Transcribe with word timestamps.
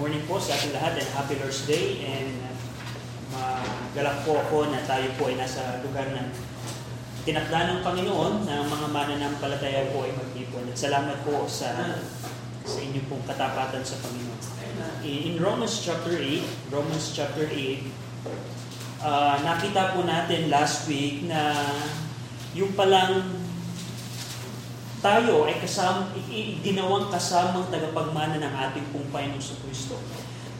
morning 0.00 0.24
po 0.24 0.40
sa 0.40 0.56
ating 0.56 0.72
lahat 0.72 0.96
and 0.96 1.12
happy 1.12 1.36
Lord's 1.36 1.68
Day 1.68 2.00
and 2.00 2.32
uh, 3.36 3.60
magalak 3.92 4.24
po 4.24 4.40
ako 4.40 4.72
na 4.72 4.80
tayo 4.88 5.12
po 5.20 5.28
ay 5.28 5.36
nasa 5.36 5.84
lugar 5.84 6.08
ng 6.16 6.24
tinakda 7.28 7.68
ng 7.68 7.80
Panginoon 7.84 8.48
na 8.48 8.64
mga 8.64 8.86
mananampalataya 8.96 9.92
po 9.92 10.08
ay 10.08 10.16
magtipon. 10.16 10.64
At 10.72 10.80
salamat 10.80 11.20
po 11.20 11.44
sa 11.44 12.00
sa 12.64 12.78
inyong 12.80 13.12
pong 13.12 13.28
katapatan 13.28 13.84
sa 13.84 14.00
Panginoon. 14.00 14.40
In, 15.04 15.20
in 15.20 15.36
Romans 15.36 15.84
chapter 15.84 16.16
8, 16.16 16.72
Romans 16.72 17.04
chapter 17.12 17.44
8, 17.44 19.04
uh, 19.04 19.36
nakita 19.44 19.92
po 19.92 20.08
natin 20.08 20.48
last 20.48 20.88
week 20.88 21.28
na 21.28 21.60
yung 22.56 22.72
palang 22.72 23.20
tayo 25.00 25.48
ay 25.48 25.56
kasama, 25.60 26.12
ginawang 26.60 27.08
kasamang 27.08 27.68
tagapagmana 27.72 28.36
ng 28.36 28.52
ating 28.68 28.86
Panginoon 29.08 29.40
sa 29.40 29.56
Kristo. 29.64 29.96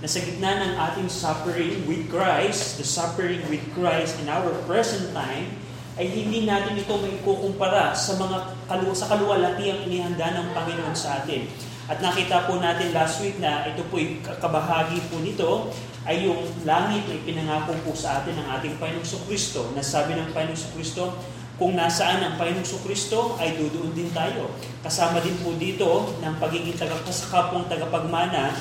Na 0.00 0.08
sa 0.08 0.20
gitna 0.24 0.56
ng 0.64 0.72
ating 0.80 1.08
suffering 1.12 1.84
with 1.84 2.08
Christ, 2.08 2.80
the 2.80 2.86
suffering 2.88 3.44
with 3.52 3.60
Christ 3.76 4.16
in 4.24 4.32
our 4.32 4.48
present 4.64 5.12
time, 5.12 5.60
ay 6.00 6.08
hindi 6.08 6.48
natin 6.48 6.80
ito 6.80 6.96
may 6.96 7.20
kukumpara 7.20 7.92
sa 7.92 8.16
mga 8.16 8.56
kalu 8.64 8.96
sa 8.96 9.12
kaluwalhati 9.12 9.68
ang 9.68 9.80
inihanda 9.84 10.32
ng 10.32 10.56
Panginoon 10.56 10.96
sa 10.96 11.20
atin. 11.20 11.44
At 11.90 12.00
nakita 12.00 12.48
po 12.48 12.56
natin 12.56 12.96
last 12.96 13.20
week 13.20 13.36
na 13.36 13.68
ito 13.68 13.84
po 13.92 14.00
kabahagi 14.40 15.10
po 15.12 15.20
nito 15.20 15.68
ay 16.08 16.24
yung 16.24 16.40
langit 16.64 17.04
na 17.04 17.20
ipinangako 17.20 17.76
po 17.84 17.92
sa 17.92 18.24
atin 18.24 18.40
ng 18.40 18.46
ating 18.56 18.80
Panginoong 18.80 19.26
Kristo. 19.28 19.68
Nasabi 19.76 20.16
ng 20.16 20.32
Panginoong 20.32 20.72
Kristo, 20.72 21.12
kung 21.60 21.76
nasaan 21.76 22.24
ang 22.24 22.34
Panginoong 22.40 22.80
Kristo, 22.88 23.36
ay 23.36 23.60
dudoon 23.60 23.92
din 23.92 24.08
tayo. 24.16 24.48
Kasama 24.80 25.20
din 25.20 25.36
po 25.44 25.52
dito 25.60 26.16
ng 26.24 26.40
pagiging 26.40 26.72
tagapasakapong 26.72 27.68
tagapagmana 27.68 28.56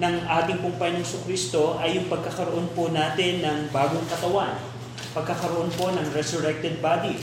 ng 0.00 0.14
ating 0.24 0.64
pong 0.64 0.80
Panginoong 0.80 1.28
Kristo 1.28 1.76
ay 1.76 2.00
yung 2.00 2.08
pagkakaroon 2.08 2.72
po 2.72 2.88
natin 2.88 3.44
ng 3.44 3.68
bagong 3.68 4.08
katawan. 4.08 4.56
Pagkakaroon 5.12 5.68
po 5.76 5.92
ng 5.92 6.08
resurrected 6.16 6.80
body. 6.80 7.20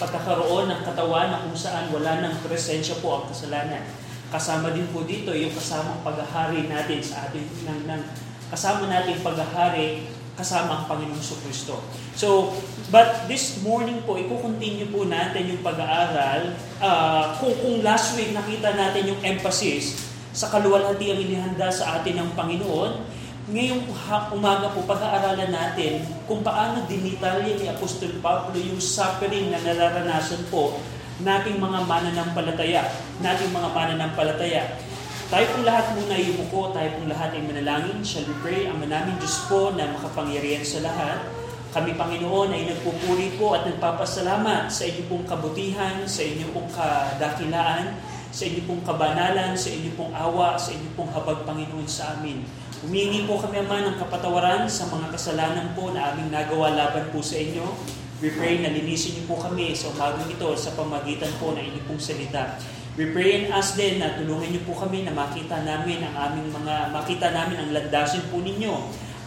Pagkakaroon 0.00 0.72
ng 0.72 0.80
katawan 0.88 1.36
na 1.36 1.44
kung 1.44 1.52
saan 1.52 1.92
wala 1.92 2.24
ng 2.24 2.40
presensya 2.40 2.96
po 3.04 3.20
ang 3.20 3.24
kasalanan. 3.28 3.84
Kasama 4.32 4.72
din 4.72 4.88
po 4.88 5.04
dito 5.04 5.36
yung 5.36 5.52
kasamang 5.52 6.00
paghahari 6.00 6.64
natin 6.64 7.04
sa 7.04 7.28
ating 7.28 7.44
ng, 7.44 7.92
ng 7.92 8.02
kasama 8.48 8.88
natin 8.88 9.20
paghahari 9.20 10.15
kasama 10.36 10.84
ang 10.84 10.84
Panginoong 10.84 11.40
Kristo. 11.42 11.80
So, 12.12 12.52
but 12.92 13.24
this 13.24 13.64
morning 13.64 14.04
po, 14.04 14.20
i-continue 14.20 14.92
po 14.92 15.08
natin 15.08 15.48
yung 15.48 15.64
pag-aaral. 15.64 16.52
Uh, 16.76 17.34
kung, 17.40 17.56
kung 17.64 17.76
last 17.80 18.14
week 18.20 18.36
nakita 18.36 18.76
natin 18.76 19.16
yung 19.16 19.20
emphasis 19.24 20.06
sa 20.36 20.52
kaluwalhati 20.52 21.16
ang 21.16 21.20
inihanda 21.24 21.72
sa 21.72 21.98
atin 21.98 22.20
ng 22.20 22.30
Panginoon, 22.36 22.92
ngayong 23.46 23.88
umaga 24.36 24.68
po 24.74 24.84
pag-aaralan 24.84 25.48
natin 25.48 26.04
kung 26.28 26.44
paano 26.44 26.84
dinitalya 26.84 27.56
ni 27.56 27.66
Apostol 27.72 28.20
Pablo 28.20 28.58
yung 28.58 28.82
suffering 28.82 29.54
na 29.54 29.62
nararanasan 29.62 30.44
po 30.52 30.76
nating 31.22 31.56
mga 31.56 31.88
mananampalataya, 31.88 32.92
nating 33.24 33.48
mga 33.54 33.68
mananampalataya. 33.72 34.62
Tayo 35.26 35.42
pong 35.50 35.66
lahat 35.66 35.90
muna 35.98 36.14
yumuko, 36.14 36.70
tayo 36.70 36.86
pong 36.94 37.10
lahat 37.10 37.34
ay 37.34 37.42
manalangin. 37.42 37.98
Shall 38.06 38.22
we 38.30 38.34
pray? 38.46 38.70
Ang 38.70 38.78
manaming 38.78 39.18
Diyos 39.18 39.50
po 39.50 39.74
na 39.74 39.90
makapangyarihan 39.90 40.62
sa 40.62 40.86
lahat. 40.86 41.18
Kami, 41.74 41.98
Panginoon, 41.98 42.54
ay 42.54 42.70
nagpupuri 42.70 43.34
po 43.34 43.58
at 43.58 43.66
nagpapasalamat 43.66 44.70
sa 44.70 44.86
inyong 44.86 45.10
pong 45.10 45.26
kabutihan, 45.26 46.06
sa 46.06 46.22
inyong 46.22 46.54
pong 46.54 46.70
kadakilaan, 46.70 47.98
sa 48.30 48.42
inyong 48.46 48.66
pong 48.70 48.82
kabanalan, 48.86 49.58
sa 49.58 49.68
inyong 49.74 49.96
pong 49.98 50.14
awa, 50.14 50.54
sa 50.54 50.70
inyong 50.70 50.94
pong 50.94 51.10
habag, 51.10 51.42
Panginoon, 51.42 51.90
sa 51.90 52.14
amin. 52.14 52.46
Humingi 52.86 53.26
po 53.26 53.42
kami, 53.42 53.66
Ama, 53.66 53.82
ng 53.82 53.98
kapatawaran 53.98 54.70
sa 54.70 54.86
mga 54.86 55.10
kasalanan 55.10 55.74
po 55.74 55.90
na 55.90 56.14
aming 56.14 56.30
nagawa 56.30 56.70
laban 56.70 57.10
po 57.10 57.18
sa 57.18 57.34
inyo. 57.34 57.66
We 58.22 58.30
pray 58.30 58.62
na 58.62 58.70
linisin 58.70 59.18
niyo 59.18 59.26
po 59.26 59.42
kami 59.42 59.74
sa 59.74 59.90
umagang 59.90 60.30
ito 60.30 60.54
sa 60.54 60.70
pamagitan 60.78 61.34
po 61.42 61.50
ng 61.50 61.66
inyong 61.66 61.86
pong 61.90 61.98
salita. 61.98 62.62
We 62.96 63.12
pray 63.12 63.44
and 63.44 63.52
ask 63.52 63.76
din 63.76 64.00
na 64.00 64.16
tulungan 64.16 64.48
niyo 64.48 64.64
po 64.64 64.72
kami 64.72 65.04
na 65.04 65.12
makita 65.12 65.68
namin 65.68 66.00
ang 66.00 66.16
aming 66.16 66.48
mga, 66.48 66.96
makita 66.96 67.28
namin 67.28 67.60
ang 67.60 67.68
landasin 67.76 68.24
po 68.32 68.40
ninyo 68.40 68.72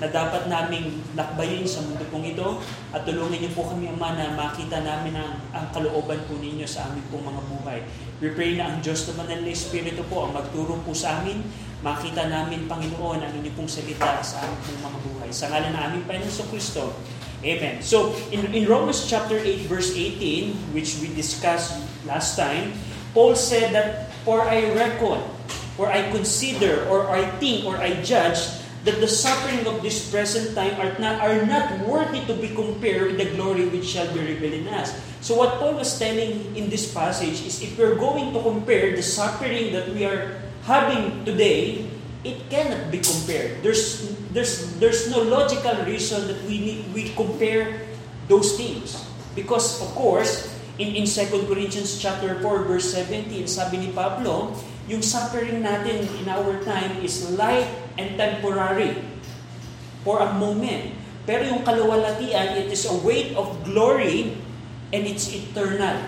na 0.01 0.09
dapat 0.09 0.49
naming 0.49 1.05
lakbayin 1.13 1.69
sa 1.69 1.85
mundo 1.85 2.01
pong 2.09 2.25
ito 2.25 2.65
at 2.89 3.05
tulungan 3.05 3.37
niyo 3.37 3.53
po 3.53 3.69
kami, 3.69 3.93
Ama, 3.93 4.17
na 4.17 4.33
makita 4.33 4.81
namin 4.81 5.13
ang, 5.13 5.37
ang 5.53 5.69
kalooban 5.69 6.17
po 6.25 6.41
ninyo 6.41 6.65
sa 6.65 6.89
aming 6.89 7.05
pong 7.13 7.21
mga 7.21 7.41
buhay. 7.45 7.79
We 8.17 8.33
pray 8.33 8.57
na 8.57 8.73
ang 8.73 8.81
Diyos 8.81 9.05
na 9.05 9.21
Manal 9.21 9.45
Espiritu 9.45 10.01
po 10.09 10.25
ang 10.25 10.33
magturo 10.33 10.81
po 10.81 10.89
sa 10.97 11.21
amin, 11.21 11.45
makita 11.85 12.25
namin, 12.25 12.65
Panginoon, 12.65 13.21
ang 13.21 13.31
inyong 13.37 13.53
pong 13.53 13.69
salita 13.69 14.17
sa 14.25 14.49
aming 14.49 14.61
pong 14.65 14.81
mga 14.81 14.99
buhay. 15.13 15.29
Sa 15.29 15.45
ngalan 15.45 15.77
ng 15.77 15.81
aming 15.93 16.03
Panginoon 16.09 16.49
Kristo, 16.49 16.97
Amen. 17.39 17.79
So, 17.79 18.11
in, 18.35 18.51
in 18.51 18.67
Romans 18.67 19.07
chapter 19.07 19.39
8, 19.39 19.71
verse 19.71 19.95
18, 19.95 20.75
which 20.75 20.99
we 20.99 21.07
discussed 21.15 21.79
last 22.03 22.35
time, 22.35 22.75
Paul 23.13 23.35
said 23.35 23.73
that, 23.73 24.13
For 24.25 24.41
I 24.41 24.73
reckon, 24.73 25.23
or 25.77 25.87
I 25.87 26.11
consider, 26.11 26.85
or 26.87 27.09
I 27.09 27.25
think, 27.39 27.65
or 27.65 27.77
I 27.77 28.01
judge, 28.03 28.37
that 28.83 28.99
the 28.99 29.07
suffering 29.07 29.67
of 29.67 29.81
this 29.81 30.09
present 30.09 30.55
time 30.55 30.79
are 30.79 30.95
not, 30.99 31.19
are 31.19 31.45
not 31.45 31.79
worthy 31.83 32.23
to 32.25 32.33
be 32.35 32.47
compared 32.55 33.11
with 33.11 33.17
the 33.19 33.35
glory 33.35 33.67
which 33.67 33.85
shall 33.85 34.07
be 34.13 34.19
revealed 34.19 34.53
in 34.53 34.67
us. 34.71 34.95
So 35.19 35.35
what 35.35 35.59
Paul 35.59 35.75
was 35.75 35.99
telling 35.99 36.55
in 36.55 36.69
this 36.69 36.93
passage 36.93 37.43
is 37.43 37.61
if 37.61 37.77
we're 37.77 37.95
going 37.95 38.31
to 38.33 38.41
compare 38.41 38.95
the 38.95 39.03
suffering 39.03 39.73
that 39.73 39.89
we 39.91 40.05
are 40.05 40.39
having 40.63 41.25
today, 41.25 41.89
it 42.23 42.49
cannot 42.49 42.91
be 42.91 42.99
compared. 42.99 43.63
There's, 43.63 44.15
there's, 44.31 44.75
there's 44.79 45.11
no 45.11 45.23
logical 45.23 45.75
reason 45.83 46.27
that 46.27 46.41
we, 46.43 46.59
need, 46.59 46.93
we 46.93 47.09
compare 47.15 47.87
those 48.27 48.55
things. 48.55 49.03
Because 49.35 49.81
of 49.81 49.87
course, 49.95 50.58
in, 50.79 50.95
in 50.95 51.05
2 51.05 51.45
Corinthians 51.45 51.99
chapter 51.99 52.39
4 52.39 52.63
verse 52.63 52.87
17, 52.95 53.45
sabi 53.45 53.83
ni 53.83 53.89
Pablo, 53.91 54.55
yung 54.87 55.03
suffering 55.03 55.61
natin 55.61 56.07
in 56.17 56.25
our 56.31 56.63
time 56.63 57.03
is 57.03 57.27
light 57.35 57.67
and 57.99 58.15
temporary 58.15 58.95
for 60.01 60.23
a 60.23 60.31
moment. 60.39 60.95
Pero 61.27 61.45
yung 61.45 61.61
kaluwalhatian, 61.61 62.57
it 62.57 62.71
is 62.73 62.87
a 62.89 62.95
weight 63.05 63.35
of 63.37 63.53
glory 63.67 64.33
and 64.95 65.05
it's 65.05 65.29
eternal. 65.29 65.99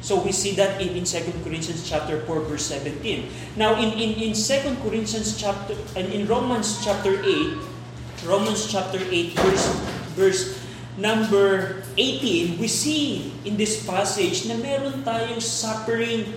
So 0.00 0.22
we 0.22 0.32
see 0.32 0.56
that 0.56 0.80
in, 0.80 0.94
in 0.94 1.04
2 1.04 1.44
Corinthians 1.44 1.84
chapter 1.84 2.22
4 2.24 2.48
verse 2.48 2.64
17. 2.70 3.58
Now 3.58 3.76
in, 3.76 3.92
in, 3.98 4.16
in 4.16 4.32
2 4.32 4.80
Corinthians 4.80 5.36
chapter 5.36 5.74
and 5.98 6.08
in 6.08 6.24
Romans 6.30 6.80
chapter 6.80 7.18
8, 7.18 8.24
Romans 8.24 8.70
chapter 8.70 9.02
8 9.02 9.36
verse 9.36 9.66
verse 10.16 10.63
number 10.96 11.82
18, 11.98 12.58
we 12.58 12.68
see 12.70 13.32
in 13.42 13.58
this 13.58 13.82
passage 13.82 14.46
na 14.46 14.54
meron 14.58 15.02
tayong 15.02 15.42
suffering 15.42 16.30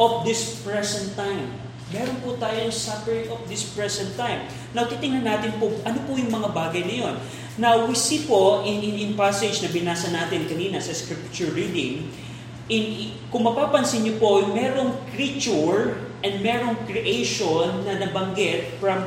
of 0.00 0.24
this 0.24 0.60
present 0.64 1.12
time. 1.16 1.52
Meron 1.90 2.16
po 2.22 2.38
tayong 2.38 2.70
suffering 2.70 3.26
of 3.28 3.42
this 3.50 3.66
present 3.74 4.14
time. 4.14 4.46
Now, 4.72 4.86
titingnan 4.86 5.26
natin 5.26 5.58
po, 5.58 5.74
ano 5.82 5.98
po 6.06 6.14
yung 6.14 6.30
mga 6.30 6.48
bagay 6.54 6.82
na 6.86 6.94
yun. 7.02 7.14
Now, 7.58 7.84
we 7.84 7.98
see 7.98 8.24
po 8.24 8.62
in, 8.62 8.78
in, 8.80 8.94
in 8.96 9.10
passage 9.18 9.60
na 9.60 9.68
binasa 9.68 10.08
natin 10.14 10.46
kanina 10.46 10.78
sa 10.78 10.94
scripture 10.94 11.50
reading, 11.50 12.08
in, 12.70 13.12
kung 13.28 13.42
mapapansin 13.42 14.06
niyo 14.06 14.22
po, 14.22 14.46
merong 14.54 14.94
creature 15.12 15.98
and 16.22 16.38
merong 16.40 16.78
creation 16.86 17.82
na 17.82 17.98
nabanggit 17.98 18.78
from 18.78 19.02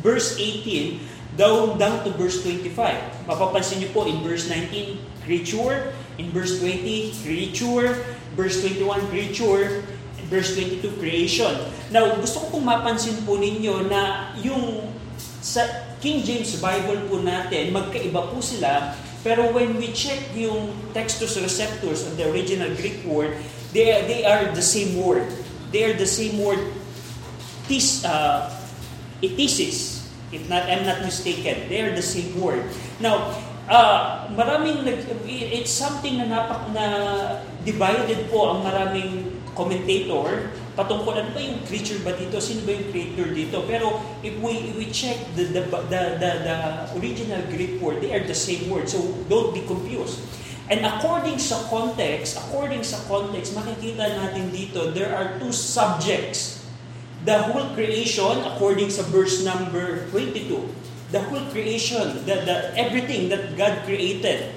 verse 0.00 0.38
18 0.38 1.09
down, 1.36 1.78
down 1.78 2.02
to 2.06 2.10
verse 2.16 2.42
25. 2.42 3.26
Mapapansin 3.26 3.82
niyo 3.82 3.90
po 3.94 4.06
in 4.06 4.22
verse 4.22 4.48
19, 4.48 4.98
creature, 5.26 5.94
in 6.18 6.30
verse 6.34 6.58
20, 6.58 7.14
creature, 7.22 7.94
verse 8.34 8.62
21, 8.62 8.98
creature, 9.10 9.84
verse 10.30 10.54
22, 10.54 10.98
creation. 11.02 11.52
Now, 11.90 12.14
gusto 12.18 12.46
ko 12.46 12.58
pong 12.58 12.66
mapansin 12.66 13.18
po 13.26 13.34
ninyo 13.38 13.90
na 13.90 14.32
yung 14.38 14.94
sa 15.42 15.66
King 15.98 16.22
James 16.22 16.56
Bible 16.62 17.10
po 17.10 17.20
natin, 17.20 17.74
magkaiba 17.74 18.30
po 18.30 18.38
sila, 18.40 18.94
pero 19.20 19.52
when 19.52 19.76
we 19.76 19.92
check 19.92 20.32
yung 20.32 20.72
textus 20.96 21.36
receptors 21.36 22.08
of 22.08 22.16
the 22.16 22.24
original 22.30 22.72
Greek 22.78 23.04
word, 23.04 23.36
they, 23.76 23.92
they 24.08 24.24
are 24.24 24.48
the 24.56 24.64
same 24.64 24.96
word. 24.96 25.28
They 25.70 25.84
are 25.84 25.96
the 25.96 26.08
same 26.08 26.40
word, 26.40 26.60
tis, 27.68 28.02
uh, 28.02 28.48
itisis, 29.22 29.99
if 30.32 30.48
not, 30.48 30.66
I'm 30.70 30.86
not 30.86 31.02
mistaken. 31.02 31.68
They 31.68 31.82
are 31.82 31.94
the 31.94 32.04
same 32.04 32.38
word. 32.40 32.64
Now, 32.98 33.34
uh, 33.68 34.30
maraming, 34.34 34.86
it's 35.26 35.70
something 35.70 36.18
na 36.18 36.26
napak 36.30 36.70
na 36.74 36.84
divided 37.66 38.30
po 38.30 38.56
ang 38.56 38.66
maraming 38.66 39.38
commentator 39.54 40.50
patungkol 40.80 41.12
ano 41.12 41.30
ba 41.36 41.40
yung 41.44 41.60
creature 41.68 42.00
ba 42.00 42.16
dito, 42.16 42.40
sino 42.40 42.64
ba 42.64 42.72
yung 42.72 42.88
creator 42.88 43.28
dito. 43.34 43.58
Pero 43.68 44.00
if 44.24 44.32
we 44.40 44.72
if 44.72 44.74
we 44.80 44.86
check 44.88 45.18
the 45.36 45.50
the, 45.52 45.62
the 45.66 46.02
the 46.16 46.30
the 46.46 46.56
original 46.96 47.42
Greek 47.52 47.76
word, 47.82 48.00
they 48.00 48.14
are 48.16 48.24
the 48.24 48.36
same 48.36 48.70
word. 48.72 48.88
So 48.88 49.02
don't 49.28 49.52
be 49.52 49.60
confused. 49.66 50.24
And 50.70 50.86
according 50.86 51.42
sa 51.42 51.66
context, 51.66 52.38
according 52.38 52.86
sa 52.86 53.02
context, 53.10 53.58
makikita 53.58 54.06
natin 54.06 54.54
dito 54.54 54.94
there 54.94 55.10
are 55.10 55.36
two 55.42 55.50
subjects 55.50 56.59
the 57.24 57.36
whole 57.52 57.72
creation, 57.76 58.40
according 58.48 58.88
sa 58.88 59.04
verse 59.08 59.44
number 59.44 60.08
22, 60.12 60.64
the 61.12 61.20
whole 61.28 61.44
creation, 61.52 62.24
the, 62.24 62.46
the, 62.46 62.56
everything 62.78 63.28
that 63.28 63.56
God 63.58 63.84
created 63.84 64.54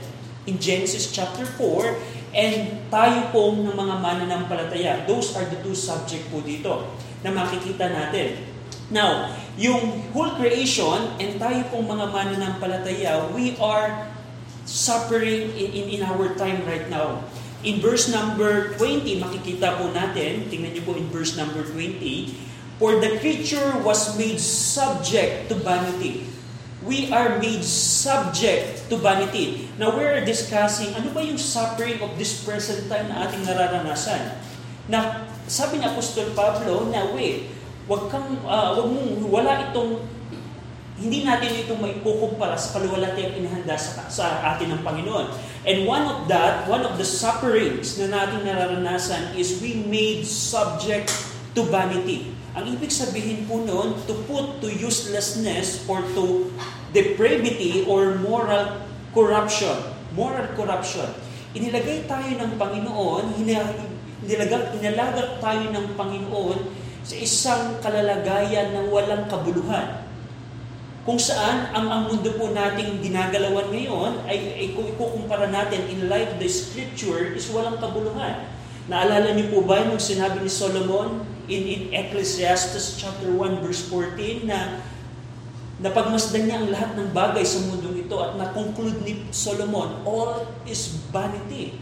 in 0.47 0.59
Genesis 0.59 1.11
chapter 1.11 1.43
4, 1.43 1.95
and 2.33 2.89
tayo 2.89 3.29
pong 3.29 3.67
ng 3.67 3.75
mga 3.75 3.95
mananampalataya. 4.01 5.05
Those 5.05 5.37
are 5.37 5.45
the 5.45 5.59
two 5.61 5.77
subject 5.77 6.27
po 6.33 6.41
dito 6.41 6.89
na 7.21 7.29
makikita 7.29 7.89
natin. 7.93 8.41
Now, 8.89 9.31
yung 9.55 10.11
whole 10.11 10.33
creation 10.35 11.13
and 11.21 11.37
tayo 11.37 11.61
pong 11.69 11.87
mga 11.87 12.09
mananampalataya, 12.09 13.31
we 13.31 13.55
are 13.61 14.09
suffering 14.65 15.53
in, 15.55 15.69
in, 15.71 15.85
in 15.99 16.01
our 16.03 16.33
time 16.35 16.63
right 16.65 16.87
now. 16.89 17.23
In 17.63 17.79
verse 17.79 18.11
number 18.11 18.75
20, 18.75 19.23
makikita 19.23 19.79
po 19.79 19.87
natin, 19.95 20.51
tingnan 20.51 20.75
niyo 20.75 20.83
po 20.83 20.99
in 20.99 21.07
verse 21.07 21.39
number 21.39 21.63
20, 21.63 22.51
For 22.81 22.97
the 22.97 23.21
creature 23.21 23.77
was 23.85 24.17
made 24.17 24.41
subject 24.41 25.49
to 25.49 25.55
vanity. 25.61 26.25
We 26.83 27.07
are 27.13 27.39
made 27.39 27.63
subject 27.63 28.89
to 28.91 28.99
vanity. 28.99 29.71
Now, 29.79 29.95
we're 29.95 30.25
discussing, 30.25 30.91
ano 30.97 31.15
ba 31.15 31.23
yung 31.23 31.39
suffering 31.39 32.01
of 32.03 32.19
this 32.19 32.43
present 32.43 32.91
time 32.91 33.07
na 33.07 33.29
ating 33.29 33.47
nararanasan? 33.47 34.35
Na, 34.91 35.23
sabi 35.47 35.79
ni 35.79 35.85
Apostol 35.87 36.35
Pablo, 36.35 36.91
na 36.91 37.07
wait, 37.15 37.47
wag 37.87 38.11
kang, 38.11 38.35
uh, 38.43 38.75
wag 38.75 38.87
mong, 38.89 39.31
wala 39.31 39.71
itong 39.71 40.03
hindi 40.99 41.25
natin 41.25 41.55
ito 41.55 41.73
maikukumpara 41.79 42.53
sa 42.53 42.77
kaluwalhati 42.79 43.31
ang 43.31 43.33
inihanda 43.43 43.75
sa, 43.79 44.07
sa 44.07 44.25
atin 44.55 44.77
ng 44.77 44.81
Panginoon. 44.85 45.31
And 45.63 45.87
one 45.87 46.05
of 46.05 46.27
that, 46.27 46.67
one 46.67 46.83
of 46.83 46.99
the 46.99 47.07
sufferings 47.07 47.95
na 47.97 48.11
natin 48.11 48.43
nararanasan 48.43 49.39
is 49.39 49.57
we 49.63 49.87
made 49.87 50.27
subject 50.27 51.09
to 51.55 51.63
vanity. 51.67 52.33
Ang 52.53 52.77
ibig 52.77 52.93
sabihin 52.93 53.49
po 53.49 53.65
noon, 53.65 53.97
to 54.05 54.13
put 54.29 54.61
to 54.61 54.69
uselessness 54.69 55.85
or 55.89 56.05
to 56.13 56.53
depravity 56.93 57.81
or 57.89 58.17
moral 58.21 58.85
corruption. 59.13 59.73
Moral 60.13 60.45
corruption. 60.53 61.09
Inilagay 61.57 62.05
tayo 62.05 62.29
ng 62.29 62.51
Panginoon, 62.61 63.41
inilagay, 63.41 63.89
inilagay 64.29 65.41
tayo 65.41 65.65
ng 65.73 65.85
Panginoon 65.97 66.59
sa 67.01 67.15
isang 67.17 67.81
kalalagayan 67.81 68.73
ng 68.77 68.85
walang 68.93 69.25
kabuluhan 69.25 70.03
kung 71.03 71.19
saan 71.19 71.67
ang, 71.75 71.87
ang 71.91 72.01
mundo 72.07 72.31
po 72.39 72.55
nating 72.55 73.03
ginagalawan 73.03 73.67
ngayon 73.75 74.23
ay, 74.23 74.55
ay 74.55 74.71
ikukumpara 74.71 75.51
natin 75.51 75.83
in 75.91 76.07
light 76.07 76.31
of 76.31 76.39
the 76.39 76.47
scripture 76.47 77.35
is 77.35 77.51
walang 77.51 77.75
kabuluhan. 77.75 78.47
Naalala 78.87 79.35
niyo 79.35 79.51
po 79.51 79.67
ba 79.67 79.83
yung 79.83 79.99
sinabi 79.99 80.39
ni 80.39 80.47
Solomon 80.47 81.27
in, 81.47 81.61
in 81.67 81.81
Ecclesiastes 81.91 82.95
chapter 82.99 83.27
1 83.31 83.63
verse 83.63 83.83
14 83.89 84.47
na 84.47 84.79
napagmasdan 85.83 86.47
niya 86.47 86.57
ang 86.63 86.67
lahat 86.71 86.91
ng 86.95 87.09
bagay 87.11 87.43
sa 87.43 87.59
mundo 87.65 87.91
ito 87.91 88.15
at 88.21 88.37
na-conclude 88.37 89.01
ni 89.03 89.25
Solomon, 89.33 90.05
all 90.05 90.45
is 90.63 91.01
vanity. 91.11 91.75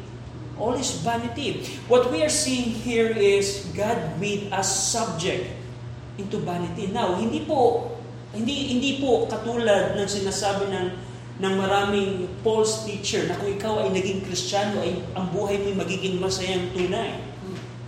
All 0.57 0.77
is 0.77 1.01
vanity. 1.01 1.65
What 1.89 2.13
we 2.13 2.21
are 2.21 2.31
seeing 2.31 2.71
here 2.71 3.09
is 3.09 3.65
God 3.73 4.21
made 4.21 4.53
us 4.53 4.69
subject 4.69 5.49
into 6.21 6.37
vanity. 6.41 6.93
Now, 6.93 7.17
hindi 7.17 7.43
po 7.45 7.91
hindi 8.31 8.71
hindi 8.71 9.01
po 9.03 9.27
katulad 9.27 9.97
ng 9.97 10.07
sinasabi 10.07 10.71
ng 10.71 10.87
ng 11.41 11.53
maraming 11.57 12.29
false 12.45 12.85
teacher 12.85 13.25
na 13.25 13.35
kung 13.35 13.49
ikaw 13.49 13.81
ay 13.81 13.89
naging 13.89 14.21
Kristiyano 14.21 14.85
ay 14.85 15.01
ang 15.17 15.33
buhay 15.33 15.57
mo 15.65 15.73
ay 15.73 15.77
magiging 15.81 16.15
masayang 16.21 16.69
tunay. 16.77 17.30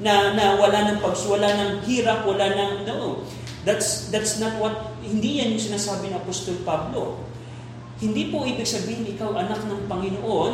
Na 0.01 0.33
na 0.33 0.57
wala 0.57 0.89
nang 0.89 0.99
pags, 1.03 1.25
wala 1.29 1.45
nang 1.45 1.85
hirap, 1.85 2.25
wala 2.25 2.49
nang 2.49 2.73
no. 2.87 3.27
That's 3.67 4.09
that's 4.09 4.41
not 4.41 4.57
what 4.57 4.97
hindi 5.03 5.43
yan 5.43 5.53
yung 5.53 5.63
sinasabi 5.73 6.09
ng 6.09 6.17
Apostol 6.17 6.63
Pablo. 6.65 7.21
Hindi 8.01 8.33
po 8.33 8.43
ibig 8.43 8.67
sabihin 8.67 9.05
ikaw 9.05 9.37
anak 9.37 9.63
ng 9.63 9.85
Panginoon 9.85 10.53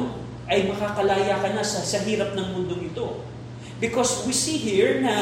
ay 0.50 0.66
makakalaya 0.66 1.40
ka 1.40 1.50
na 1.54 1.62
sa, 1.62 1.86
sa 1.86 2.02
hirap 2.04 2.34
ng 2.34 2.48
mundong 2.58 2.90
ito. 2.90 3.22
Because 3.80 4.26
we 4.28 4.34
see 4.36 4.60
here 4.60 5.00
na 5.00 5.16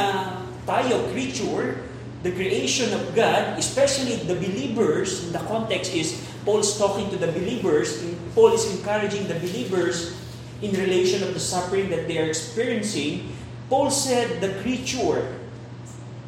tayo, 0.66 1.08
creature, 1.14 1.88
the 2.24 2.32
creation 2.34 2.90
of 2.96 3.14
God, 3.14 3.60
especially 3.60 4.18
the 4.26 4.36
believers, 4.36 5.30
the 5.32 5.40
context 5.46 5.94
is 5.94 6.18
Paul's 6.44 6.80
talking 6.80 7.12
to 7.12 7.18
the 7.20 7.30
believers, 7.30 8.02
Paul 8.34 8.56
is 8.56 8.66
encouraging 8.72 9.28
the 9.28 9.38
believers 9.38 10.16
in 10.64 10.74
relation 10.74 11.22
of 11.22 11.36
the 11.36 11.44
suffering 11.44 11.92
that 11.92 12.08
they 12.08 12.18
are 12.18 12.28
experiencing. 12.28 13.36
Paul 13.68 13.92
said 13.92 14.40
the 14.40 14.56
creature 14.64 15.36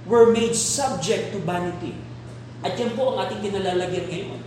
were 0.03 0.31
made 0.35 0.55
subject 0.55 1.31
to 1.31 1.39
vanity. 1.43 1.95
At 2.59 2.75
yan 2.75 2.97
po 2.99 3.15
ang 3.15 3.27
ating 3.27 3.47
kinalalagyan 3.47 4.07
ngayon. 4.11 4.41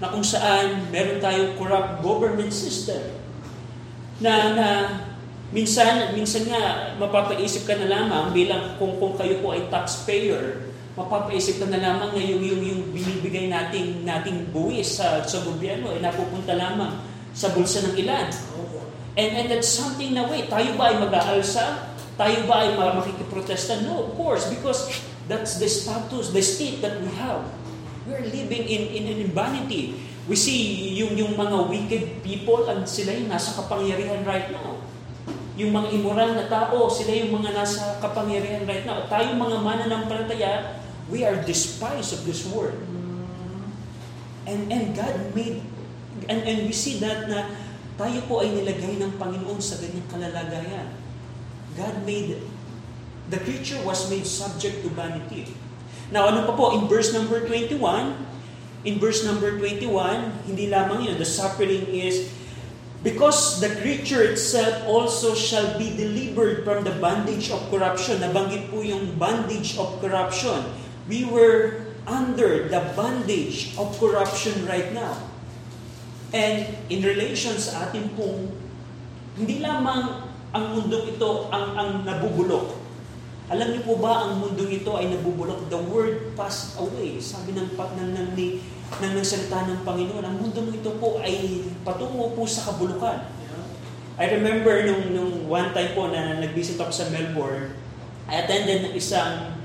Na 0.00 0.08
kung 0.08 0.24
saan 0.24 0.88
meron 0.88 1.20
tayong 1.20 1.58
corrupt 1.60 2.00
government 2.00 2.54
system. 2.54 3.02
Na, 4.24 4.56
na 4.56 4.66
minsan, 5.52 6.16
minsan 6.16 6.48
nga 6.48 6.94
mapapaisip 6.96 7.68
ka 7.68 7.76
na 7.76 7.90
lamang 7.90 8.32
bilang 8.32 8.80
kung, 8.80 8.96
kung 8.96 9.18
kayo 9.20 9.44
po 9.44 9.52
ay 9.52 9.68
taxpayer, 9.68 10.64
mapapaisip 10.96 11.60
ka 11.60 11.66
na 11.68 11.82
lamang 11.82 12.16
na 12.16 12.22
yung, 12.24 12.40
yung, 12.40 12.62
yung 12.64 12.82
binibigay 12.94 13.52
nating, 13.52 14.08
nating 14.08 14.48
buwis 14.54 14.96
sa, 14.96 15.20
sa 15.28 15.44
gobyerno 15.44 15.92
ay 15.92 16.00
napupunta 16.00 16.56
lamang 16.56 17.04
sa 17.36 17.52
bulsa 17.52 17.84
ng 17.84 17.94
ilan. 18.00 18.32
And, 19.18 19.30
and 19.34 19.46
that's 19.50 19.68
something 19.68 20.14
na, 20.14 20.24
wait, 20.30 20.48
tayo 20.48 20.78
ba 20.78 20.94
ay 20.94 20.96
mag-aalsa? 21.02 21.97
Tayo 22.18 22.50
ba 22.50 22.66
ay 22.66 22.74
makikiprotesta? 22.74 23.86
No, 23.86 24.10
of 24.10 24.18
course, 24.18 24.50
because 24.50 24.90
that's 25.30 25.62
the 25.62 25.70
status, 25.70 26.34
the 26.34 26.42
state 26.42 26.82
that 26.82 26.98
we 26.98 27.06
have. 27.14 27.46
We're 28.10 28.26
living 28.26 28.66
in, 28.66 28.82
in, 28.90 29.04
in 29.06 29.30
vanity. 29.30 29.94
We 30.26 30.34
see 30.34 30.92
yung, 30.98 31.14
yung 31.14 31.38
mga 31.38 31.70
wicked 31.70 32.26
people, 32.26 32.66
and 32.66 32.90
sila 32.90 33.14
yung 33.14 33.30
nasa 33.30 33.54
kapangyarihan 33.54 34.26
right 34.26 34.50
now. 34.50 34.82
Yung 35.54 35.70
mga 35.70 35.94
immoral 35.94 36.34
na 36.34 36.50
tao, 36.50 36.90
sila 36.90 37.14
yung 37.14 37.38
mga 37.38 37.54
nasa 37.54 38.02
kapangyarihan 38.02 38.66
right 38.66 38.82
now. 38.82 39.06
Tayo 39.06 39.38
mga 39.38 39.58
mananampalataya, 39.62 40.82
we 41.06 41.22
are 41.22 41.38
despised 41.46 42.18
of 42.18 42.26
this 42.26 42.42
world. 42.50 42.76
And, 44.42 44.66
and 44.74 44.96
God 44.96 45.14
made, 45.38 45.62
and, 46.26 46.40
and 46.42 46.58
we 46.66 46.74
see 46.74 46.98
that 46.98 47.30
na 47.30 47.46
tayo 47.94 48.26
po 48.26 48.42
ay 48.42 48.50
nilagay 48.58 48.98
ng 48.98 49.14
Panginoon 49.22 49.60
sa 49.62 49.78
ganyang 49.78 50.08
kalalagayan. 50.10 51.07
God 51.78 52.02
made, 52.02 52.42
the 53.30 53.38
creature 53.38 53.78
was 53.86 54.10
made 54.10 54.26
subject 54.26 54.82
to 54.82 54.90
vanity. 54.90 55.46
Now, 56.10 56.26
ano 56.28 56.42
pa 56.44 56.58
po, 56.58 56.74
in 56.74 56.90
verse 56.90 57.14
number 57.14 57.38
21, 57.46 57.78
in 58.82 58.98
verse 58.98 59.22
number 59.22 59.54
21, 59.54 60.50
hindi 60.50 60.66
lamang 60.66 61.06
yun, 61.06 61.16
the 61.16 61.28
suffering 61.28 61.86
is, 61.88 62.34
Because 62.98 63.62
the 63.62 63.78
creature 63.78 64.26
itself 64.26 64.82
also 64.82 65.30
shall 65.30 65.78
be 65.78 65.94
delivered 65.94 66.66
from 66.66 66.82
the 66.82 66.90
bondage 66.98 67.46
of 67.46 67.62
corruption. 67.70 68.18
Nabanggit 68.18 68.74
po 68.74 68.82
yung 68.82 69.14
bondage 69.14 69.78
of 69.78 70.02
corruption 70.02 70.66
we 71.08 71.24
were 71.24 71.88
under 72.06 72.68
the 72.68 72.92
bondage 72.92 73.72
of 73.80 73.96
corruption 73.98 74.68
right 74.68 74.92
now. 74.92 75.16
And 76.36 76.68
in 76.92 77.00
relation 77.00 77.56
sa 77.56 77.88
atin 77.88 78.12
pong, 78.12 78.52
hindi 79.40 79.64
lamang 79.64 80.27
ang 80.52 80.64
mundong 80.72 81.16
ito 81.16 81.52
ang, 81.52 81.76
ang 81.76 81.90
nabubulok. 82.08 82.80
Alam 83.48 83.72
niyo 83.72 83.80
po 83.84 83.96
ba 83.96 84.28
ang 84.28 84.44
mundong 84.44 84.84
ito 84.84 84.92
ay 84.96 85.08
nabubulok? 85.08 85.72
The 85.72 85.80
word 85.88 86.36
passed 86.36 86.76
away. 86.76 87.16
Sabi 87.20 87.56
ng, 87.56 87.72
ng, 87.76 88.10
ng, 88.12 88.28
ni, 88.36 88.60
ng, 89.00 89.12
ng 89.16 89.24
salita 89.24 89.64
ng 89.64 89.84
Panginoon, 89.84 90.24
ang 90.24 90.36
mundong 90.36 90.72
ito 90.76 90.92
po 91.00 91.20
ay 91.20 91.64
patungo 91.84 92.36
po 92.36 92.44
sa 92.44 92.68
kabulukan. 92.72 93.24
I 94.18 94.26
remember 94.34 94.74
nung, 94.82 95.14
nung 95.14 95.32
one 95.46 95.70
time 95.70 95.94
po 95.94 96.10
na 96.10 96.42
nag-visit 96.42 96.76
ako 96.76 96.90
sa 96.90 97.06
Melbourne, 97.08 97.70
I 98.28 98.44
attended 98.44 98.90
ng 98.90 98.94
isang 98.98 99.56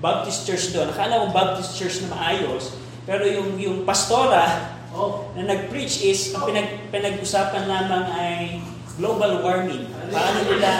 Baptist 0.00 0.48
church 0.48 0.72
doon. 0.72 0.88
Akala 0.88 1.20
ko 1.20 1.24
Baptist 1.30 1.76
church 1.76 2.00
na 2.02 2.16
maayos, 2.16 2.74
pero 3.04 3.28
yung 3.28 3.60
yung 3.60 3.84
pastora 3.84 4.72
oh. 4.96 5.28
na 5.36 5.44
nag-preach 5.44 6.00
is 6.08 6.32
ang 6.32 6.48
pinag, 6.48 6.88
pinag-usapan 6.88 7.68
lamang 7.68 8.06
ay 8.16 8.64
global 8.96 9.44
warming. 9.44 9.84
Paano 10.10 10.38
nila 10.44 10.70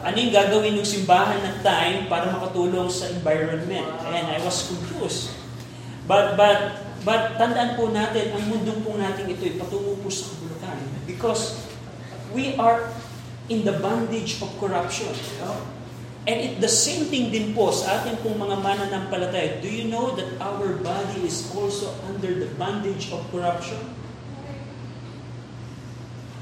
ano 0.00 0.16
yung 0.16 0.32
gagawin 0.32 0.74
ng 0.80 0.88
simbahan 0.88 1.40
ng 1.44 1.56
time 1.60 2.08
para 2.08 2.32
makatulong 2.32 2.88
sa 2.88 3.12
environment? 3.12 3.88
And 4.08 4.24
I 4.32 4.40
was 4.40 4.68
confused. 4.72 5.36
But 6.08 6.34
but 6.34 6.80
but 7.04 7.36
tandaan 7.36 7.76
po 7.76 7.92
natin 7.92 8.32
ang 8.32 8.48
mundong 8.48 8.80
po 8.82 8.96
natin 8.96 9.28
ito 9.28 9.44
ay 9.44 9.60
patungo 9.60 10.00
po 10.00 10.08
sa 10.08 10.32
kabulukan 10.32 10.76
because 11.04 11.60
we 12.32 12.56
are 12.56 12.88
in 13.52 13.68
the 13.68 13.76
bondage 13.78 14.40
of 14.40 14.48
corruption. 14.56 15.12
And 16.28 16.36
it, 16.36 16.52
the 16.60 16.68
same 16.68 17.08
thing 17.08 17.32
din 17.32 17.56
po 17.56 17.72
sa 17.72 18.00
ating 18.00 18.20
pong 18.20 18.36
mga 18.36 18.60
mananampalataya. 18.60 19.58
Do 19.64 19.68
you 19.68 19.88
know 19.88 20.12
that 20.14 20.36
our 20.38 20.76
body 20.84 21.24
is 21.24 21.48
also 21.56 21.96
under 22.04 22.44
the 22.44 22.48
bondage 22.60 23.08
of 23.08 23.24
corruption? 23.32 23.80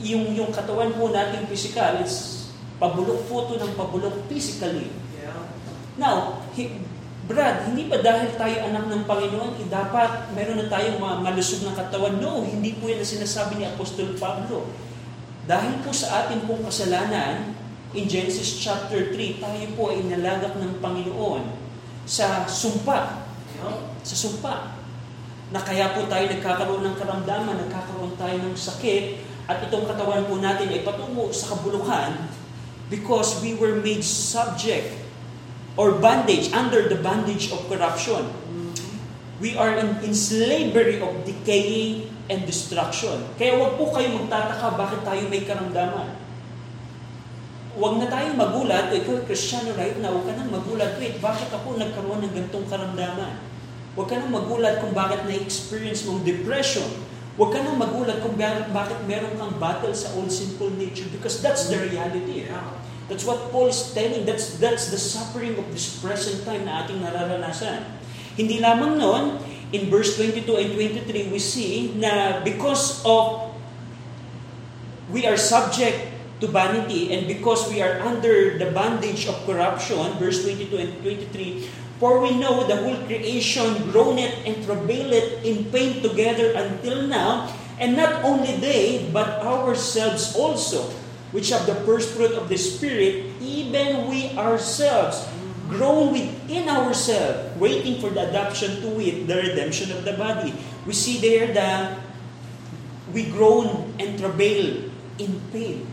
Yung, 0.05 0.35
yung 0.35 0.51
katawan 0.55 0.95
po 0.95 1.11
nating 1.11 1.51
physical 1.51 1.99
is 2.03 2.47
pabulok 2.79 3.27
po 3.27 3.51
ito 3.51 3.59
ng 3.59 3.75
pabulok 3.75 4.15
physically. 4.31 4.95
Now, 5.99 6.47
he, 6.55 6.79
Brad, 7.29 7.69
hindi 7.69 7.91
ba 7.91 8.01
dahil 8.01 8.33
tayo 8.41 8.57
anak 8.73 8.89
ng 8.89 9.05
Panginoon, 9.05 9.61
eh, 9.61 9.69
dapat 9.69 10.33
meron 10.33 10.65
na 10.65 10.71
tayong 10.71 10.97
malusog 10.97 11.67
na 11.67 11.77
katawan? 11.77 12.17
No, 12.23 12.41
hindi 12.41 12.79
po 12.79 12.89
yan 12.89 13.05
ang 13.05 13.13
sinasabi 13.21 13.61
ni 13.61 13.69
Apostol 13.69 14.17
Pablo. 14.17 14.71
Dahil 15.45 15.85
po 15.85 15.93
sa 15.93 16.25
ating 16.25 16.49
pong 16.49 16.65
kasalanan, 16.65 17.53
in 17.93 18.09
Genesis 18.09 18.57
chapter 18.57 19.13
3, 19.13 19.45
tayo 19.45 19.65
po 19.77 19.93
ay 19.93 20.09
nalagak 20.09 20.57
ng 20.57 20.81
Panginoon 20.81 21.53
sa 22.09 22.49
sumpa. 22.49 23.29
Sa 24.01 24.17
sumpa. 24.17 24.79
Na 25.53 25.61
kaya 25.61 25.93
po 25.97 26.09
tayo 26.09 26.33
nagkakaroon 26.33 26.85
ng 26.85 26.97
karamdaman, 26.97 27.61
nagkakaroon 27.69 28.17
tayo 28.17 28.37
ng 28.41 28.57
sakit, 28.57 29.05
at 29.49 29.65
itong 29.65 29.89
katawan 29.89 30.29
po 30.29 30.37
natin 30.37 30.69
ay 30.69 30.85
patungo 30.85 31.33
sa 31.33 31.57
kabuluhan 31.57 32.29
because 32.93 33.41
we 33.41 33.57
were 33.57 33.81
made 33.81 34.05
subject 34.05 34.93
or 35.81 35.97
bondage, 35.97 36.53
under 36.53 36.85
the 36.91 37.01
bondage 37.01 37.49
of 37.49 37.65
corruption. 37.65 38.29
We 39.41 39.55
are 39.57 39.73
in, 39.79 40.03
in 40.05 40.13
slavery 40.13 40.99
of 41.01 41.25
decaying 41.25 42.11
and 42.29 42.45
destruction. 42.45 43.25
Kaya 43.41 43.57
wag 43.57 43.81
po 43.81 43.89
kayo 43.95 44.11
magtataka 44.21 44.75
bakit 44.77 45.01
tayo 45.07 45.23
may 45.33 45.47
karamdaman. 45.47 46.13
Huwag 47.79 47.95
na 48.03 48.11
tayong 48.11 48.35
magulat, 48.35 48.91
ikaw 48.91 49.23
Kristiyano 49.23 49.71
right 49.79 49.95
now, 50.03 50.11
huwag 50.11 50.27
ka 50.27 50.35
nang 50.35 50.51
magulat, 50.51 50.99
wait, 50.99 51.23
bakit 51.23 51.47
ako 51.55 51.79
nagkaroon 51.79 52.27
ng 52.27 52.35
gantong 52.35 52.67
karamdaman? 52.67 53.39
Huwag 53.95 54.11
ka 54.11 54.19
nang 54.19 54.35
magulat 54.35 54.83
kung 54.83 54.91
bakit 54.91 55.23
na-experience 55.31 56.03
mong 56.05 56.27
depression. 56.27 56.91
Huwag 57.39 57.55
ka 57.55 57.63
nang 57.63 57.79
magulat 57.79 58.19
kung 58.19 58.35
bakit 58.75 58.99
meron 59.07 59.39
kang 59.39 59.55
battle 59.63 59.95
sa 59.95 60.11
old 60.19 60.27
sinful 60.27 60.75
nature 60.75 61.07
because 61.15 61.39
that's 61.39 61.71
the 61.71 61.79
reality. 61.79 62.51
Yeah. 62.51 62.67
That's 63.07 63.23
what 63.23 63.55
Paul 63.55 63.71
is 63.71 63.95
telling. 63.95 64.27
That's, 64.27 64.59
that's 64.59 64.91
the 64.91 64.99
suffering 64.99 65.55
of 65.55 65.71
this 65.71 66.03
present 66.03 66.43
time 66.43 66.67
na 66.67 66.85
ating 66.85 66.99
nararanasan. 67.01 67.87
Hindi 68.35 68.59
lamang 68.59 68.99
noon, 68.99 69.39
in 69.73 69.87
verse 69.87 70.19
22 70.19 70.45
and 70.59 70.71
23, 71.07 71.33
we 71.33 71.41
see 71.41 71.95
na 71.97 72.43
because 72.45 73.01
of 73.07 73.55
we 75.09 75.25
are 75.25 75.39
subject 75.41 76.13
to 76.41 76.47
vanity 76.47 77.15
and 77.15 77.27
because 77.27 77.67
we 77.69 77.83
are 77.83 77.99
under 78.05 78.59
the 78.59 78.71
bondage 78.71 79.27
of 79.27 79.35
corruption, 79.47 79.97
verse 80.21 80.45
22 80.45 80.77
and 80.77 80.93
23, 81.01 81.65
For 81.99 82.23
we 82.23 82.39
know 82.39 82.67
the 82.67 82.79
whole 82.79 82.99
creation 83.07 83.91
groaneth 83.91 84.47
and 84.47 84.63
travaileth 84.63 85.43
in 85.43 85.67
pain 85.75 86.03
together 86.03 86.55
until 86.55 87.07
now, 87.07 87.51
and 87.79 87.99
not 87.99 88.23
only 88.23 88.57
they, 88.59 89.11
but 89.13 89.43
ourselves 89.43 90.35
also 90.39 90.91
which 91.33 91.51
have 91.51 91.67
the 91.67 91.75
first 91.85 92.17
fruit 92.17 92.33
of 92.33 92.49
the 92.49 92.57
Spirit, 92.57 93.37
even 93.41 94.09
we 94.09 94.33
ourselves 94.39 95.29
grow 95.69 96.09
within 96.09 96.69
ourselves, 96.69 97.53
waiting 97.61 98.01
for 98.01 98.09
the 98.09 98.31
adoption 98.31 98.81
to 98.81 98.97
it, 99.01 99.29
the 99.29 99.37
redemption 99.37 99.93
of 99.93 100.05
the 100.05 100.17
body. 100.17 100.55
We 100.87 100.97
see 100.97 101.21
there 101.21 101.53
that 101.53 102.01
we 103.13 103.29
groan 103.29 103.93
and 104.01 104.19
travail 104.19 104.89
in 105.19 105.41
pain. 105.53 105.85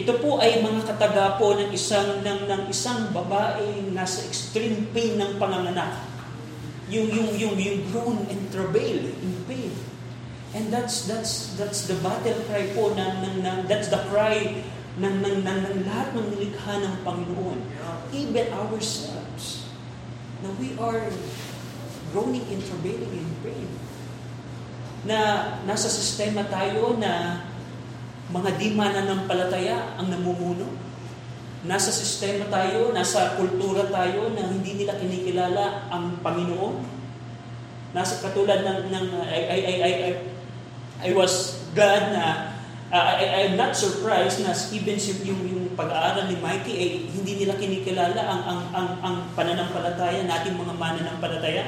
Ito 0.00 0.16
po 0.16 0.40
ay 0.40 0.64
mga 0.64 0.96
kataga 0.96 1.36
po 1.36 1.52
ng 1.60 1.68
isang 1.76 2.24
ng, 2.24 2.48
ng 2.48 2.62
isang 2.72 3.12
babae 3.12 3.84
nasa 3.92 4.24
extreme 4.24 4.88
pain 4.96 5.20
ng 5.20 5.36
panganganak. 5.36 5.92
Yung 6.88 7.12
yung 7.12 7.36
yung 7.36 7.56
yung 7.60 7.84
groan 7.92 8.24
and 8.32 8.48
travail 8.48 8.96
in 8.96 9.36
pain. 9.44 9.76
And 10.56 10.72
that's 10.72 11.04
that's 11.04 11.52
that's 11.60 11.84
the 11.84 12.00
battle 12.00 12.40
cry 12.48 12.72
po 12.72 12.96
ng, 12.96 13.12
ng, 13.20 13.36
ng 13.44 13.58
that's 13.68 13.92
the 13.92 14.00
cry 14.08 14.64
ng, 14.96 15.20
ng, 15.20 15.36
ng, 15.44 15.58
ng 15.68 15.76
lahat 15.84 16.16
ng 16.16 16.26
nilikha 16.32 16.80
ng 16.80 16.94
Panginoon. 17.04 17.60
Even 18.16 18.48
ourselves. 18.56 19.68
Na 20.40 20.48
we 20.56 20.72
are 20.80 21.12
groaning 22.16 22.48
and 22.48 22.64
travailing 22.64 23.12
in 23.20 23.30
pain. 23.44 23.68
Na 25.04 25.18
nasa 25.68 25.92
sistema 25.92 26.48
tayo 26.48 26.96
na 26.96 27.44
mga 28.30 28.50
di 28.56 28.78
mananampalataya 28.78 29.98
ang 29.98 30.08
namumuno. 30.10 30.70
Nasa 31.66 31.92
sistema 31.92 32.48
tayo, 32.48 32.94
nasa 32.94 33.36
kultura 33.36 33.84
tayo 33.90 34.32
na 34.32 34.48
hindi 34.48 34.80
nila 34.80 34.96
kinikilala 34.96 35.92
ang 35.92 36.16
Panginoon. 36.24 36.80
Nasa 37.92 38.22
katulad 38.22 38.64
ng, 38.64 38.80
ng 38.88 39.06
I, 39.28 39.40
I, 39.44 39.58
I, 39.60 39.74
I, 39.82 40.12
I 41.00 41.10
was 41.12 41.60
glad 41.74 42.14
na 42.14 42.54
uh, 42.90 43.04
I, 43.18 43.46
I'm 43.46 43.54
not 43.58 43.74
surprised 43.74 44.42
na 44.42 44.54
even 44.74 44.96
yung, 45.26 45.40
yung 45.46 45.64
pag-aaral 45.78 46.30
ni 46.30 46.36
Mikey 46.38 46.74
eh, 46.74 46.90
hindi 47.10 47.44
nila 47.44 47.58
kinikilala 47.58 48.20
ang 48.20 48.42
ang 48.46 48.60
ang, 48.74 48.88
ang 49.02 49.16
pananampalataya 49.34 50.26
nating 50.26 50.58
mga 50.58 50.74
mananampalataya. 50.78 51.64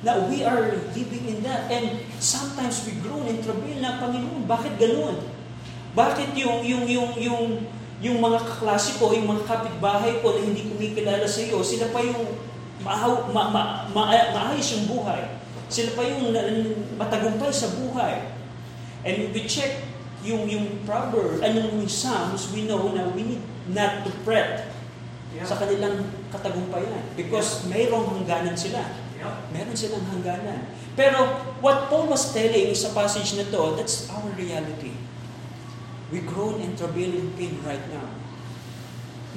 Now, 0.00 0.24
we 0.32 0.40
are 0.40 0.72
living 0.96 1.24
in 1.28 1.38
that. 1.44 1.68
And 1.68 2.00
sometimes 2.16 2.88
we 2.88 2.96
groan 3.04 3.28
and 3.28 3.44
travail 3.44 3.76
na, 3.84 4.00
Panginoon, 4.00 4.48
bakit 4.48 4.80
ganoon? 4.80 5.20
Bakit 5.92 6.32
yung, 6.40 6.64
yung, 6.64 6.84
yung, 6.88 7.10
yung, 7.20 7.44
yung 8.00 8.16
mga 8.16 8.40
kaklase 8.40 8.96
ko, 8.96 9.12
yung 9.12 9.28
mga 9.28 9.44
kapitbahay 9.44 10.24
ko 10.24 10.32
na 10.32 10.40
hindi 10.40 10.64
kumikilala 10.72 11.28
sa 11.28 11.44
iyo, 11.44 11.60
sila 11.60 11.92
pa 11.92 12.00
yung 12.00 12.32
ma, 12.80 12.96
ma, 13.28 13.42
ma, 13.52 13.62
ma, 13.92 14.02
maayos 14.08 14.72
yung 14.72 14.88
buhay. 14.88 15.20
Sila 15.68 15.92
pa 15.92 16.02
yung 16.08 16.32
matagumpay 16.96 17.52
sa 17.52 17.68
buhay. 17.76 18.32
And 19.04 19.28
if 19.28 19.36
we 19.36 19.44
check 19.44 19.84
yung, 20.24 20.48
yung 20.48 20.80
Proverbs, 20.88 21.44
anong 21.44 21.76
yung 21.76 21.92
Psalms, 21.92 22.48
we 22.56 22.64
know 22.64 22.88
na 22.96 23.08
we 23.12 23.36
need 23.36 23.44
not 23.68 24.04
to 24.08 24.10
fret 24.24 24.72
yeah. 25.36 25.44
sa 25.44 25.60
kanilang 25.60 26.08
katagumpayan. 26.32 27.04
Because 27.20 27.68
yeah. 27.68 27.76
mayroong 27.76 28.16
hangganan 28.16 28.56
sila. 28.56 28.80
Meron 29.52 29.76
silang 29.76 30.06
hangganan. 30.08 30.72
Pero 30.96 31.28
what 31.60 31.92
Paul 31.92 32.08
was 32.08 32.32
telling 32.32 32.72
sa 32.72 32.92
passage 32.96 33.36
na 33.36 33.46
to, 33.48 33.76
that's 33.76 34.08
our 34.08 34.28
reality. 34.36 34.96
We 36.10 36.26
groan 36.26 36.58
and 36.58 36.74
travail 36.74 37.14
in 37.14 37.30
pain 37.38 37.60
right 37.62 37.84
now. 37.92 38.08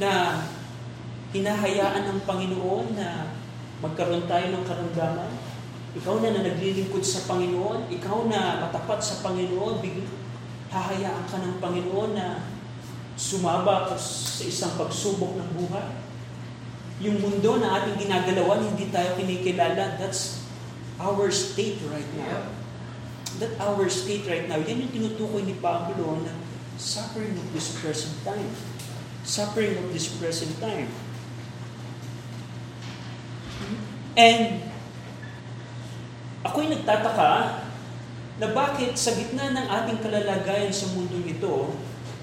Na 0.01 0.41
hinahayaan 1.33 2.09
ng 2.09 2.19
Panginoon 2.25 2.97
na 2.97 3.33
magkaroon 3.81 4.25
tayo 4.25 4.45
ng 4.53 4.63
karamdaman, 4.65 5.31
ikaw 5.93 6.17
na 6.21 6.33
na 6.33 6.41
naglilingkod 6.41 7.05
sa 7.05 7.29
Panginoon, 7.29 7.89
ikaw 7.93 8.25
na 8.25 8.65
matapat 8.65 8.97
sa 9.01 9.21
Panginoon, 9.21 9.77
big, 9.81 10.01
hahayaan 10.73 11.25
ka 11.29 11.37
ng 11.37 11.61
Panginoon 11.61 12.17
na 12.17 12.41
sumaba 13.13 13.85
sa 13.93 14.43
isang 14.43 14.73
pagsubok 14.73 15.37
ng 15.37 15.49
buhay. 15.53 16.02
Yung 17.03 17.19
mundo 17.19 17.60
na 17.60 17.83
ating 17.83 18.07
ginagalawan, 18.07 18.63
hindi 18.63 18.88
tayo 18.88 19.19
kinikilala, 19.19 20.00
that's 20.00 20.48
our 20.98 21.27
state 21.27 21.83
right 21.91 22.07
now. 22.15 22.48
That 23.43 23.60
our 23.60 23.86
state 23.91 24.24
right 24.25 24.48
now, 24.48 24.63
yan 24.63 24.88
yung 24.88 24.93
tinutukoy 24.93 25.43
ni 25.43 25.60
Pablo 25.60 26.24
na 26.24 26.31
suffering 26.79 27.36
of 27.36 27.48
this 27.51 27.75
present 27.83 28.15
time. 28.24 28.50
Suffering 29.27 29.75
of 29.83 29.91
this 29.91 30.07
present 30.15 30.55
time. 30.63 30.88
And 34.13 34.74
Ako'y 36.43 36.67
nagtataka 36.67 37.63
na 38.36 38.48
bakit 38.51 39.00
sa 39.00 39.15
gitna 39.15 39.55
ng 39.55 39.63
ating 39.63 40.03
kalalagayan 40.03 40.75
sa 40.75 40.91
mundong 40.91 41.24
ito, 41.24 41.72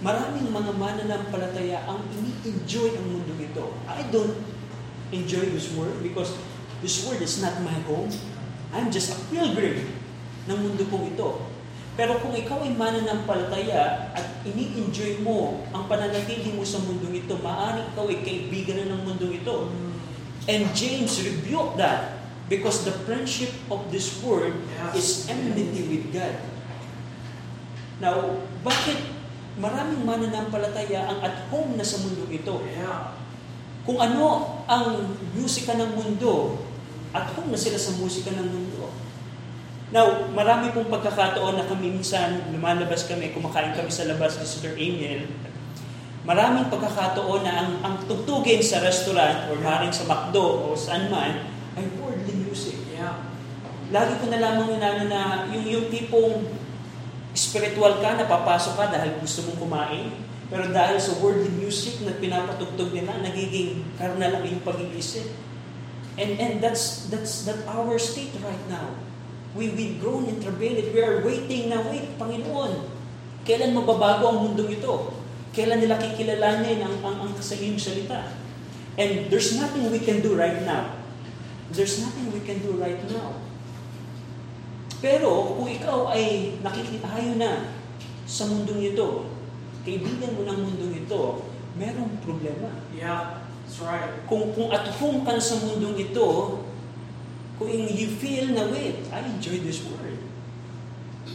maraming 0.05 0.53
mga 0.53 0.77
mananampalataya 0.77 1.89
ang 1.89 2.05
ini-enjoy 2.13 3.01
ang 3.01 3.07
mundong 3.17 3.41
ito. 3.41 3.73
I 3.89 4.05
don't 4.13 4.37
enjoy 5.11 5.51
this 5.51 5.71
world 5.75 5.99
because 6.03 6.35
this 6.81 7.03
world 7.07 7.23
is 7.23 7.43
not 7.43 7.59
my 7.63 7.75
home. 7.87 8.11
I'm 8.71 8.91
just 8.91 9.15
a 9.15 9.19
pilgrim 9.29 9.87
ng 10.47 10.59
mundo 10.59 10.87
pong 10.87 11.11
ito. 11.11 11.43
Pero 11.99 12.17
kung 12.23 12.33
ikaw 12.33 12.65
ay 12.65 12.73
mananampalataya 12.73 14.15
at 14.15 14.27
ini-enjoy 14.47 15.21
mo 15.21 15.67
ang 15.75 15.85
pananatili 15.91 16.55
mo 16.55 16.65
sa 16.65 16.81
mundong 16.81 17.27
ito, 17.27 17.37
maaaring 17.43 17.93
ikaw 17.93 18.07
ay 18.09 18.19
kaibigan 18.25 18.77
na 18.81 18.95
ng 18.95 19.03
mundong 19.05 19.37
ito. 19.37 19.69
And 20.49 20.71
James 20.73 21.21
rebuked 21.21 21.77
that 21.77 22.21
Because 22.51 22.83
the 22.83 22.91
friendship 23.07 23.55
of 23.71 23.95
this 23.95 24.11
world 24.27 24.51
is 24.91 25.31
enmity 25.31 25.87
with 25.87 26.11
God. 26.11 26.35
Now, 28.03 28.43
bakit 28.67 28.99
maraming 29.55 30.03
mananampalataya 30.03 31.15
ang 31.15 31.23
at 31.23 31.47
home 31.47 31.79
na 31.79 31.87
sa 31.87 32.03
mundo 32.03 32.27
ito? 32.27 32.59
Kung 33.91 33.99
ano 33.99 34.47
ang 34.71 35.19
musika 35.35 35.75
ng 35.75 35.99
mundo, 35.99 36.63
at 37.11 37.27
home 37.35 37.51
na 37.51 37.59
sila 37.59 37.75
sa 37.75 37.99
musika 37.99 38.31
ng 38.31 38.47
mundo. 38.47 38.87
Now, 39.91 40.31
marami 40.31 40.71
pong 40.71 40.87
pagkakataon 40.87 41.59
na 41.59 41.67
kami 41.67 41.99
minsan 41.99 42.55
lumalabas 42.55 43.11
kami, 43.11 43.35
kumakain 43.35 43.75
kami 43.75 43.91
sa 43.91 44.07
labas 44.07 44.39
ni 44.39 44.47
Sister 44.47 44.79
Amiel. 44.79 45.27
Maraming 46.23 46.71
pagkakataon 46.71 47.43
na 47.43 47.53
ang, 47.59 47.71
ang 47.83 47.95
tugtugin 48.07 48.63
sa 48.63 48.79
restaurant 48.79 49.51
or 49.51 49.59
maring 49.59 49.91
sa 49.91 50.07
McDo 50.07 50.71
o 50.71 50.79
saan 50.79 51.11
man 51.11 51.51
ay 51.75 51.91
worldly 51.99 52.47
music. 52.47 52.79
Yeah. 52.95 53.27
Lagi 53.91 54.23
ko 54.23 54.31
na 54.31 54.39
lamang 54.39 54.79
inano 54.79 55.11
na 55.11 55.51
yung, 55.51 55.67
yung 55.67 55.87
tipong 55.91 56.47
spiritual 57.35 57.99
ka, 57.99 58.15
napapasok 58.15 58.79
ka 58.79 58.95
dahil 58.95 59.19
gusto 59.19 59.51
mong 59.51 59.59
kumain, 59.59 60.30
pero 60.51 60.67
dahil 60.75 60.99
sa 60.99 61.15
worldly 61.23 61.55
music 61.55 62.03
na 62.03 62.19
pinapatugtog 62.19 62.91
nila, 62.91 63.23
nagiging 63.23 63.87
karnal 63.95 64.35
lang 64.35 64.51
yung 64.51 64.67
pag-iisip. 64.67 65.31
And 66.19 66.37
and 66.43 66.59
that's 66.59 67.07
that's 67.07 67.47
that 67.47 67.63
our 67.71 67.95
state 68.03 68.35
right 68.43 68.65
now. 68.67 68.99
We 69.55 69.71
we've 69.71 70.03
grown 70.03 70.27
in 70.27 70.43
travailit. 70.43 70.91
We 70.91 71.01
are 71.07 71.23
waiting 71.23 71.71
na 71.71 71.87
wait, 71.87 72.19
Panginoon. 72.19 72.83
Kailan 73.47 73.79
mababago 73.79 74.27
ang 74.27 74.39
mundong 74.51 74.75
ito? 74.75 75.15
Kailan 75.55 75.87
nila 75.87 76.03
kikilalanin 76.03 76.83
ang 76.83 76.99
ang, 77.07 77.17
ang 77.25 77.33
sa 77.39 77.55
iyong 77.55 77.79
salita? 77.79 78.35
And 78.99 79.31
there's 79.31 79.55
nothing 79.55 79.87
we 79.95 80.03
can 80.03 80.19
do 80.19 80.35
right 80.35 80.67
now. 80.67 80.99
There's 81.71 82.03
nothing 82.03 82.35
we 82.35 82.43
can 82.43 82.59
do 82.59 82.75
right 82.75 82.99
now. 83.07 83.39
Pero 84.99 85.57
kung 85.57 85.71
ikaw 85.71 86.11
ay 86.11 86.59
nakikitayo 86.61 87.39
na 87.39 87.71
sa 88.27 88.51
mundong 88.51 88.83
ito, 88.93 89.25
kaibigan 89.85 90.37
mo 90.37 90.45
ng 90.45 90.59
mundong 90.67 90.95
ito, 91.07 91.23
merong 91.77 92.13
problema. 92.21 92.69
Yeah, 92.93 93.41
that's 93.65 93.81
right. 93.81 94.25
Kung, 94.29 94.53
kung 94.53 94.69
at 94.75 94.89
home 95.01 95.25
ka 95.25 95.41
sa 95.41 95.57
mundong 95.65 95.97
ito, 95.97 96.61
kung 97.57 97.69
you 97.69 98.09
feel 98.21 98.53
na, 98.57 98.69
wait, 98.73 99.05
I 99.13 99.25
enjoy 99.25 99.61
this 99.61 99.85
word. 99.85 100.21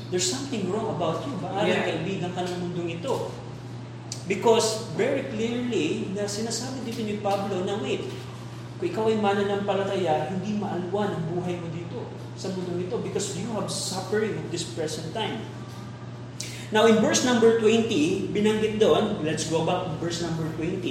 There's 0.10 0.26
something 0.26 0.70
wrong 0.70 0.98
about 0.98 1.26
you. 1.26 1.34
Baka 1.42 1.66
Yeah. 1.66 1.86
kaibigan 1.86 2.34
ka 2.34 2.46
ng 2.46 2.58
mundong 2.62 3.02
ito. 3.02 3.34
Because 4.26 4.90
very 4.98 5.30
clearly, 5.30 6.10
na 6.18 6.26
sinasabi 6.26 6.82
dito 6.82 7.06
ni 7.06 7.22
Pablo 7.22 7.62
na, 7.62 7.78
wait, 7.78 8.10
kung 8.82 8.88
ikaw 8.90 9.04
ay 9.10 9.18
mananampalataya, 9.22 10.34
hindi 10.34 10.58
maalwan 10.58 11.14
ang 11.14 11.24
buhay 11.30 11.62
mo 11.62 11.70
dito 11.70 12.06
sa 12.36 12.50
mundong 12.52 12.90
ito 12.90 12.98
because 13.00 13.38
you 13.38 13.48
have 13.56 13.70
suffering 13.70 14.36
at 14.36 14.48
this 14.50 14.66
present 14.66 15.14
time. 15.16 15.46
Now, 16.76 16.92
in 16.92 17.00
verse 17.00 17.24
number 17.24 17.56
20, 17.64 18.36
binanggit 18.36 18.84
doon, 18.84 19.24
let's 19.24 19.48
go 19.48 19.64
back 19.64 19.88
to 19.88 19.96
verse 19.96 20.20
number 20.20 20.44
20, 20.60 20.84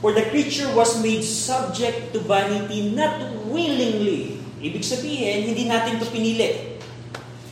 For 0.00 0.16
the 0.16 0.24
creature 0.32 0.72
was 0.72 0.96
made 1.04 1.20
subject 1.20 2.16
to 2.16 2.24
vanity 2.24 2.88
not 2.96 3.20
willingly. 3.52 4.40
Ibig 4.64 4.80
sabihin, 4.80 5.44
hindi 5.44 5.68
natin 5.68 6.00
to 6.00 6.08
pinili. 6.08 6.80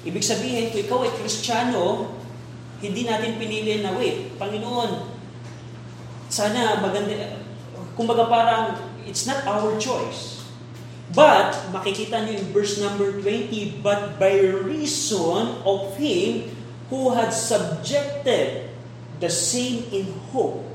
Ibig 0.08 0.24
sabihin, 0.24 0.72
kung 0.72 0.80
ikaw 0.80 0.98
ay 1.04 1.12
kristyano, 1.20 2.08
hindi 2.80 3.04
natin 3.04 3.36
pinili 3.36 3.84
na, 3.84 3.92
wait, 3.92 4.40
Panginoon, 4.40 5.12
sana 6.32 6.80
maganda, 6.80 7.36
kumbaga 8.00 8.32
parang, 8.32 8.64
it's 9.04 9.28
not 9.28 9.44
our 9.44 9.76
choice. 9.76 10.40
But, 11.12 11.52
makikita 11.68 12.24
niyo 12.24 12.40
in 12.40 12.48
verse 12.56 12.80
number 12.80 13.12
20, 13.12 13.84
but 13.84 14.16
by 14.16 14.40
reason 14.40 15.60
of 15.68 15.92
Him 16.00 16.59
who 16.90 17.14
had 17.14 17.30
subjected 17.30 18.66
the 19.22 19.30
same 19.30 19.86
in 19.94 20.10
hope, 20.34 20.66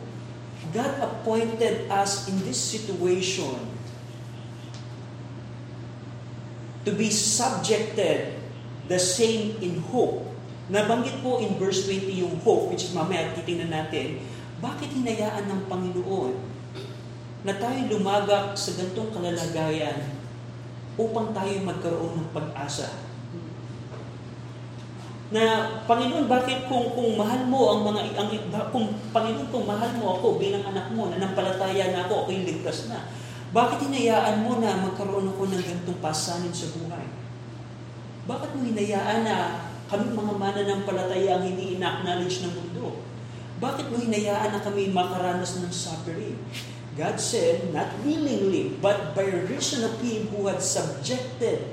God 0.72 0.96
appointed 1.04 1.92
us 1.92 2.32
in 2.32 2.40
this 2.48 2.58
situation 2.58 3.60
to 6.88 6.92
be 6.96 7.12
subjected 7.12 8.38
the 8.88 8.98
same 8.98 9.60
in 9.60 9.84
hope. 9.92 10.24
Nabanggit 10.72 11.22
po 11.22 11.38
in 11.38 11.58
verse 11.62 11.86
20 11.86 12.10
yung 12.26 12.42
hope, 12.42 12.74
which 12.74 12.90
mamaya 12.96 13.34
titingnan 13.38 13.70
natin, 13.70 14.22
bakit 14.64 14.90
hinayaan 14.90 15.46
ng 15.46 15.62
Panginoon 15.70 16.34
na 17.46 17.54
tayo 17.54 17.78
lumagak 17.92 18.58
sa 18.58 18.74
gantong 18.74 19.14
kalalagayan 19.14 20.10
upang 20.98 21.36
tayo 21.38 21.54
magkaroon 21.62 22.18
ng 22.18 22.30
pag-asa? 22.34 23.05
Na 25.34 25.74
Panginoon, 25.90 26.30
bakit 26.30 26.70
kung 26.70 26.94
kung 26.94 27.18
mahal 27.18 27.50
mo 27.50 27.74
ang 27.74 27.82
mga 27.82 28.14
ang 28.14 28.30
kung 28.70 28.94
Panginoon 29.10 29.50
kung 29.50 29.66
mahal 29.66 29.90
mo 29.98 30.22
ako 30.22 30.38
bilang 30.38 30.62
anak 30.70 30.94
mo, 30.94 31.10
na 31.10 31.18
nampalataya 31.18 31.90
na 31.90 32.06
ako, 32.06 32.30
ako'y 32.30 32.46
ligtas 32.46 32.90
na. 32.90 33.10
Bakit 33.56 33.90
hinayaan 33.90 34.46
mo 34.46 34.60
na 34.60 34.84
magkaroon 34.86 35.32
ako 35.32 35.50
ng 35.50 35.64
ganitong 35.64 36.04
pasanin 36.04 36.52
sa 36.52 36.70
buhay? 36.76 37.08
Bakit 38.26 38.58
mo 38.58 38.68
hinayaan 38.68 39.24
na 39.24 39.38
kami 39.86 40.12
mga 40.12 40.34
mananampalataya 40.36 41.40
ang 41.40 41.46
hindi 41.46 41.78
ina-acknowledge 41.78 42.42
ng 42.42 42.54
mundo? 42.58 43.06
Bakit 43.62 43.88
mo 43.94 44.02
hinayaan 44.02 44.52
na 44.52 44.62
kami 44.62 44.92
makaranas 44.92 45.62
ng 45.62 45.72
suffering? 45.72 46.36
God 46.96 47.20
said, 47.20 47.72
not 47.76 47.92
willingly, 48.04 48.76
but 48.80 49.16
by 49.16 49.28
reason 49.28 49.84
of 49.84 50.00
Him 50.00 50.32
who 50.32 50.48
had 50.48 50.64
subjected 50.64 51.64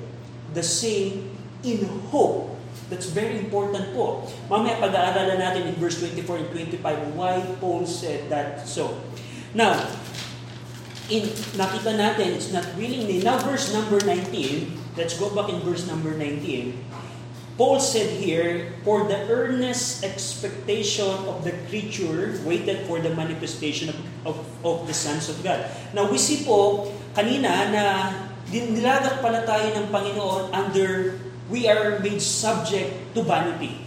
the 0.51 0.63
same 0.63 1.35
in 1.63 1.87
hope. 2.11 2.59
That's 2.93 3.09
very 3.09 3.41
important 3.41 3.97
po. 3.97 4.29
Mamaya 4.53 4.77
pag-aaralan 4.77 5.41
natin 5.41 5.73
in 5.73 5.77
verse 5.81 5.97
24 5.97 6.45
and 6.45 6.49
25 6.77 7.17
why 7.17 7.41
Paul 7.57 7.89
said 7.89 8.29
that 8.29 8.69
so. 8.69 9.01
Now, 9.57 9.81
in, 11.09 11.33
nakita 11.57 11.97
natin, 11.97 12.37
it's 12.37 12.53
not 12.53 12.69
willingly. 12.77 13.25
Now, 13.25 13.41
verse 13.41 13.73
number 13.73 13.97
19, 14.05 15.01
let's 15.01 15.17
go 15.17 15.33
back 15.33 15.49
in 15.49 15.65
verse 15.65 15.89
number 15.89 16.13
19. 16.13 16.77
Paul 17.57 17.81
said 17.81 18.21
here, 18.21 18.77
For 18.85 19.09
the 19.09 19.25
earnest 19.29 20.05
expectation 20.05 21.09
of 21.25 21.49
the 21.49 21.57
creature 21.73 22.37
waited 22.45 22.85
for 22.85 23.01
the 23.01 23.17
manifestation 23.17 23.89
of, 23.89 23.97
of, 24.25 24.37
of 24.65 24.77
the 24.85 24.93
sons 24.93 25.33
of 25.33 25.41
God. 25.41 25.65
Now, 25.97 26.09
we 26.13 26.21
see 26.21 26.45
po, 26.45 26.93
kanina 27.17 27.73
na 27.73 27.85
dinilagak 28.53 29.25
pala 29.25 29.45
tayo 29.49 29.81
ng 29.81 29.89
Panginoon 29.89 30.53
under, 30.53 31.17
we 31.53 31.69
are 31.69 32.01
made 32.01 32.19
subject 32.19 33.13
to 33.13 33.21
vanity. 33.21 33.85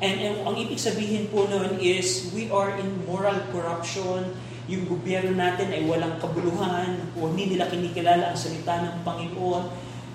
And, 0.00 0.16
and 0.20 0.36
ang 0.48 0.56
ibig 0.56 0.80
sabihin 0.80 1.28
po 1.28 1.44
noon 1.44 1.76
is, 1.76 2.32
we 2.32 2.48
are 2.48 2.72
in 2.80 3.04
moral 3.04 3.36
corruption, 3.52 4.32
yung 4.66 4.88
gobyerno 4.88 5.36
natin 5.36 5.68
ay 5.70 5.84
walang 5.84 6.16
kabuluhan, 6.16 7.12
o 7.20 7.28
hindi 7.28 7.54
nila 7.54 7.68
kinikilala 7.68 8.32
ang 8.32 8.38
salita 8.40 8.82
ng 8.82 9.04
Panginoon, 9.04 9.64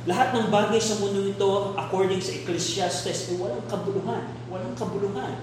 lahat 0.09 0.33
ng 0.33 0.49
bagay 0.49 0.81
sa 0.81 0.97
mundo 0.97 1.21
ito, 1.21 1.77
according 1.77 2.17
sa 2.17 2.33
Ecclesiastes, 2.33 3.29
ay 3.29 3.35
walang 3.37 3.61
kabuluhan. 3.69 4.25
Walang 4.49 4.73
kabuluhan. 4.73 5.37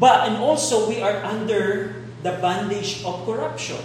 But, 0.00 0.32
and 0.32 0.40
also, 0.40 0.88
we 0.88 1.04
are 1.04 1.20
under 1.24 1.96
the 2.24 2.36
bondage 2.40 3.04
of 3.04 3.28
corruption. 3.28 3.80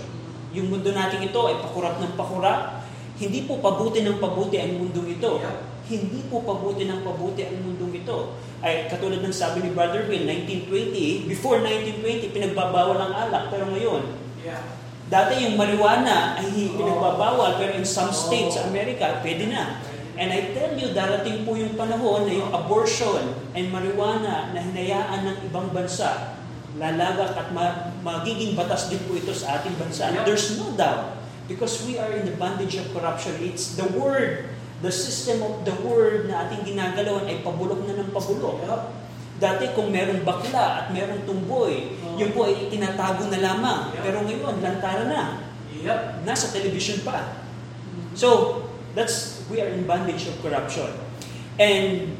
Yung 0.56 0.72
mundo 0.72 0.92
natin 0.92 1.24
ito 1.24 1.40
ay 1.48 1.60
pakurap 1.60 2.00
ng 2.00 2.16
pakurap. 2.16 2.84
Hindi 3.22 3.46
po 3.46 3.62
pabuti 3.62 4.02
ng 4.02 4.18
pabuti 4.18 4.58
ang 4.58 4.82
mundong 4.82 5.22
ito. 5.22 5.38
Hindi 5.86 6.26
po 6.26 6.42
pabuti 6.42 6.90
ng 6.90 7.06
pabuti 7.06 7.46
ang 7.46 7.62
mundong 7.62 7.94
ito. 8.02 8.34
Ay 8.66 8.90
katulad 8.90 9.22
ng 9.22 9.36
sabi 9.36 9.62
ni 9.62 9.70
Brother 9.78 10.10
Will, 10.10 10.26
1920, 10.26 11.30
before 11.30 11.62
1920, 11.62 12.34
pinagbabawal 12.34 12.98
ang 12.98 13.14
alak. 13.14 13.54
Pero 13.54 13.70
ngayon, 13.70 14.18
Yeah. 14.42 14.58
Dati 15.06 15.38
yung 15.46 15.54
marijuana 15.54 16.34
ay 16.34 16.74
pinagbabawal 16.74 17.62
pero 17.62 17.78
in 17.78 17.86
some 17.86 18.10
states 18.10 18.58
sa 18.58 18.66
Amerika, 18.66 19.22
pwede 19.22 19.54
na. 19.54 19.78
And 20.18 20.34
I 20.34 20.56
tell 20.58 20.74
you, 20.74 20.98
darating 20.98 21.46
po 21.46 21.54
yung 21.54 21.78
panahon 21.78 22.26
na 22.26 22.34
yung 22.34 22.50
abortion 22.50 23.38
and 23.54 23.70
marijuana 23.70 24.50
na 24.50 24.60
hinayaan 24.64 25.30
ng 25.30 25.38
ibang 25.46 25.70
bansa, 25.70 26.42
lalagak 26.74 27.38
at 27.38 27.54
ma- 27.54 27.94
magiging 28.02 28.58
batas 28.58 28.90
din 28.90 29.04
po 29.06 29.14
ito 29.14 29.30
sa 29.30 29.62
ating 29.62 29.78
bansa. 29.78 30.10
Yep. 30.10 30.26
There's 30.26 30.58
no 30.58 30.74
doubt 30.74 31.21
because 31.52 31.84
we 31.84 32.00
are 32.00 32.16
in 32.16 32.24
the 32.24 32.36
bondage 32.40 32.80
of 32.80 32.88
corruption. 32.96 33.36
It's 33.44 33.76
the 33.76 33.92
word, 33.92 34.48
the 34.80 34.92
system 34.92 35.44
of 35.44 35.68
the 35.68 35.76
word 35.84 36.32
na 36.32 36.48
ating 36.48 36.64
ginagalawan 36.64 37.28
ay 37.28 37.44
pabulok 37.44 37.84
na 37.84 38.00
ng 38.00 38.10
pabulok. 38.16 38.64
Yep. 38.64 38.82
Dati 39.44 39.66
kung 39.76 39.92
meron 39.92 40.24
bakla 40.24 40.86
at 40.86 40.88
meron 40.96 41.28
tumboy, 41.28 41.92
Oh. 42.02 42.16
yun 42.16 42.32
po 42.32 42.48
ay 42.48 42.72
tinatago 42.72 43.28
na 43.28 43.40
lamang. 43.44 43.92
Yeah. 43.92 44.04
Pero 44.08 44.18
ngayon, 44.24 44.56
lantara 44.64 45.04
na. 45.12 45.24
Yep. 45.76 46.24
Nasa 46.24 46.56
television 46.56 47.04
pa. 47.04 47.36
So, 48.16 48.64
that's, 48.96 49.44
we 49.52 49.60
are 49.60 49.72
in 49.72 49.84
bondage 49.88 50.28
of 50.28 50.36
corruption. 50.44 50.92
And 51.60 52.16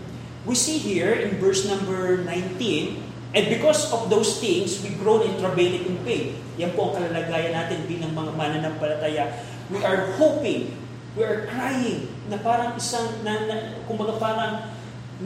we 0.46 0.56
see 0.56 0.80
here 0.80 1.14
in 1.14 1.38
verse 1.38 1.68
number 1.68 2.24
19, 2.26 3.04
and 3.36 3.44
because 3.48 3.92
of 3.92 4.10
those 4.10 4.40
things, 4.40 4.80
we 4.84 4.96
groan 4.96 5.24
in 5.28 5.34
travailing 5.40 5.86
in 5.88 5.98
pain. 6.04 6.36
Yan 6.62 6.78
po 6.78 6.94
ang 6.94 7.02
kalalagayan 7.02 7.58
natin 7.58 7.90
bilang 7.90 8.14
mga 8.14 8.38
mananampalataya. 8.38 9.34
We 9.74 9.82
are 9.82 10.14
hoping, 10.22 10.78
we 11.18 11.26
are 11.26 11.50
crying, 11.50 12.06
na 12.30 12.38
parang 12.38 12.78
isang, 12.78 13.10
na, 13.26 13.50
na, 13.50 13.56
kumbaga 13.90 14.22
parang, 14.22 14.70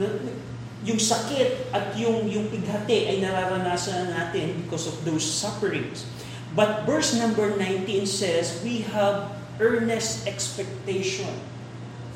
na, 0.00 0.06
yung 0.86 0.96
sakit 0.96 1.76
at 1.76 1.92
yung, 2.00 2.24
yung 2.24 2.48
pighati 2.48 3.12
ay 3.12 3.16
nararanasan 3.20 4.16
natin 4.16 4.64
because 4.64 4.88
of 4.88 4.96
those 5.04 5.28
sufferings. 5.28 6.08
But 6.56 6.88
verse 6.88 7.12
number 7.12 7.52
19 7.52 8.08
says, 8.08 8.64
we 8.64 8.80
have 8.96 9.36
earnest 9.60 10.24
expectation. 10.24 11.28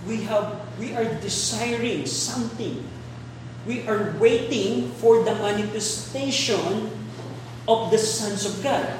We 0.08 0.24
have 0.24 0.64
we 0.80 0.96
are 0.96 1.04
desiring 1.20 2.08
something. 2.08 2.88
We 3.68 3.84
are 3.84 4.16
waiting 4.16 4.96
for 4.96 5.20
the 5.28 5.36
manifestation 5.36 6.88
of 7.68 7.92
the 7.92 8.00
sons 8.00 8.48
of 8.48 8.64
God. 8.64 8.96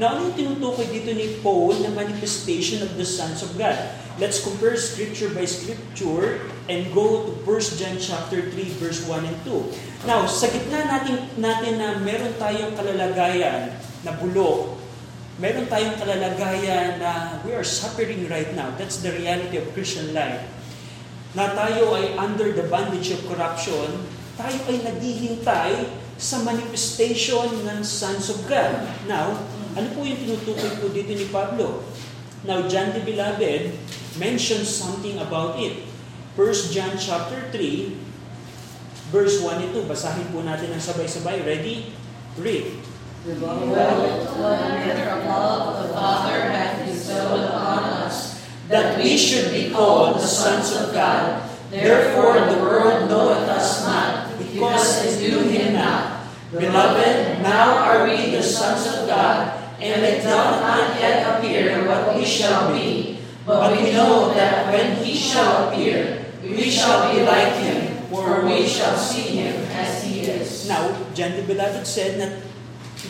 Now, 0.00 0.16
ano 0.16 0.32
yung 0.32 0.36
tinutukoy 0.56 0.88
dito 0.88 1.12
ni 1.12 1.36
Paul 1.44 1.84
na 1.84 1.92
manifestation 1.92 2.80
of 2.80 2.96
the 2.96 3.04
sons 3.04 3.44
of 3.44 3.52
God? 3.60 3.76
Let's 4.16 4.40
compare 4.40 4.72
scripture 4.80 5.28
by 5.36 5.44
scripture 5.44 6.48
and 6.68 6.88
go 6.96 7.28
to 7.28 7.32
1 7.44 7.76
John 7.76 7.96
chapter 8.00 8.40
3 8.40 8.80
verse 8.80 9.04
1 9.04 9.28
and 9.28 9.38
2. 9.44 10.08
Now, 10.08 10.24
sa 10.24 10.48
gitna 10.48 10.88
natin, 10.88 11.28
natin 11.36 11.76
na 11.76 12.00
meron 12.00 12.32
tayong 12.40 12.72
kalalagayan 12.72 13.76
na 14.00 14.16
bulok, 14.16 14.80
meron 15.36 15.68
tayong 15.68 16.00
kalalagayan 16.00 16.96
na 16.96 17.40
we 17.44 17.52
are 17.52 17.64
suffering 17.64 18.24
right 18.32 18.52
now. 18.56 18.72
That's 18.80 19.04
the 19.04 19.12
reality 19.12 19.60
of 19.60 19.68
Christian 19.76 20.16
life. 20.16 20.40
Na 21.36 21.52
tayo 21.52 21.96
ay 22.00 22.16
under 22.16 22.52
the 22.52 22.64
bondage 22.68 23.12
of 23.12 23.24
corruption, 23.28 24.08
tayo 24.40 24.56
ay 24.72 24.88
naghihintay 24.88 26.00
sa 26.16 26.40
manifestation 26.40 27.64
ng 27.64 27.80
sons 27.84 28.32
of 28.32 28.44
God. 28.48 28.88
Now, 29.04 29.40
ano 29.72 29.88
po 29.96 30.04
yung 30.04 30.20
tinutukoy 30.20 30.72
po 30.80 30.86
dito 30.92 31.12
ni 31.16 31.26
Pablo? 31.32 31.84
Now, 32.42 32.66
John 32.66 32.90
the 32.92 33.02
Beloved 33.06 33.70
mentions 34.18 34.66
something 34.66 35.16
about 35.22 35.56
it. 35.62 35.86
1 36.34 36.74
John 36.74 36.98
chapter 36.98 37.48
3, 37.54 39.14
verse 39.14 39.38
1 39.40 39.62
and 39.62 39.72
2. 39.76 39.86
Basahin 39.86 40.26
po 40.34 40.42
natin 40.42 40.74
ng 40.74 40.82
sabay-sabay. 40.82 41.44
Ready? 41.46 41.94
Read. 42.40 42.82
Beloved, 43.22 44.34
what 44.34 44.58
manner 44.74 45.22
of 45.22 45.86
the 45.86 45.94
Father 45.94 46.50
hath 46.50 46.82
bestowed 46.82 47.46
us, 47.46 48.42
that 48.66 48.98
we 48.98 49.14
should 49.14 49.54
be 49.54 49.70
called 49.70 50.18
the 50.18 50.26
sons 50.26 50.74
of 50.74 50.90
God. 50.90 51.46
Therefore 51.70 52.34
the 52.50 52.58
world 52.58 53.06
knoweth 53.06 53.46
us 53.46 53.86
not, 53.86 54.34
because 54.34 55.06
it 55.06 55.22
knew 55.22 55.46
him 55.46 55.78
not. 55.78 56.26
Beloved, 56.50 57.38
now 57.46 57.78
are 57.78 58.10
we 58.10 58.34
the 58.34 58.42
sons 58.42 58.90
of 58.90 59.06
God, 59.06 59.61
and 59.82 60.06
it 60.06 60.22
doth 60.22 60.62
not 60.62 60.94
yet 61.02 61.26
appear 61.26 61.82
what 61.82 62.14
we 62.14 62.22
shall 62.22 62.70
be. 62.70 63.18
But 63.42 63.74
we 63.74 63.90
know 63.90 64.30
that 64.38 64.70
when 64.70 65.02
he 65.02 65.18
shall 65.18 65.66
appear, 65.66 66.30
we 66.46 66.70
shall 66.70 67.10
be 67.10 67.26
like 67.26 67.58
him, 67.58 68.06
for 68.06 68.46
we 68.46 68.62
shall 68.62 68.94
see 68.94 69.42
him 69.42 69.66
as 69.74 70.06
he 70.06 70.22
is. 70.22 70.70
Now, 70.70 70.94
John 71.18 71.34
the 71.34 71.42
Beloved 71.42 71.82
said 71.82 72.22
that 72.22 72.38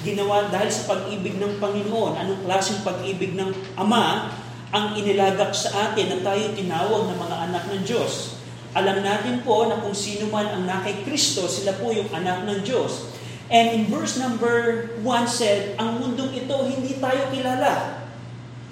ginawa 0.01 0.49
dahil 0.49 0.73
sa 0.73 0.89
pag-ibig 0.89 1.37
ng 1.37 1.61
Panginoon, 1.61 2.17
anong 2.17 2.49
klaseng 2.49 2.81
pag-ibig 2.81 3.37
ng 3.37 3.53
Ama 3.77 4.33
ang 4.73 4.97
inilagak 4.97 5.53
sa 5.53 5.93
atin 5.93 6.09
na 6.09 6.19
tayo 6.25 6.57
tinawag 6.57 7.13
na 7.13 7.17
mga 7.21 7.37
anak 7.53 7.65
ng 7.69 7.85
Diyos. 7.85 8.41
Alam 8.73 9.05
natin 9.05 9.45
po 9.45 9.69
na 9.69 9.77
kung 9.77 9.93
sino 9.93 10.33
man 10.33 10.49
ang 10.49 10.65
nakay 10.65 11.05
Kristo, 11.05 11.45
sila 11.45 11.77
po 11.77 11.93
yung 11.93 12.09
anak 12.09 12.49
ng 12.49 12.65
Diyos. 12.65 13.12
And 13.53 13.67
in 13.77 13.83
verse 13.93 14.17
number 14.17 14.89
1 15.05 15.29
said, 15.29 15.77
ang 15.77 16.01
mundong 16.01 16.33
ito 16.33 16.57
hindi 16.65 16.97
tayo 16.97 17.29
kilala. 17.29 18.01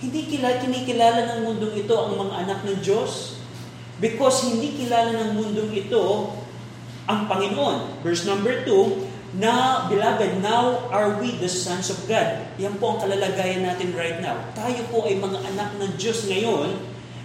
Hindi 0.00 0.24
kilala, 0.24 0.56
kinikilala 0.64 1.20
ng 1.36 1.40
mundong 1.44 1.76
ito 1.76 1.92
ang 1.92 2.16
mga 2.16 2.34
anak 2.48 2.60
ng 2.64 2.80
Diyos 2.80 3.36
because 4.00 4.48
hindi 4.48 4.80
kilala 4.80 5.12
ng 5.12 5.36
mundong 5.36 5.68
ito 5.76 6.32
ang 7.04 7.28
Panginoon. 7.28 8.00
Verse 8.00 8.24
number 8.24 8.64
2, 8.64 9.36
Now, 9.38 9.86
beloved, 9.86 10.42
now 10.42 10.90
are 10.90 11.22
we 11.22 11.38
the 11.38 11.46
sons 11.46 11.86
of 11.86 12.02
God. 12.10 12.50
Yan 12.58 12.82
po 12.82 12.96
ang 12.96 13.06
kalalagayan 13.06 13.62
natin 13.62 13.94
right 13.94 14.18
now. 14.18 14.42
Tayo 14.58 14.82
po 14.90 15.06
ay 15.06 15.22
mga 15.22 15.38
anak 15.54 15.78
ng 15.78 15.92
Diyos 15.94 16.26
ngayon, 16.26 16.74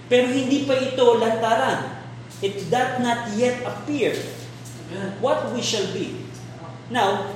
pero 0.06 0.30
hindi 0.30 0.70
pa 0.70 0.78
ito 0.78 1.02
lantaran. 1.18 1.98
It 2.46 2.70
does 2.70 3.02
not 3.02 3.34
yet 3.34 3.64
appear 3.66 4.14
what 5.18 5.50
we 5.50 5.66
shall 5.66 5.88
be. 5.98 6.26
Now, 6.94 7.35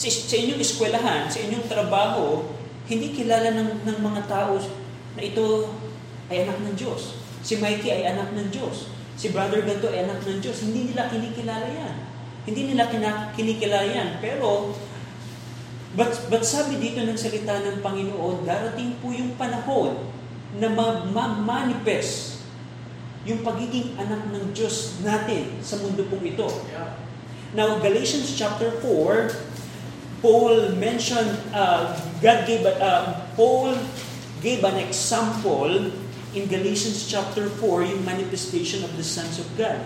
sa, 0.00 0.08
sa 0.08 0.36
inyong 0.40 0.60
eskwelahan, 0.64 1.28
sa 1.28 1.44
inyong 1.44 1.68
trabaho, 1.68 2.48
hindi 2.88 3.12
kilala 3.12 3.52
ng, 3.52 3.84
ng 3.84 3.98
mga 4.00 4.22
tao 4.32 4.56
na 5.12 5.20
ito 5.20 5.76
ay 6.32 6.48
anak 6.48 6.56
ng 6.64 6.72
Diyos. 6.72 7.20
Si 7.44 7.60
Mikey 7.60 7.92
ay 7.92 8.16
anak 8.16 8.32
ng 8.32 8.48
Diyos. 8.48 8.88
Si 9.20 9.28
Brother 9.28 9.60
Ganto 9.60 9.92
ay 9.92 10.08
anak 10.08 10.24
ng 10.24 10.40
Diyos. 10.40 10.64
Hindi 10.64 10.88
nila 10.88 11.12
kinikilala 11.12 11.68
yan. 11.68 11.94
Hindi 12.48 12.72
nila 12.72 12.88
kinikilala 13.36 13.84
yan. 13.84 14.08
Pero, 14.24 14.72
but, 15.92 16.16
but 16.32 16.48
sabi 16.48 16.80
dito 16.80 17.04
ng 17.04 17.20
salita 17.20 17.60
ng 17.60 17.84
Panginoon, 17.84 18.48
darating 18.48 18.96
po 19.04 19.12
yung 19.12 19.36
panahon 19.36 20.00
na 20.56 20.72
ma-manifest 21.12 22.40
yung 23.28 23.44
pagiging 23.44 24.00
anak 24.00 24.32
ng 24.32 24.56
Diyos 24.56 25.04
natin 25.04 25.60
sa 25.60 25.76
mundo 25.76 26.08
pong 26.08 26.24
ito. 26.24 26.48
Yeah. 26.72 26.96
Now, 27.52 27.82
Galatians 27.82 28.32
chapter 28.38 28.70
4, 28.80 29.49
Paul 30.20 30.76
mentioned, 30.76 31.32
uh, 31.52 31.96
God 32.20 32.46
gave, 32.46 32.64
uh, 32.64 33.24
Paul 33.36 33.76
gave 34.44 34.64
an 34.64 34.76
example 34.76 35.92
in 36.36 36.42
Galatians 36.46 37.08
chapter 37.08 37.48
4, 37.48 37.84
yung 37.88 38.04
manifestation 38.04 38.84
of 38.84 38.96
the 38.96 39.04
sons 39.04 39.40
of 39.40 39.48
God. 39.56 39.80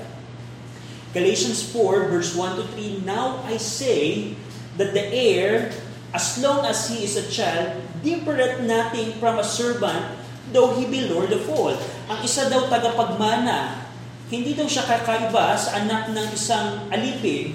Galatians 1.15 1.63
4, 1.71 2.11
verse 2.11 2.35
1 2.35 2.59
to 2.59 2.65
3, 2.75 3.07
Now 3.07 3.47
I 3.47 3.57
say 3.57 4.35
that 4.77 4.91
the 4.93 5.07
heir, 5.15 5.71
as 6.11 6.43
long 6.43 6.67
as 6.67 6.91
he 6.91 7.07
is 7.07 7.15
a 7.15 7.27
child, 7.31 7.79
differeth 8.03 8.67
nothing 8.67 9.15
from 9.23 9.39
a 9.39 9.47
servant, 9.47 10.19
though 10.51 10.75
he 10.75 10.91
be 10.91 11.07
Lord 11.07 11.31
of 11.31 11.47
all. 11.47 11.79
Ang 12.11 12.27
isa 12.27 12.51
daw 12.51 12.67
tagapagmana, 12.67 13.87
hindi 14.29 14.59
daw 14.59 14.67
siya 14.67 14.83
kakaiba 14.83 15.55
sa 15.55 15.79
anak 15.79 16.11
ng 16.11 16.29
isang 16.35 16.91
alipin, 16.91 17.55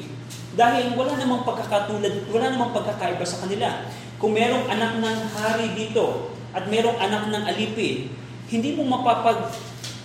dahil 0.58 0.98
wala 0.98 1.14
namang 1.18 1.46
pagkakatulad, 1.46 2.30
wala 2.34 2.46
namang 2.54 2.74
pagkakaiba 2.74 3.26
sa 3.26 3.46
kanila. 3.46 3.86
Kung 4.18 4.34
merong 4.34 4.66
anak 4.68 4.98
ng 4.98 5.20
hari 5.38 5.68
dito 5.78 6.34
at 6.52 6.66
merong 6.66 6.98
anak 6.98 7.30
ng 7.30 7.44
alipin, 7.46 8.10
hindi 8.50 8.74
mo 8.74 8.86
mapapag 8.90 9.54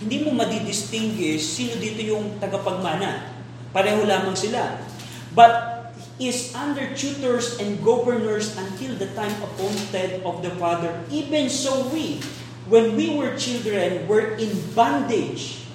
hindi 0.04 0.20
mo 0.20 0.36
madidistinguish 0.36 1.40
sino 1.40 1.80
dito 1.80 2.02
yung 2.04 2.36
tagapagmana. 2.36 3.32
Pareho 3.72 4.04
lamang 4.04 4.36
sila. 4.36 4.76
But 5.32 5.74
is 6.20 6.54
under 6.54 6.94
tutors 6.94 7.58
and 7.58 7.82
governors 7.82 8.54
until 8.54 8.94
the 9.00 9.10
time 9.18 9.34
appointed 9.42 10.22
of 10.22 10.46
the 10.46 10.52
Father. 10.60 10.94
Even 11.10 11.50
so 11.50 11.90
we, 11.90 12.22
when 12.70 12.94
we 12.94 13.16
were 13.18 13.34
children, 13.34 14.06
were 14.06 14.38
in 14.38 14.54
bondage 14.78 15.66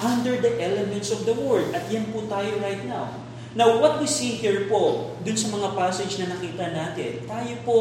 under 0.00 0.40
the 0.40 0.56
elements 0.56 1.12
of 1.12 1.28
the 1.28 1.36
world. 1.36 1.68
At 1.76 1.92
yan 1.92 2.08
po 2.14 2.24
tayo 2.32 2.48
right 2.64 2.80
now. 2.88 3.23
Now, 3.54 3.78
what 3.78 4.02
we 4.02 4.06
see 4.10 4.34
here 4.34 4.66
po, 4.66 5.14
dun 5.22 5.38
sa 5.38 5.46
mga 5.54 5.78
passage 5.78 6.18
na 6.18 6.34
nakita 6.34 6.74
natin, 6.74 7.22
tayo 7.22 7.54
po 7.62 7.78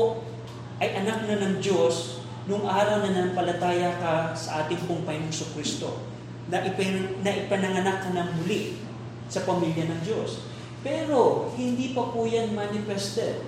ay 0.77 1.01
anak 1.01 1.25
na 1.25 1.41
ng 1.41 1.57
Diyos 1.65 2.21
nung 2.45 2.69
araw 2.69 3.01
na 3.01 3.09
nanampalataya 3.09 3.97
ka 3.97 4.37
sa 4.37 4.61
ating 4.65 4.85
pong 4.85 5.01
Panginoon 5.01 5.33
Kristo, 5.57 5.97
na, 6.45 6.61
ipan, 6.61 7.25
na 7.25 7.33
ipananganak 7.33 8.05
ka 8.05 8.09
ng 8.13 8.29
muli 8.37 8.77
sa 9.25 9.41
pamilya 9.49 9.89
ng 9.89 10.01
Diyos. 10.05 10.45
Pero, 10.85 11.49
hindi 11.57 11.97
pa 11.97 12.05
po 12.05 12.29
yan 12.29 12.53
manifested. 12.53 13.41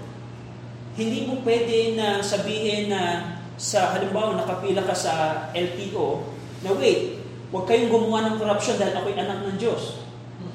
Hindi 0.98 1.30
mo 1.30 1.46
pwede 1.46 1.94
na 1.94 2.26
sabihin 2.26 2.90
na 2.90 3.38
sa 3.54 3.94
halimbawa 3.94 4.34
nakapila 4.34 4.82
ka 4.82 4.98
sa 4.98 5.46
LTO, 5.54 6.26
na 6.66 6.74
wait, 6.74 7.22
huwag 7.54 7.70
kayong 7.70 7.94
gumawa 7.94 8.34
ng 8.34 8.42
corruption 8.42 8.82
dahil 8.82 8.98
ako'y 8.98 9.14
anak 9.14 9.46
ng 9.46 9.58
Diyos. 9.62 10.02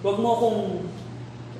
Huwag 0.02 0.18
mo 0.18 0.34
akong 0.34 0.60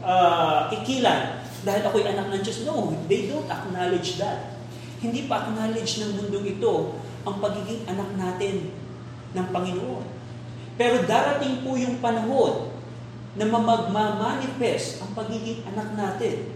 uh, 0.05 0.73
ikilan 0.73 1.41
dahil 1.65 1.83
ako'y 1.85 2.05
anak 2.09 2.33
ng 2.33 2.41
Diyos. 2.41 2.65
No, 2.65 2.93
they 3.09 3.29
don't 3.29 3.49
acknowledge 3.49 4.17
that. 4.17 4.57
Hindi 5.01 5.29
pa 5.29 5.49
acknowledge 5.49 6.01
ng 6.01 6.17
mundong 6.17 6.47
ito 6.61 6.97
ang 7.25 7.37
pagiging 7.41 7.85
anak 7.89 8.11
natin 8.17 8.73
ng 9.37 9.47
Panginoon. 9.53 10.05
Pero 10.81 11.05
darating 11.05 11.61
po 11.61 11.77
yung 11.77 12.01
panahon 12.01 12.73
na 13.37 13.45
mamagmamanifest 13.45 15.05
ang 15.05 15.13
pagiging 15.13 15.63
anak 15.69 15.93
natin. 15.95 16.49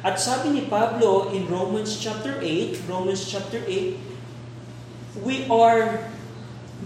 At 0.00 0.16
sabi 0.16 0.54
ni 0.54 0.62
Pablo 0.66 1.28
in 1.34 1.46
Romans 1.50 1.98
chapter 2.00 2.40
8, 2.40 2.88
Romans 2.88 3.20
chapter 3.28 3.60
8, 3.66 5.20
we 5.20 5.44
are 5.50 6.08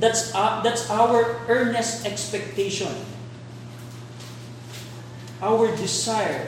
that's 0.01 0.33
uh, 0.33 0.65
that's 0.65 0.89
our 0.89 1.45
earnest 1.53 2.09
expectation 2.09 3.12
our 5.43 5.67
desire 5.75 6.47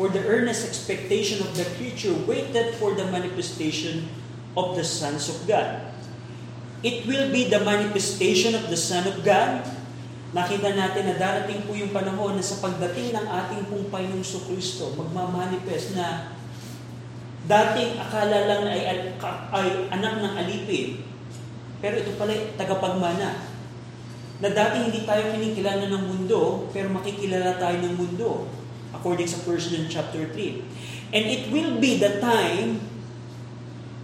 for 0.00 0.08
the 0.08 0.24
earnest 0.24 0.64
expectation 0.64 1.44
of 1.44 1.52
the 1.52 1.68
future 1.76 2.16
waited 2.24 2.72
for 2.80 2.96
the 2.96 3.04
manifestation 3.12 4.08
of 4.56 4.72
the 4.72 4.82
sons 4.82 5.28
of 5.28 5.44
God. 5.44 5.92
It 6.80 7.04
will 7.04 7.28
be 7.28 7.52
the 7.52 7.60
manifestation 7.60 8.56
of 8.56 8.72
the 8.72 8.80
Son 8.80 9.04
of 9.04 9.20
God. 9.20 9.68
Nakita 10.32 10.72
natin 10.72 11.12
na 11.12 11.20
darating 11.20 11.68
po 11.68 11.76
yung 11.76 11.92
panahon 11.92 12.40
na 12.40 12.44
sa 12.44 12.56
pagdating 12.64 13.12
ng 13.12 13.26
ating 13.28 13.68
pong 13.68 13.92
Panginoong 13.92 14.24
Kristo, 14.24 14.96
magmamanifest 14.96 15.92
na 15.92 16.32
dating 17.44 18.00
akala 18.00 18.48
lang 18.48 18.62
ay, 18.64 18.80
ay, 18.88 18.98
ay 19.52 19.68
anak 19.92 20.22
ng 20.22 20.34
alipin, 20.38 21.04
pero 21.84 22.00
ito 22.00 22.14
pala 22.16 22.32
tagapagmana 22.56 23.49
na 24.40 24.48
dati 24.48 24.88
hindi 24.88 25.04
tayo 25.04 25.28
kinikilala 25.32 25.86
ng 25.92 26.04
mundo, 26.08 26.68
pero 26.72 26.88
makikilala 26.88 27.60
tayo 27.60 27.76
ng 27.84 27.94
mundo, 27.94 28.48
according 28.96 29.28
sa 29.28 29.40
1 29.44 29.72
John 29.72 29.86
chapter 29.92 30.24
3. 30.32 31.12
And 31.12 31.24
it 31.28 31.52
will 31.52 31.76
be 31.76 32.00
the 32.00 32.18
time 32.24 32.80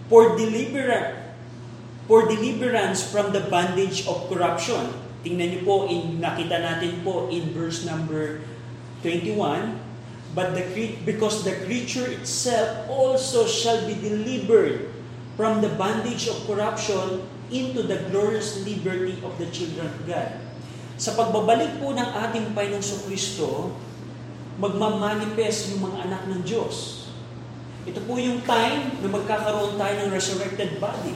for 0.07 0.37
deliverance 0.37 1.27
for 2.07 2.23
deliverance 2.23 3.03
from 3.03 3.35
the 3.35 3.43
bondage 3.51 4.07
of 4.07 4.31
corruption. 4.31 4.95
Tingnan 5.27 5.59
niyo 5.59 5.61
po, 5.67 5.75
in, 5.91 6.23
nakita 6.23 6.55
natin 6.63 7.03
po 7.03 7.27
in 7.27 7.51
verse 7.51 7.83
number 7.83 8.39
21, 9.03 9.75
but 10.31 10.55
the 10.55 10.63
because 11.03 11.43
the 11.43 11.51
creature 11.67 12.07
itself 12.07 12.87
also 12.87 13.43
shall 13.43 13.83
be 13.83 13.93
delivered 13.99 14.87
from 15.35 15.59
the 15.59 15.69
bondage 15.75 16.31
of 16.31 16.39
corruption 16.47 17.27
into 17.49 17.83
the 17.87 18.07
glorious 18.11 18.63
liberty 18.67 19.19
of 19.23 19.35
the 19.39 19.47
children 19.51 19.87
of 19.87 19.99
God. 20.03 20.29
Sa 20.97 21.13
pagbabalik 21.13 21.77
po 21.77 21.93
ng 21.93 22.09
ating 22.27 22.57
Panginoong 22.57 23.01
Kristo, 23.05 23.71
magmamanifest 24.57 25.75
yung 25.75 25.91
mga 25.91 26.09
anak 26.09 26.23
ng 26.25 26.41
Diyos. 26.41 27.07
Ito 27.87 28.03
po 28.03 28.19
yung 28.19 28.43
time 28.43 28.99
na 28.99 29.07
magkakaroon 29.07 29.79
tayo 29.79 29.93
ng 30.03 30.09
resurrected 30.11 30.81
body. 30.81 31.15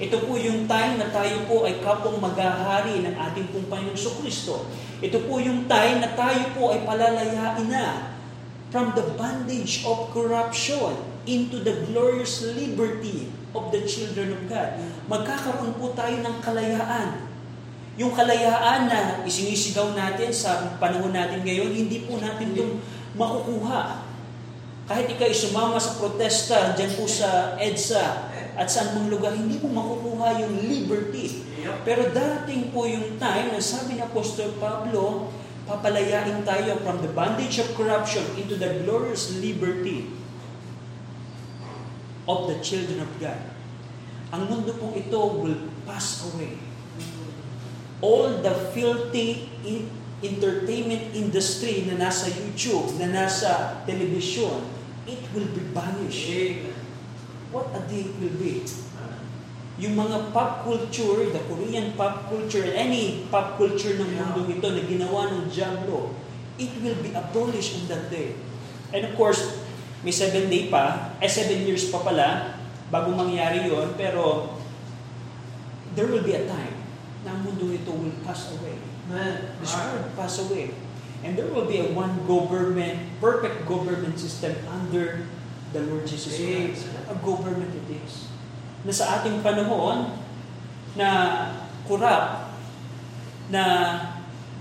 Ito 0.00 0.24
po 0.26 0.36
yung 0.36 0.68
time 0.68 0.98
na 0.98 1.08
tayo 1.12 1.44
po 1.48 1.64
ay 1.64 1.80
kapong 1.80 2.18
maghahari 2.20 3.04
ng 3.04 3.14
ating 3.14 3.48
Panginoong 3.70 4.16
Kristo. 4.20 4.66
Ito 5.00 5.24
po 5.24 5.40
yung 5.40 5.64
time 5.70 6.04
na 6.04 6.12
tayo 6.12 6.50
po 6.52 6.74
ay 6.74 6.84
palalayain 6.84 7.68
na 7.70 8.16
from 8.70 8.92
the 8.98 9.04
bondage 9.14 9.82
of 9.86 10.10
corruption 10.14 10.94
into 11.24 11.60
the 11.60 11.84
glorious 11.90 12.42
liberty 12.42 13.28
of 13.52 13.70
the 13.74 13.82
children 13.84 14.34
of 14.34 14.40
God. 14.48 14.78
Magkakaroon 15.10 15.74
po 15.74 15.90
tayo 15.90 16.22
ng 16.22 16.38
kalayaan. 16.38 17.26
Yung 17.98 18.14
kalayaan 18.14 18.86
na 18.86 19.26
isinisigaw 19.26 19.90
natin 19.98 20.30
sa 20.30 20.78
panahon 20.78 21.10
natin 21.10 21.42
ngayon, 21.42 21.74
hindi 21.74 22.06
po 22.06 22.22
natin 22.22 22.54
itong 22.54 22.78
makukuha. 23.18 24.06
Kahit 24.86 25.10
ikaw 25.10 25.26
sumama 25.34 25.82
sa 25.82 25.98
protesta 25.98 26.78
dyan 26.78 26.94
po 26.94 27.10
sa 27.10 27.58
EDSA 27.58 28.30
at 28.54 28.70
saan 28.70 28.94
mong 28.94 29.10
lugar, 29.10 29.34
hindi 29.34 29.58
mo 29.58 29.74
makukuha 29.74 30.46
yung 30.46 30.54
liberty. 30.70 31.42
Pero 31.82 32.14
darating 32.14 32.70
po 32.70 32.86
yung 32.86 33.18
time 33.18 33.50
na 33.50 33.58
sabi 33.58 33.98
ni 33.98 34.02
Apostol 34.06 34.54
Pablo, 34.62 35.34
papalayain 35.66 36.46
tayo 36.46 36.78
from 36.86 37.02
the 37.02 37.10
bondage 37.10 37.58
of 37.58 37.74
corruption 37.74 38.22
into 38.38 38.54
the 38.54 38.86
glorious 38.86 39.42
liberty 39.42 40.06
of 42.30 42.46
the 42.46 42.62
children 42.62 43.02
of 43.02 43.10
God. 43.18 43.59
Ang 44.30 44.42
mundo 44.46 44.70
pong 44.78 44.94
ito 44.94 45.18
will 45.42 45.58
pass 45.82 46.22
away. 46.30 46.54
All 47.98 48.38
the 48.40 48.54
filthy 48.70 49.50
in- 49.66 49.90
entertainment 50.20 51.10
industry 51.16 51.88
na 51.88 51.96
nasa 51.96 52.28
YouTube, 52.28 52.94
na 53.00 53.08
nasa 53.08 53.82
television, 53.88 54.62
it 55.08 55.20
will 55.32 55.48
be 55.50 55.64
banished. 55.72 56.68
What 57.50 57.74
a 57.74 57.82
day 57.90 58.06
it 58.06 58.14
will 58.20 58.36
be. 58.38 58.62
Yung 59.80 59.96
mga 59.96 60.36
pop 60.36 60.68
culture, 60.68 61.32
the 61.32 61.40
Korean 61.48 61.96
pop 61.96 62.28
culture, 62.28 62.68
any 62.76 63.24
pop 63.32 63.56
culture 63.56 63.96
ng 63.96 64.12
mundo 64.12 64.44
ito 64.44 64.68
na 64.68 64.82
ginawa 64.84 65.32
ng 65.32 65.48
Diablo, 65.48 66.12
it 66.60 66.68
will 66.84 67.00
be 67.00 67.16
abolished 67.16 67.80
on 67.80 67.84
that 67.88 68.12
day. 68.12 68.36
And 68.92 69.08
of 69.08 69.16
course, 69.16 69.40
may 70.04 70.12
seven 70.12 70.52
day 70.52 70.68
pa, 70.68 71.16
eh 71.16 71.32
seven 71.32 71.64
years 71.64 71.88
pa 71.88 72.04
pala, 72.04 72.59
bago 72.90 73.14
mangyari 73.14 73.70
yon 73.70 73.94
pero 73.94 74.54
there 75.94 76.10
will 76.10 76.26
be 76.26 76.34
a 76.34 76.44
time 76.46 76.76
na 77.22 77.36
ang 77.36 77.46
mundo 77.46 77.70
ito 77.70 77.90
will 77.94 78.18
pass 78.26 78.50
away. 78.54 78.78
Amen. 79.10 79.54
This 79.58 79.74
world 79.74 80.10
pass 80.14 80.38
away. 80.42 80.74
And 81.20 81.36
there 81.36 81.50
will 81.52 81.68
be 81.68 81.84
a 81.84 81.88
one 81.92 82.24
government, 82.24 83.20
perfect 83.20 83.68
government 83.68 84.16
system 84.16 84.56
under 84.64 85.28
the 85.76 85.80
Lord 85.84 86.08
Jesus 86.08 86.32
Christ. 86.32 86.88
A 87.12 87.16
government 87.20 87.76
it 87.76 87.88
is. 88.00 88.32
Na 88.88 88.92
sa 88.94 89.20
ating 89.20 89.44
panahon, 89.44 90.16
na 90.96 91.08
corrupt, 91.84 92.56
na 93.52 93.62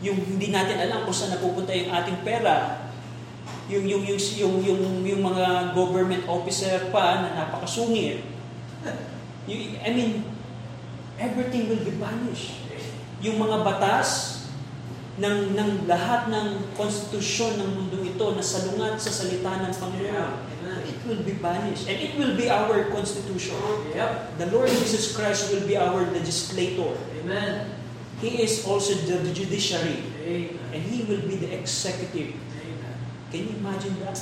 yung 0.03 0.19
hindi 0.19 0.51
natin 0.51 0.83
alam 0.83 1.07
kung 1.07 1.15
saan 1.15 1.39
napupunta 1.39 1.71
yung 1.71 1.95
ating 1.95 2.19
pera, 2.27 2.88
yung 3.69 3.85
yung 3.85 4.03
yung 4.03 4.19
yung 4.35 4.55
yung, 4.65 4.81
yung 5.05 5.21
mga 5.21 5.77
government 5.77 6.25
officer 6.25 6.89
pa 6.89 7.21
na 7.21 7.29
napakasungit. 7.37 8.25
You, 9.45 9.77
I 9.81 9.89
mean, 9.93 10.25
everything 11.21 11.69
will 11.69 11.85
be 11.85 11.93
banished. 12.01 12.57
Yung 13.21 13.37
mga 13.37 13.61
batas 13.61 14.39
ng 15.19 15.53
ng 15.53 15.69
lahat 15.85 16.31
ng 16.31 16.73
konstitusyon 16.73 17.59
ng 17.59 17.69
mundo 17.75 17.99
ito 18.01 18.25
na 18.33 18.41
salungat 18.41 18.97
sa 18.97 19.11
salita 19.11 19.51
ng 19.67 19.73
Panginoon, 19.75 20.33
it 20.87 20.97
will 21.05 21.21
be 21.21 21.35
banished. 21.37 21.85
And 21.85 21.99
it 21.99 22.17
will 22.17 22.33
be 22.33 22.49
our 22.49 22.89
constitution. 22.89 23.59
Yep. 23.93 24.39
The 24.41 24.47
Lord 24.49 24.71
Jesus 24.71 25.13
Christ 25.13 25.53
will 25.53 25.67
be 25.67 25.77
our 25.77 26.09
legislator. 26.09 26.97
Amen. 27.21 27.69
He 28.23 28.43
is 28.43 28.65
also 28.65 28.95
the 28.95 29.31
judiciary. 29.31 30.01
Amen. 30.25 30.57
And 30.73 30.81
He 30.81 31.05
will 31.05 31.23
be 31.27 31.37
the 31.37 31.51
executive. 31.53 32.33
Can 33.29 33.45
you 33.45 33.53
imagine 33.61 33.95
that? 34.01 34.17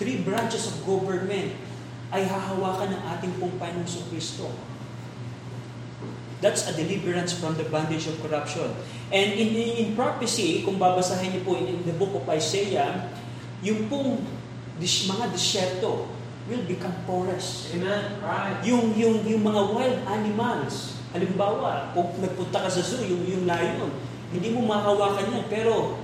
Three 0.00 0.24
branches 0.24 0.72
of 0.72 0.86
government 0.88 1.52
ay 2.08 2.24
hahawakan 2.24 2.96
ng 2.96 3.02
ating 3.16 3.32
pong 3.36 3.54
Panginoong 3.60 4.06
Kristo. 4.08 4.48
That's 6.38 6.70
a 6.70 6.72
deliverance 6.72 7.34
from 7.34 7.58
the 7.58 7.66
bondage 7.66 8.06
of 8.06 8.16
corruption. 8.22 8.70
And 9.10 9.34
in, 9.34 9.52
in, 9.58 9.70
in 9.74 9.88
prophecy, 9.98 10.62
kung 10.62 10.78
babasahin 10.78 11.34
niyo 11.34 11.42
po 11.42 11.58
in, 11.58 11.66
in 11.66 11.82
the 11.82 11.96
book 11.98 12.14
of 12.14 12.24
Isaiah, 12.30 13.10
yung 13.60 13.90
pong 13.90 14.22
dis, 14.78 15.10
mga 15.10 15.34
disyerto 15.34 16.06
will 16.46 16.64
become 16.64 16.94
forest. 17.04 17.74
Amen. 17.74 18.22
Right. 18.22 18.62
Yung, 18.64 18.94
yung, 18.94 19.26
yung 19.26 19.42
mga 19.42 19.62
wild 19.74 20.00
animals, 20.08 20.96
halimbawa, 21.10 21.90
kung 21.92 22.14
nagpunta 22.22 22.64
ka 22.64 22.70
sa 22.70 22.80
zoo, 22.80 23.02
yung, 23.02 23.26
yung 23.26 23.44
lion, 23.44 23.90
hindi 24.30 24.54
mo 24.54 24.64
makawakan 24.64 25.34
yan. 25.34 25.44
Pero 25.50 25.98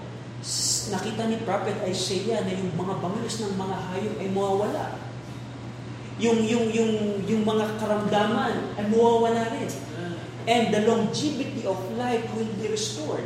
nakita 0.92 1.22
ni 1.32 1.40
Prophet 1.40 1.80
Isaiah 1.88 2.44
na 2.44 2.52
yung 2.52 2.76
mga 2.76 3.00
bangus 3.00 3.40
ng 3.40 3.56
mga 3.56 3.76
hayop 3.88 4.16
ay 4.20 4.28
mawawala. 4.28 4.84
Yung, 6.20 6.44
yung, 6.44 6.68
yung, 6.70 6.92
yung 7.24 7.42
mga 7.42 7.80
karamdaman 7.80 8.76
ay 8.76 8.84
mawawala 8.92 9.56
rin. 9.56 9.72
And 10.44 10.68
the 10.68 10.84
longevity 10.84 11.64
of 11.64 11.80
life 11.96 12.28
will 12.36 12.52
be 12.60 12.68
restored. 12.68 13.24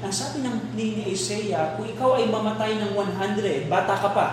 Ang 0.00 0.14
sabi 0.14 0.40
ng 0.40 0.72
ni 0.72 0.96
ni 0.96 1.04
Isaiah, 1.12 1.76
kung 1.76 1.84
ikaw 1.84 2.16
ay 2.16 2.30
mamatay 2.30 2.80
ng 2.80 2.96
100, 2.96 3.68
bata 3.68 3.92
ka 3.98 4.10
pa, 4.16 4.28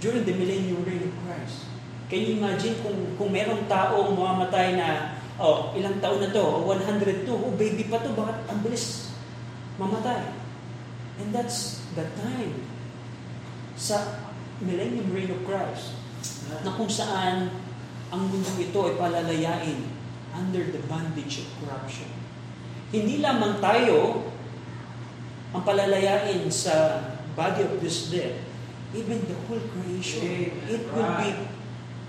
during 0.00 0.24
the 0.24 0.32
millennium 0.32 0.80
reign 0.88 1.04
of 1.04 1.12
Christ. 1.28 1.68
Can 2.08 2.24
you 2.24 2.40
imagine 2.40 2.80
kung, 2.80 2.96
kung 3.20 3.30
merong 3.30 3.68
taong 3.68 4.16
mamamatay 4.16 4.80
na, 4.80 5.20
oh, 5.36 5.76
ilang 5.76 6.00
taon 6.00 6.24
na 6.24 6.32
to, 6.32 6.40
oh, 6.40 6.64
102, 6.64 7.28
oh, 7.28 7.52
baby 7.60 7.84
pa 7.92 8.00
to, 8.00 8.16
bakit 8.16 8.40
ang 8.48 8.64
bilis 8.64 9.12
mamatay? 9.76 10.39
And 11.20 11.36
that's 11.36 11.84
the 11.92 12.08
time 12.16 12.64
sa 13.76 14.24
millennium 14.64 15.12
reign 15.12 15.28
of 15.28 15.44
Christ 15.44 15.96
na 16.64 16.72
kung 16.72 16.88
saan 16.88 17.52
ang 18.08 18.22
mundo 18.28 18.50
ito 18.56 18.80
ay 18.88 18.94
palalayain 18.96 19.80
under 20.32 20.64
the 20.72 20.80
bondage 20.88 21.44
of 21.44 21.48
corruption. 21.60 22.08
Hindi 22.90 23.22
lamang 23.22 23.62
tayo 23.62 24.28
ang 25.54 25.62
palalayain 25.62 26.46
sa 26.50 27.04
body 27.34 27.62
of 27.66 27.78
this 27.78 28.10
death, 28.10 28.34
even 28.94 29.22
the 29.26 29.36
whole 29.46 29.62
creation, 29.74 30.50
it 30.66 30.82
will 30.90 31.12
be 31.18 31.30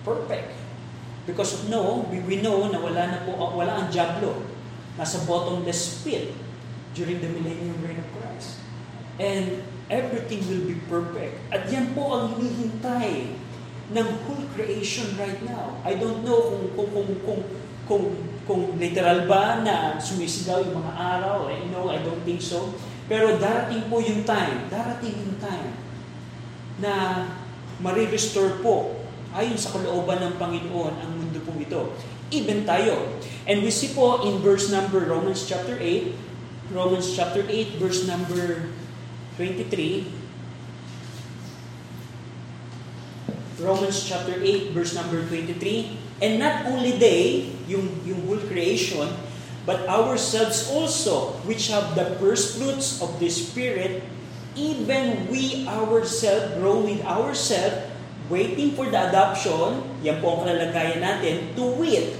perfect. 0.02 0.58
Because 1.26 1.69
no, 1.69 2.10
we, 2.10 2.19
we 2.26 2.36
know 2.41 2.65
na 2.69 2.82
wala 2.82 3.04
na 3.13 3.19
po, 3.21 3.38
wala 3.38 3.86
ang 3.86 3.88
Diablo. 3.93 4.41
Nasa 4.97 5.21
bottomless 5.30 6.02
pit 6.02 6.34
during 6.97 7.21
the 7.21 7.30
millennium 7.30 7.78
reign 7.86 8.02
of 8.02 8.10
Christ. 8.17 8.20
And 9.21 9.62
everything 9.91 10.41
will 10.49 10.65
be 10.65 10.81
perfect. 10.89 11.38
At 11.53 11.69
yan 11.69 11.93
po 11.93 12.10
ang 12.17 12.41
hinihintay 12.41 13.38
ng 13.91 14.07
whole 14.25 14.45
creation 14.57 15.13
right 15.19 15.38
now. 15.45 15.77
I 15.86 15.99
don't 15.99 16.25
know 16.25 16.49
kung 16.49 16.65
kung 16.73 16.89
kung 16.89 17.12
kung 17.21 17.41
kung, 17.86 18.05
kung 18.47 18.62
literal 18.79 19.27
ba 19.27 19.60
na 19.62 19.99
sumisigaw 19.99 20.63
yung 20.63 20.79
mga 20.79 20.93
araw. 20.95 21.51
I 21.51 21.60
know, 21.69 21.91
I 21.91 21.99
don't 21.99 22.23
think 22.23 22.39
so. 22.39 22.71
Pero 23.12 23.36
darating 23.36 23.91
po 23.91 23.99
yung 23.99 24.23
time, 24.23 24.71
darating 24.71 25.12
yung 25.12 25.36
time 25.43 25.75
na 26.79 27.27
marirestore 27.84 28.63
po 28.63 29.03
ayon 29.36 29.60
sa 29.60 29.75
kalooban 29.75 30.23
ng 30.23 30.34
Panginoon 30.39 30.95
ang 31.03 31.12
mundo 31.19 31.43
po 31.43 31.51
ito. 31.60 31.91
Even 32.31 32.63
tayo. 32.63 33.19
And 33.43 33.60
we 33.60 33.71
see 33.73 33.91
po 33.91 34.23
in 34.23 34.39
verse 34.39 34.71
number 34.71 35.03
Romans 35.03 35.43
chapter 35.43 35.75
8, 35.75 36.71
Romans 36.71 37.12
chapter 37.12 37.43
8 37.43 37.75
verse 37.84 38.07
number 38.07 38.71
23, 39.38 40.12
Romans 43.62 44.04
chapter 44.04 44.34
8 44.41 44.74
verse 44.74 44.96
number 44.98 45.22
23, 45.28 45.98
and 46.22 46.39
not 46.41 46.65
only 46.65 46.98
they, 46.98 47.54
yung, 47.70 47.88
yung 48.06 48.26
whole 48.26 48.41
creation, 48.50 49.08
but 49.65 49.86
ourselves 49.88 50.70
also, 50.70 51.38
which 51.46 51.70
have 51.70 51.94
the 51.94 52.17
first 52.17 52.58
fruits 52.58 53.02
of 53.02 53.20
the 53.22 53.30
Spirit, 53.30 54.02
even 54.58 55.30
we 55.30 55.67
ourselves 55.70 56.58
grow 56.58 56.82
with 56.82 57.02
ourselves, 57.06 57.88
waiting 58.30 58.74
for 58.74 58.89
the 58.89 58.98
adoption, 58.98 59.86
yan 60.02 60.17
po 60.20 60.41
ang 60.41 60.50
kalalagayan 60.50 61.00
natin, 61.00 61.54
to 61.54 61.78
wit, 61.78 62.17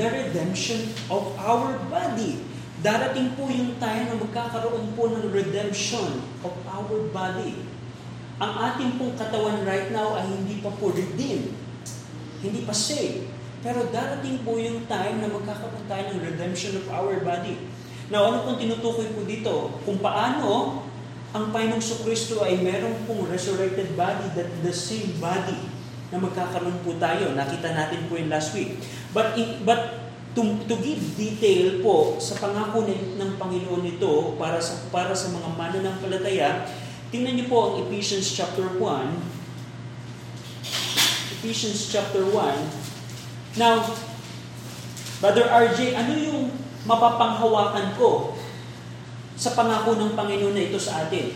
the 0.00 0.08
redemption 0.08 0.88
of 1.12 1.28
our 1.36 1.76
body. 1.92 2.47
Darating 2.78 3.34
po 3.34 3.50
yung 3.50 3.74
time 3.82 4.06
na 4.06 4.14
magkakaroon 4.14 4.94
po 4.94 5.10
ng 5.10 5.34
redemption 5.34 6.22
of 6.46 6.54
our 6.70 7.10
body. 7.10 7.66
ang 8.38 8.54
ating 8.70 9.02
pong 9.02 9.18
katawan 9.18 9.66
right 9.66 9.90
now 9.90 10.14
ay 10.14 10.22
hindi 10.30 10.62
pa 10.62 10.70
po 10.70 10.94
redeemed. 10.94 11.50
Hindi 12.38 12.62
pa 12.62 12.70
saved. 12.70 13.26
Pero 13.66 13.90
darating 13.90 14.46
po 14.46 14.54
yung 14.62 14.86
time 14.86 15.18
na 15.18 15.26
magkakaroon 15.26 15.90
tayo 15.90 16.14
ng 16.14 16.22
redemption 16.22 16.78
of 16.78 16.86
our 16.94 17.18
body. 17.18 17.58
Now, 18.14 18.30
ano 18.30 18.46
pong 18.46 18.62
tinutukoy 18.62 19.10
po 19.10 19.26
dito? 19.26 19.74
Kung 19.82 19.98
paano 19.98 20.86
ang 21.34 21.50
Panginoong 21.50 21.82
Kristo 22.06 22.46
ay 22.46 22.62
meron 22.62 22.94
pong 23.10 23.26
resurrected 23.26 23.98
body, 23.98 24.30
that 24.38 24.48
the 24.62 24.70
same 24.70 25.18
body 25.18 25.58
na 26.14 26.22
magkakaroon 26.22 26.78
po 26.86 26.94
tayo. 26.96 27.34
Nakita 27.34 27.74
natin 27.74 28.06
po 28.06 28.16
yung 28.16 28.30
last 28.30 28.54
week. 28.54 28.78
But, 29.12 29.34
in, 29.34 29.66
but 29.66 30.07
to, 30.38 30.46
to 30.70 30.78
give 30.78 31.02
detail 31.18 31.82
po 31.82 32.14
sa 32.22 32.38
pangako 32.38 32.86
ng, 32.86 33.18
ng 33.18 33.30
Panginoon 33.42 33.82
nito 33.82 34.38
para 34.38 34.62
sa, 34.62 34.86
para 34.94 35.10
sa 35.10 35.34
mga 35.34 35.50
mananampalataya, 35.58 36.62
tingnan 37.10 37.34
niyo 37.34 37.50
po 37.50 37.58
ang 37.74 37.74
Ephesians 37.82 38.30
chapter 38.30 38.70
1. 38.78 38.78
Ephesians 41.42 41.90
chapter 41.90 42.22
1. 42.22 43.58
Now, 43.58 43.82
Brother 45.18 45.50
RJ, 45.50 45.98
ano 45.98 46.14
yung 46.14 46.54
mapapanghawakan 46.86 47.98
ko 47.98 48.38
sa 49.34 49.58
pangako 49.58 49.98
ng 49.98 50.14
Panginoon 50.14 50.54
na 50.54 50.70
ito 50.70 50.78
sa 50.78 51.02
atin? 51.02 51.34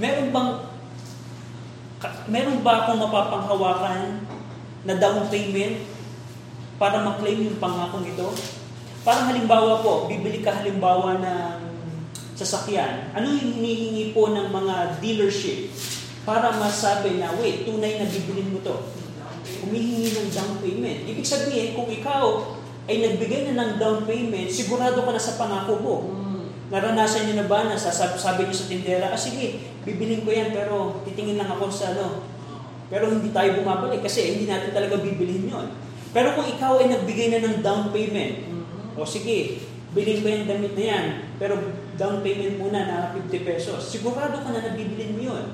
Meron 0.00 0.32
bang 0.32 0.50
meron 2.32 2.64
ba 2.64 2.82
akong 2.82 2.98
mapapanghawakan 2.98 4.24
na 4.88 4.96
down 4.96 5.28
payment 5.28 5.91
para 6.82 6.98
maklaim 6.98 7.46
yung 7.46 7.62
pangakong 7.62 8.02
ito? 8.02 8.34
Parang 9.06 9.30
halimbawa 9.30 9.78
po, 9.86 10.10
bibili 10.10 10.42
ka 10.42 10.50
halimbawa 10.50 11.22
ng 11.22 11.58
sasakyan. 12.34 13.14
Ano 13.14 13.30
yung 13.38 13.54
hinihingi 13.54 14.10
po 14.10 14.34
ng 14.34 14.50
mga 14.50 14.98
dealership 14.98 15.70
para 16.26 16.50
masabi 16.58 17.22
na, 17.22 17.30
wait, 17.38 17.62
tunay 17.62 18.02
na 18.02 18.10
bibilin 18.10 18.50
mo 18.50 18.58
to? 18.66 18.74
Humihingi 19.62 20.10
ng 20.10 20.28
down 20.34 20.58
payment. 20.58 21.06
Ibig 21.06 21.22
sabihin, 21.22 21.78
kung 21.78 21.86
ikaw 21.86 22.50
ay 22.90 22.98
nagbigay 22.98 23.54
na 23.54 23.62
ng 23.62 23.72
down 23.78 24.02
payment, 24.02 24.50
sigurado 24.50 25.06
ka 25.06 25.14
na 25.14 25.22
sa 25.22 25.38
pangako 25.38 25.78
mo. 25.78 25.96
Naranasan 26.74 27.30
niyo 27.30 27.38
na 27.38 27.46
ba 27.46 27.62
na 27.62 27.78
sabi 27.78 28.42
niyo 28.42 28.56
sa 28.58 28.66
tindera, 28.66 29.06
ah 29.14 29.18
sige, 29.18 29.70
bibilin 29.86 30.26
ko 30.26 30.34
yan 30.34 30.50
pero 30.50 30.98
titingin 31.06 31.38
lang 31.38 31.46
ako 31.46 31.70
sa 31.70 31.94
ano. 31.94 32.26
Pero 32.90 33.06
hindi 33.06 33.30
tayo 33.30 33.62
bumabalik 33.62 34.02
kasi 34.02 34.34
hindi 34.34 34.50
natin 34.50 34.74
talaga 34.74 34.98
bibilhin 34.98 35.46
yon. 35.46 35.70
Pero 36.12 36.36
kung 36.36 36.44
ikaw 36.44 36.76
ay 36.76 36.92
nagbigay 36.92 37.32
na 37.32 37.40
ng 37.40 37.64
down 37.64 37.88
payment, 37.88 38.44
o 38.96 39.08
sige, 39.08 39.64
bilhin 39.96 40.20
ko 40.20 40.28
yung 40.28 40.48
damit 40.48 40.76
na 40.76 40.84
yan, 40.84 41.06
pero 41.40 41.56
down 41.96 42.20
payment 42.20 42.60
muna 42.60 42.84
na 42.84 42.96
50 43.16 43.48
pesos, 43.48 43.80
sigurado 43.88 44.40
ka 44.44 44.52
na 44.52 44.60
nabibilin 44.60 45.16
mo 45.16 45.22
yun. 45.32 45.44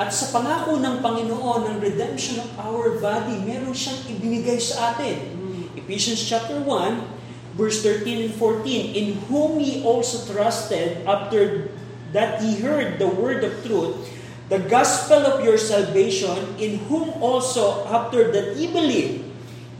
At 0.00 0.16
sa 0.16 0.32
pangako 0.32 0.80
ng 0.80 1.04
Panginoon 1.04 1.60
ng 1.68 1.76
redemption 1.84 2.40
of 2.40 2.48
our 2.56 2.96
body, 3.04 3.36
meron 3.44 3.76
siyang 3.76 4.00
ibinigay 4.08 4.56
sa 4.56 4.96
atin. 4.96 5.36
Ephesians 5.76 6.24
chapter 6.24 6.56
1, 6.56 7.52
verse 7.60 7.84
13 7.84 8.32
and 8.32 8.34
14, 8.36 8.96
In 8.96 9.20
whom 9.28 9.60
ye 9.60 9.84
also 9.84 10.24
trusted 10.24 11.04
after 11.04 11.68
that 12.16 12.40
ye 12.40 12.64
heard 12.64 12.96
the 12.96 13.12
word 13.12 13.44
of 13.44 13.52
truth, 13.60 14.08
the 14.48 14.64
gospel 14.72 15.20
of 15.20 15.44
your 15.44 15.60
salvation, 15.60 16.56
in 16.56 16.80
whom 16.88 17.12
also 17.20 17.84
after 17.84 18.32
that 18.32 18.56
ye 18.56 18.72
believed, 18.72 19.29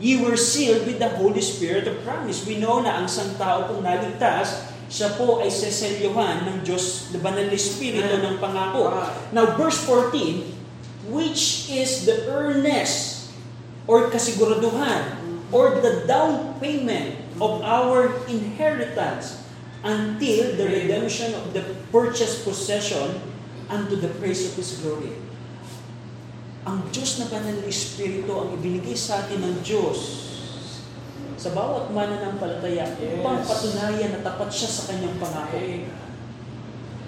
ye 0.01 0.17
were 0.17 0.35
sealed 0.35 0.89
with 0.89 0.97
the 0.97 1.13
Holy 1.13 1.39
Spirit 1.39 1.85
of 1.85 2.01
promise. 2.01 2.41
We 2.43 2.57
know 2.57 2.81
na 2.81 2.97
ang 2.97 3.05
isang 3.05 3.37
tao 3.37 3.69
pong 3.69 3.85
naligtas, 3.85 4.73
siya 4.89 5.13
po 5.15 5.39
ay 5.39 5.47
seselyuhan 5.47 6.43
ng 6.49 6.57
Diyos, 6.65 7.13
na 7.13 7.21
banal 7.21 7.47
na 7.47 7.55
Espiritu 7.55 8.17
ng 8.19 8.41
pangako. 8.41 8.91
Now, 9.31 9.55
verse 9.55 9.79
14, 9.85 11.13
which 11.13 11.69
is 11.69 12.09
the 12.09 12.27
earnest 12.27 13.29
or 13.85 14.09
kasiguraduhan 14.09 15.21
or 15.53 15.79
the 15.79 16.03
down 16.09 16.57
payment 16.57 17.21
of 17.37 17.61
our 17.61 18.25
inheritance 18.25 19.45
until 19.85 20.57
the 20.57 20.65
redemption 20.65 21.33
of 21.37 21.53
the 21.53 21.63
purchased 21.93 22.43
possession 22.43 23.21
unto 23.69 23.95
the 23.95 24.09
praise 24.19 24.49
of 24.49 24.57
His 24.57 24.81
glory. 24.81 25.13
Ang 26.61 26.93
Diyos 26.93 27.17
na 27.17 27.25
banal 27.25 27.57
na 27.57 27.65
Espiritu 27.65 28.29
ang 28.29 28.53
ibinigay 28.53 28.93
sa 28.93 29.25
atin 29.25 29.41
ng 29.41 29.57
Diyos 29.65 30.29
sa 31.41 31.57
bawat 31.57 31.89
mananampalataya 31.89 32.85
Yes. 32.85 33.17
upang 33.17 33.41
patunayan 33.41 34.13
na 34.13 34.21
tapat 34.21 34.53
siya 34.53 34.69
sa 34.69 34.93
kanyang 34.93 35.17
pangako. 35.17 35.57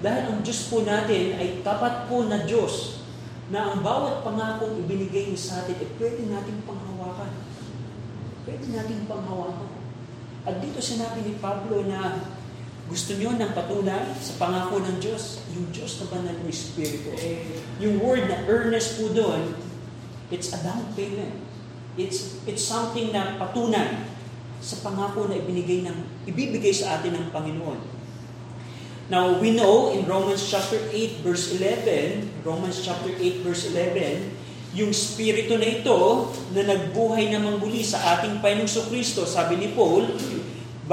Dahil 0.01 0.23
ang 0.25 0.39
Diyos 0.41 0.73
po 0.73 0.81
natin 0.81 1.37
ay 1.37 1.61
tapat 1.61 2.09
po 2.09 2.25
na 2.25 2.41
Diyos 2.49 3.05
na 3.53 3.69
ang 3.69 3.85
bawat 3.85 4.25
pangakong 4.25 4.81
ibinigay 4.81 5.29
niya 5.29 5.37
sa 5.37 5.53
atin 5.61 5.77
ay 5.77 5.89
pwede 6.01 6.33
nating 6.33 6.65
panghawakan. 6.65 7.31
Pwede 8.49 8.65
nating 8.73 9.05
panghawakan. 9.05 9.69
At 10.49 10.59
dito 10.65 10.81
sinabi 10.81 11.29
ni 11.29 11.37
Pablo 11.37 11.85
na 11.85 12.25
gusto 12.93 13.17
niyo 13.17 13.33
ng 13.33 13.57
patunay 13.57 14.13
sa 14.21 14.37
pangako 14.37 14.77
ng 14.85 15.01
Diyos, 15.01 15.41
yung 15.57 15.73
Diyos 15.73 15.97
na 15.97 16.13
banal 16.13 16.37
na 16.37 16.45
Espiritu. 16.45 17.09
Yung 17.81 17.97
word 17.97 18.29
na 18.29 18.45
earnest 18.45 19.01
po 19.01 19.09
doon, 19.09 19.57
it's 20.29 20.53
a 20.53 20.61
down 20.61 20.85
payment. 20.93 21.41
It's, 21.97 22.37
it's 22.45 22.61
something 22.61 23.09
na 23.09 23.41
patunay 23.41 24.05
sa 24.61 24.77
pangako 24.85 25.25
na 25.25 25.41
ibinigay 25.41 25.89
ng, 25.89 25.97
ibibigay 26.29 26.69
sa 26.69 27.01
atin 27.01 27.17
ng 27.17 27.33
Panginoon. 27.33 27.81
Now, 29.09 29.41
we 29.41 29.57
know 29.57 29.89
in 29.89 30.05
Romans 30.05 30.45
chapter 30.45 30.77
8 30.77 31.25
verse 31.25 31.49
11, 31.57 32.45
Romans 32.45 32.77
chapter 32.77 33.09
8 33.09 33.41
verse 33.41 33.73
11, 33.73 34.77
yung 34.77 34.93
spirito 34.93 35.57
na 35.57 35.65
ito 35.65 36.29
na 36.53 36.61
nagbuhay 36.61 37.33
namang 37.33 37.57
muli 37.57 37.81
sa 37.81 38.17
ating 38.17 38.37
Panginoong 38.37 38.85
Kristo, 38.85 39.25
sabi 39.25 39.57
ni 39.57 39.73
Paul, 39.73 40.13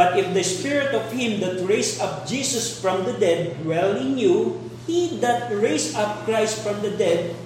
But 0.00 0.16
if 0.16 0.32
the 0.32 0.40
spirit 0.40 0.96
of 0.96 1.12
him 1.12 1.44
that 1.44 1.60
raised 1.60 2.00
up 2.00 2.24
Jesus 2.24 2.72
from 2.80 3.04
the 3.04 3.12
dead 3.20 3.60
dwell 3.60 4.00
in 4.00 4.16
you, 4.16 4.56
he 4.88 5.20
that 5.20 5.52
raised 5.52 5.92
up 5.92 6.24
Christ 6.24 6.64
from 6.64 6.80
the 6.80 6.96
dead 6.96 7.36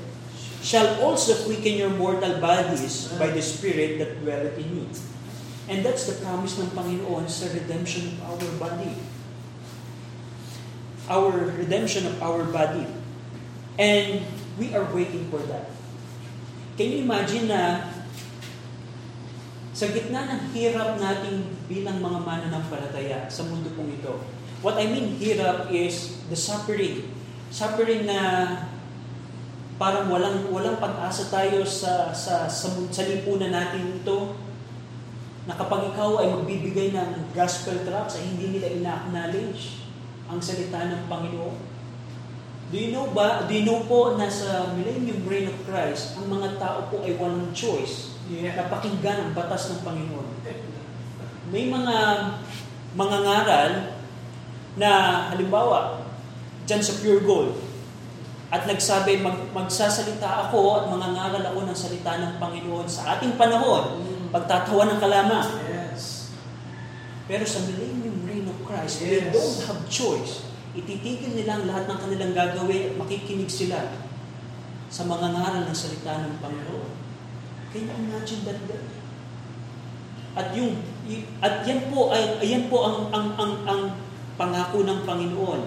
shall 0.62 1.03
also 1.03 1.35
quicken 1.51 1.75
your 1.75 1.90
mortal 1.90 2.38
bodies 2.38 3.11
by 3.19 3.35
the 3.35 3.43
spirit 3.43 3.99
that 3.99 4.23
dwelleth 4.23 4.55
in 4.55 4.71
you. 4.71 4.87
And 5.67 5.83
that's 5.83 6.07
the 6.07 6.14
promise 6.23 6.55
ng 6.62 6.71
Panginoon 6.79 7.27
sa 7.27 7.51
redemption 7.51 8.23
of 8.23 8.38
our 8.38 8.55
body. 8.62 8.95
Our 11.11 11.59
redemption 11.59 12.07
of 12.07 12.23
our 12.23 12.47
body. 12.47 12.87
And 13.83 14.23
we 14.62 14.71
are 14.79 14.87
waiting 14.95 15.27
for 15.27 15.43
that. 15.51 15.75
Can 16.79 16.87
you 16.87 17.03
imagine 17.03 17.51
na 17.51 17.93
sa 19.75 19.91
gitna 19.91 20.31
ng 20.31 20.55
hirap 20.55 21.03
nating 21.03 21.51
bilang 21.67 21.99
mga 21.99 22.23
mananampalataya 22.23 23.27
sa 23.27 23.43
mundo 23.43 23.75
pong 23.75 23.91
ito, 23.91 24.23
what 24.63 24.79
I 24.79 24.87
mean 24.87 25.19
hirap 25.19 25.67
is 25.75 26.23
the 26.31 26.39
suffering. 26.39 27.11
Suffering 27.51 28.07
na 28.07 28.19
parang 29.75 30.07
walang 30.07 30.47
walang 30.55 30.79
pag-asa 30.79 31.27
tayo 31.27 31.67
sa 31.67 32.15
sa 32.15 32.47
sa, 32.47 32.71
sa 32.71 33.03
lipunan 33.03 33.51
natin 33.51 33.99
ito 33.99 34.39
na 35.51 35.59
kapag 35.59 35.91
ikaw 35.91 36.23
ay 36.23 36.31
magbibigay 36.31 36.95
ng 36.95 37.35
gospel 37.35 37.83
tracts 37.83 38.15
ay 38.15 38.31
hindi 38.31 38.55
nila 38.55 38.71
ina-acknowledge 38.79 39.83
ang 40.31 40.39
salita 40.39 40.87
ng 40.87 41.11
Panginoon. 41.11 41.75
Do 42.71 42.77
you 42.79 42.95
know 42.95 43.11
ba, 43.11 43.45
do 43.45 43.53
you 43.53 43.67
know 43.67 43.83
po 43.85 44.15
na 44.15 44.31
sa 44.31 44.71
millennium 44.73 45.27
reign 45.27 45.51
of 45.51 45.59
Christ, 45.67 46.15
ang 46.15 46.31
mga 46.31 46.63
tao 46.63 46.89
po 46.89 47.03
ay 47.03 47.19
walang 47.19 47.51
choice 47.51 48.13
Yeah. 48.25 48.57
na 48.57 48.73
pakinggan 48.73 49.19
ang 49.21 49.31
batas 49.37 49.69
ng 49.69 49.85
Panginoon. 49.85 50.29
May 51.53 51.68
mga 51.68 51.97
mga 52.95 53.16
ngaral 53.20 53.72
na 54.81 54.91
halimbawa 55.29 56.01
dyan 56.64 56.81
sa 56.81 56.97
Pure 56.99 57.22
Gold 57.29 57.53
at 58.49 58.64
nagsabi 58.64 59.20
mag, 59.20 59.51
magsasalita 59.53 60.49
ako 60.49 60.79
at 60.79 60.85
mga 60.89 61.09
ngaral 61.12 61.45
ako 61.53 61.61
ng 61.68 61.77
salita 61.77 62.16
ng 62.16 62.33
Panginoon 62.41 62.87
sa 62.89 63.18
ating 63.18 63.37
panahon 63.37 64.01
pagtatawa 64.33 64.89
ng 64.89 64.99
kalama. 64.99 65.41
Yes. 65.68 66.33
Pero 67.29 67.45
sa 67.45 67.61
millennium 67.66 68.25
reign 68.25 68.49
of 68.49 68.59
Christ, 68.64 69.05
they 69.05 69.20
Yes. 69.20 69.33
don't 69.33 69.59
have 69.68 69.81
choice. 69.87 70.49
Ititigil 70.75 71.39
nila 71.39 71.61
ang 71.61 71.70
lahat 71.70 71.87
ng 71.87 71.99
kanilang 71.99 72.33
gagawin 72.35 72.91
at 72.91 72.95
makikinig 72.99 73.47
sila 73.47 73.95
sa 74.91 75.03
mga 75.07 75.31
ngaral 75.31 75.64
ng 75.66 75.77
salita 75.77 76.18
ng 76.25 76.35
Panginoon. 76.43 77.03
Can 77.75 77.91
you 77.91 77.97
imagine 78.07 78.47
that? 78.47 78.62
At 80.39 80.55
yung 80.55 80.79
at 81.43 81.66
yan 81.66 81.91
po 81.91 82.14
ay 82.14 82.39
ayan 82.39 82.70
po 82.70 82.87
ang 82.87 83.11
ang 83.11 83.35
ang 83.35 83.53
ang 83.66 83.83
pangako 84.39 84.87
ng 84.87 85.03
Panginoon. 85.03 85.66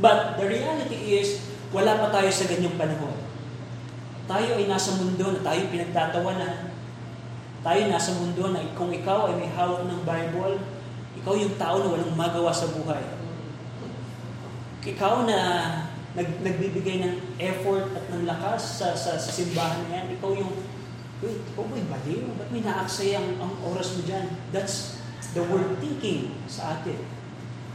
But 0.00 0.40
the 0.40 0.48
reality 0.48 1.20
is 1.20 1.44
wala 1.68 2.00
pa 2.00 2.08
tayo 2.08 2.32
sa 2.32 2.48
ganyang 2.48 2.80
panahon. 2.80 3.12
Tayo 4.24 4.56
ay 4.56 4.64
nasa 4.72 4.96
mundo 4.96 5.36
na 5.36 5.44
tayo 5.44 5.68
pinagtatawanan. 5.68 6.72
Tayo 7.60 7.80
nasa 7.92 8.16
mundo 8.16 8.48
na 8.48 8.64
kung 8.72 8.88
ikaw 8.88 9.28
ay 9.28 9.36
may 9.36 9.50
hawak 9.52 9.84
ng 9.84 10.00
Bible, 10.08 10.56
ikaw 11.20 11.36
yung 11.36 11.60
tao 11.60 11.76
na 11.84 11.92
walang 11.92 12.16
magawa 12.16 12.48
sa 12.48 12.72
buhay. 12.72 13.04
Ikaw 14.80 15.28
na 15.28 15.38
nag, 16.16 16.28
nagbibigay 16.40 17.04
ng 17.04 17.14
effort 17.36 17.92
at 17.92 18.04
ng 18.08 18.24
lakas 18.24 18.80
sa, 18.80 18.96
sa, 18.96 19.20
sa 19.20 19.28
simbahan 19.32 19.84
na 19.88 20.00
yan. 20.00 20.06
Ikaw 20.16 20.30
yung, 20.32 20.52
wait, 21.22 21.42
ba'y 21.58 21.82
baliw? 21.90 22.30
Ba't 22.38 22.48
may 22.54 22.62
naaksaya 22.62 23.18
ang, 23.18 23.42
ang 23.42 23.52
oras 23.66 23.98
mo 23.98 24.06
dyan? 24.06 24.30
That's 24.54 25.02
the 25.34 25.42
word 25.42 25.78
thinking 25.82 26.34
sa 26.46 26.78
atin. 26.78 27.02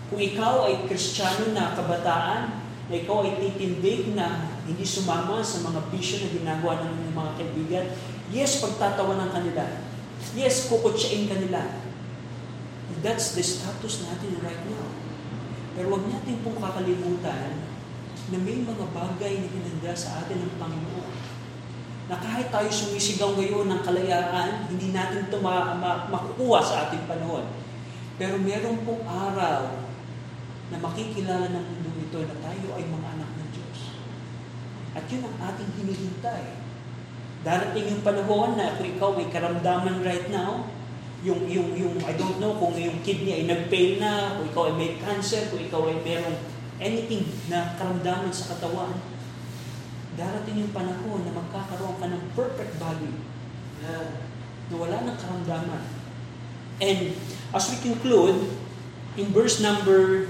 Kung 0.07 0.21
ikaw 0.21 0.69
ay 0.69 0.87
kristyano 0.87 1.51
na 1.51 1.75
kabataan, 1.75 2.63
na 2.91 2.95
ikaw 2.99 3.23
ay 3.23 3.39
titindig 3.39 4.11
na 4.13 4.59
hindi 4.67 4.83
sumama 4.83 5.39
sa 5.39 5.63
mga 5.63 5.79
bisyo 5.91 6.23
na 6.23 6.29
ginagawa 6.35 6.83
ng 6.83 6.91
iyong 6.99 7.17
mga 7.17 7.31
kaibigan, 7.39 7.85
yes, 8.31 8.59
pagtatawanan 8.59 9.31
kanila. 9.31 9.63
Yes, 10.35 10.67
kukutsain 10.71 11.27
kanila. 11.27 11.83
That's 13.03 13.35
the 13.35 13.43
status 13.43 14.07
natin 14.07 14.39
right 14.39 14.63
now. 14.67 14.87
Pero 15.75 15.91
huwag 15.91 16.07
natin 16.07 16.39
pong 16.45 16.61
kakalimutan 16.61 17.59
na 18.31 18.37
may 18.39 18.63
mga 18.63 18.85
bagay 18.95 19.33
na 19.43 19.47
hinanda 19.51 19.91
sa 19.97 20.23
atin 20.23 20.39
ng 20.39 20.53
Panginoon. 20.55 21.32
Na 22.11 22.19
kahit 22.19 22.51
tayo 22.51 22.67
sumisigaw 22.67 23.31
ngayon 23.39 23.71
ng 23.71 23.81
kalayaan, 23.81 24.67
hindi 24.67 24.91
natin 24.91 25.31
ito 25.31 25.39
ma- 25.39 25.75
ma- 25.79 26.07
makukuha 26.11 26.59
sa 26.59 26.87
ating 26.87 27.07
panahon. 27.07 27.47
Pero 28.19 28.35
meron 28.37 28.83
pong 28.83 29.03
araw 29.07 29.87
na 30.67 30.77
makikilala 30.83 31.47
ng 31.53 31.65
mundo 31.69 31.89
ito 31.97 32.19
na 32.27 32.35
tayo 32.43 32.67
ay 32.75 32.83
mga 32.85 33.07
anak 33.17 33.29
ng 33.39 33.49
Diyos. 33.55 33.79
At 34.93 35.03
yun 35.07 35.25
ang 35.25 35.37
ating 35.53 35.69
hinihintay. 35.79 36.43
Darating 37.43 37.85
yung 37.91 38.03
panahon 38.03 38.55
na 38.55 38.75
kung 38.79 38.87
ikaw 38.87 39.09
may 39.15 39.27
karamdaman 39.27 40.03
right 40.03 40.27
now, 40.31 40.67
yung, 41.23 41.47
yung, 41.47 41.71
yung, 41.75 41.95
I 42.03 42.19
don't 42.19 42.39
know 42.43 42.55
kung 42.59 42.75
yung 42.75 42.99
kidney 42.99 43.43
ay 43.43 43.43
nag-fail 43.47 43.99
na, 43.99 44.35
kung 44.35 44.45
ikaw 44.51 44.63
ay 44.71 44.75
may 44.75 44.91
cancer, 44.99 45.47
kung 45.47 45.63
ikaw 45.63 45.87
ay 45.87 45.97
merong 46.03 46.35
anything 46.83 47.23
na 47.47 47.75
karamdaman 47.79 48.31
sa 48.31 48.55
katawan, 48.55 48.91
darating 50.13 50.67
yung 50.67 50.73
panahon 50.73 51.25
na 51.25 51.33
magkakaroon 51.33 51.97
ka 51.97 52.07
ng 52.09 52.23
perfect 52.37 52.73
body 52.77 53.13
na 54.69 54.75
wala 54.77 54.97
ng 55.03 55.15
karamdaman. 55.17 55.83
And 56.81 57.13
as 57.53 57.69
we 57.69 57.77
conclude, 57.81 58.49
in 59.17 59.29
verse 59.29 59.61
number 59.61 60.25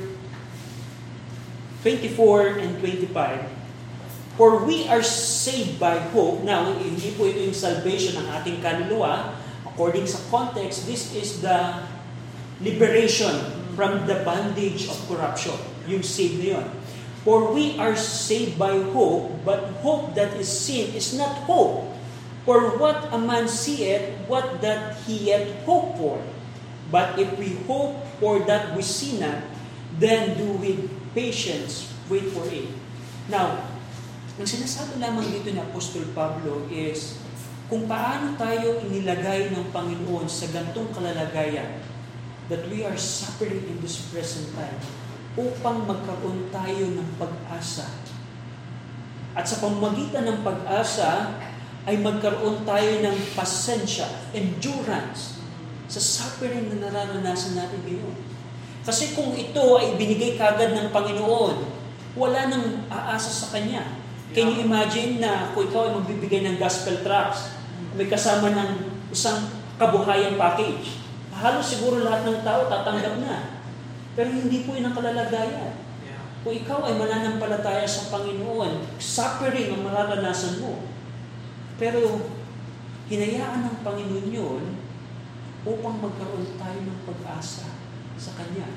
24 1.84 2.60
and 2.60 2.80
25, 2.80 3.54
For 4.34 4.66
we 4.66 4.90
are 4.90 5.06
saved 5.06 5.78
by 5.78 6.02
hope. 6.10 6.42
Now, 6.42 6.74
hindi 6.74 7.14
po 7.14 7.30
ito 7.30 7.38
yung 7.38 7.54
salvation 7.54 8.18
ng 8.18 8.28
ating 8.42 8.66
kaluluwa. 8.66 9.38
According 9.62 10.10
sa 10.10 10.18
context, 10.34 10.90
this 10.90 11.14
is 11.14 11.46
the 11.46 11.86
liberation 12.58 13.30
from 13.78 14.10
the 14.10 14.26
bondage 14.26 14.90
of 14.90 14.98
corruption. 15.06 15.54
Yung 15.86 16.02
saved 16.02 16.42
na 16.42 16.58
yun. 16.58 16.66
For 17.24 17.56
we 17.56 17.80
are 17.80 17.96
saved 17.96 18.60
by 18.60 18.76
hope, 18.92 19.32
but 19.48 19.80
hope 19.80 20.12
that 20.20 20.36
is 20.36 20.52
seen 20.52 20.92
is 20.92 21.16
not 21.16 21.48
hope. 21.48 21.88
For 22.44 22.76
what 22.76 23.08
a 23.16 23.20
man 23.20 23.48
seeth, 23.48 24.04
what 24.28 24.60
that 24.60 25.00
he 25.08 25.32
yet 25.32 25.64
hope 25.64 25.96
for. 25.96 26.20
But 26.92 27.16
if 27.16 27.32
we 27.40 27.56
hope 27.64 27.96
for 28.20 28.44
that 28.44 28.76
we 28.76 28.84
see 28.84 29.24
not, 29.24 29.40
then 29.96 30.36
do 30.36 30.60
with 30.60 30.92
patience 31.16 31.88
wait 32.12 32.28
for 32.36 32.44
it. 32.52 32.68
Now, 33.32 33.72
ang 34.36 34.44
sinasabi 34.50 35.00
lamang 35.00 35.32
dito 35.32 35.48
ni 35.48 35.62
Apostol 35.64 36.04
Pablo 36.12 36.68
is 36.68 37.16
kung 37.72 37.88
paano 37.88 38.36
tayo 38.36 38.84
inilagay 38.84 39.56
ng 39.56 39.72
Panginoon 39.72 40.28
sa 40.28 40.52
gantong 40.52 40.92
kalalagayan 40.92 41.80
that 42.52 42.68
we 42.68 42.84
are 42.84 43.00
suffering 43.00 43.64
in 43.72 43.80
this 43.80 44.04
present 44.12 44.52
time 44.52 44.76
upang 45.34 45.90
magkaroon 45.90 46.50
tayo 46.54 46.86
ng 46.94 47.10
pag-asa. 47.18 47.90
At 49.34 49.50
sa 49.50 49.58
pamagitan 49.66 50.30
ng 50.30 50.40
pag-asa, 50.46 51.42
ay 51.84 52.00
magkaroon 52.00 52.64
tayo 52.64 52.92
ng 53.04 53.18
pasensya, 53.36 54.08
endurance, 54.32 55.44
sa 55.92 56.00
suffering 56.00 56.72
na 56.72 56.90
nararanasan 56.90 57.60
natin 57.60 57.82
ngayon. 57.84 58.16
Kasi 58.84 59.14
kung 59.14 59.36
ito 59.36 59.78
ay 59.78 60.00
binigay 60.00 60.40
kagad 60.40 60.74
ng 60.74 60.90
Panginoon, 60.96 61.58
wala 62.18 62.42
nang 62.48 62.88
aasa 62.88 63.30
sa 63.30 63.48
Kanya. 63.52 64.00
Can 64.34 64.50
you 64.54 64.66
imagine 64.66 65.22
na 65.22 65.54
kung 65.54 65.70
ikaw 65.70 65.92
ay 65.92 65.94
magbibigay 66.02 66.42
ng 66.46 66.58
gospel 66.58 66.98
tracts, 67.06 67.54
may 67.94 68.10
kasama 68.10 68.50
ng 68.50 68.70
isang 69.14 69.46
kabuhayan 69.78 70.40
package, 70.40 70.98
halos 71.34 71.70
siguro 71.70 72.02
lahat 72.02 72.26
ng 72.26 72.40
tao 72.42 72.66
tatanggap 72.66 73.22
na. 73.22 73.53
Pero 74.14 74.30
hindi 74.30 74.62
po 74.66 74.78
yun 74.78 74.86
ang 74.86 74.96
kalalagayan. 74.98 75.74
Yeah. 76.06 76.22
Kung 76.46 76.54
ikaw 76.54 76.80
ay 76.86 77.02
mananampalataya 77.02 77.86
sa 77.90 78.14
Panginoon, 78.14 78.86
suffering 79.02 79.74
ang 79.74 79.82
mararanasan 79.90 80.62
mo. 80.62 80.86
Pero 81.82 82.30
hinayaan 83.10 83.66
ng 83.66 83.78
Panginoon 83.82 84.28
yun 84.30 84.64
upang 85.66 85.98
magkaroon 85.98 86.46
tayo 86.60 86.80
ng 86.86 87.00
pag-asa 87.10 87.74
sa 88.20 88.32
Kanya. 88.38 88.70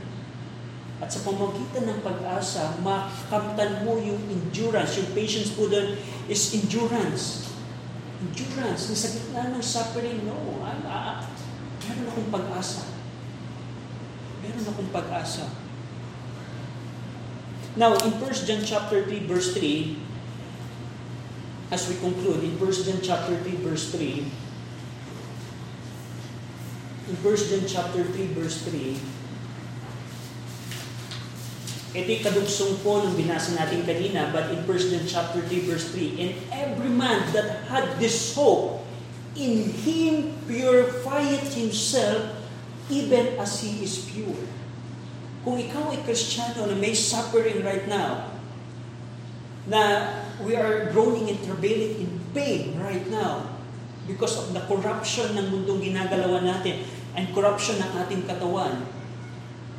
At 0.97 1.12
sa 1.12 1.28
pamagitan 1.28 1.84
ng 1.84 2.01
pag-asa, 2.01 2.80
makamtan 2.80 3.84
mo 3.84 4.01
yung 4.01 4.16
endurance. 4.32 4.97
Yung 4.97 5.12
patience 5.12 5.53
po 5.53 5.68
doon 5.68 6.01
is 6.24 6.57
endurance. 6.57 7.53
Endurance. 8.24 8.97
Sa 8.97 9.09
gitna 9.12 9.53
ng 9.53 9.61
suffering, 9.61 10.24
no. 10.24 10.64
Ah, 10.64 10.80
ah, 10.89 11.03
ah, 11.12 11.16
meron 11.84 12.09
akong 12.09 12.32
pag-asa. 12.32 12.95
Meron 14.47 14.70
akong 14.70 14.90
pag-asa. 14.94 15.51
Now, 17.76 17.92
in 17.99 18.14
1 18.16 18.47
John 18.47 18.62
chapter 18.64 19.05
3, 19.05 19.26
verse 19.26 19.53
3, 19.53 19.99
as 21.74 21.90
we 21.90 21.99
conclude, 21.99 22.47
in 22.47 22.55
1 22.57 22.86
John 22.86 23.03
chapter 23.03 23.36
3, 23.36 23.66
verse 23.66 23.90
3, 23.90 24.24
in 27.11 27.16
1 27.20 27.36
John 27.51 27.64
chapter 27.66 28.01
3, 28.07 28.38
verse 28.38 28.62
3, 28.64 28.97
ito 31.97 32.12
yung 32.12 32.24
kadugsong 32.28 32.84
po 32.84 33.01
ng 33.01 33.16
binasa 33.16 33.57
natin 33.57 33.80
kanina, 33.88 34.28
but 34.28 34.53
in 34.53 34.61
1 34.68 34.68
John 34.68 35.09
chapter 35.09 35.40
3, 35.40 35.64
verse 35.64 35.88
3, 35.97 36.20
And 36.20 36.32
every 36.53 36.92
man 36.92 37.24
that 37.32 37.64
had 37.72 37.97
this 37.97 38.36
hope, 38.36 38.84
in 39.32 39.72
him 39.84 40.36
purifieth 40.44 41.57
himself, 41.57 42.36
even 42.91 43.39
as 43.39 43.62
he 43.62 43.82
is 43.82 44.07
pure. 44.11 44.47
Kung 45.47 45.59
ikaw 45.59 45.95
ay 45.95 46.03
Kristiyano 46.03 46.66
na 46.66 46.76
may 46.78 46.95
suffering 46.95 47.62
right 47.62 47.87
now, 47.87 48.34
na 49.66 50.14
we 50.43 50.55
are 50.55 50.91
groaning 50.95 51.26
and 51.30 51.41
travailing 51.43 51.99
in 52.03 52.11
pain 52.30 52.78
right 52.78 53.07
now 53.11 53.59
because 54.07 54.39
of 54.39 54.55
the 54.55 54.62
corruption 54.70 55.34
ng 55.34 55.47
mundong 55.51 55.82
ginagalawan 55.82 56.47
natin 56.47 56.87
and 57.18 57.26
corruption 57.34 57.78
ng 57.82 57.91
ating 58.07 58.22
katawan, 58.26 58.87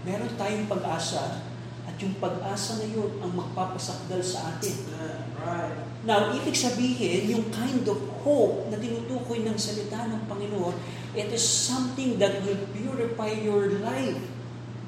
meron 0.03 0.32
tayong 0.36 0.68
pag-asa 0.68 1.47
at 1.88 1.95
yung 2.03 2.20
pag-asa 2.20 2.84
na 2.84 2.88
yun 2.91 3.12
ang 3.24 3.32
magpapasakdal 3.32 4.20
sa 4.20 4.55
atin. 4.55 4.76
Amen. 4.91 5.24
Right. 5.39 5.86
Now, 6.08 6.32
ibig 6.32 6.55
sabihin, 6.55 7.28
yung 7.28 7.51
kind 7.51 7.84
of 7.84 7.99
hope 8.24 8.72
na 8.72 8.80
tinutukoy 8.80 9.43
ng 9.43 9.60
salita 9.60 10.08
ng 10.08 10.24
Panginoon, 10.32 10.72
it 11.12 11.28
is 11.36 11.43
something 11.43 12.16
that 12.16 12.39
will 12.47 12.64
purify 12.72 13.36
your 13.36 13.84
life 13.84 14.16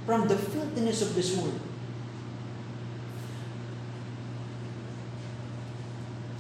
from 0.08 0.32
the 0.32 0.40
filthiness 0.40 1.04
of 1.04 1.12
this 1.20 1.36
world. 1.36 1.60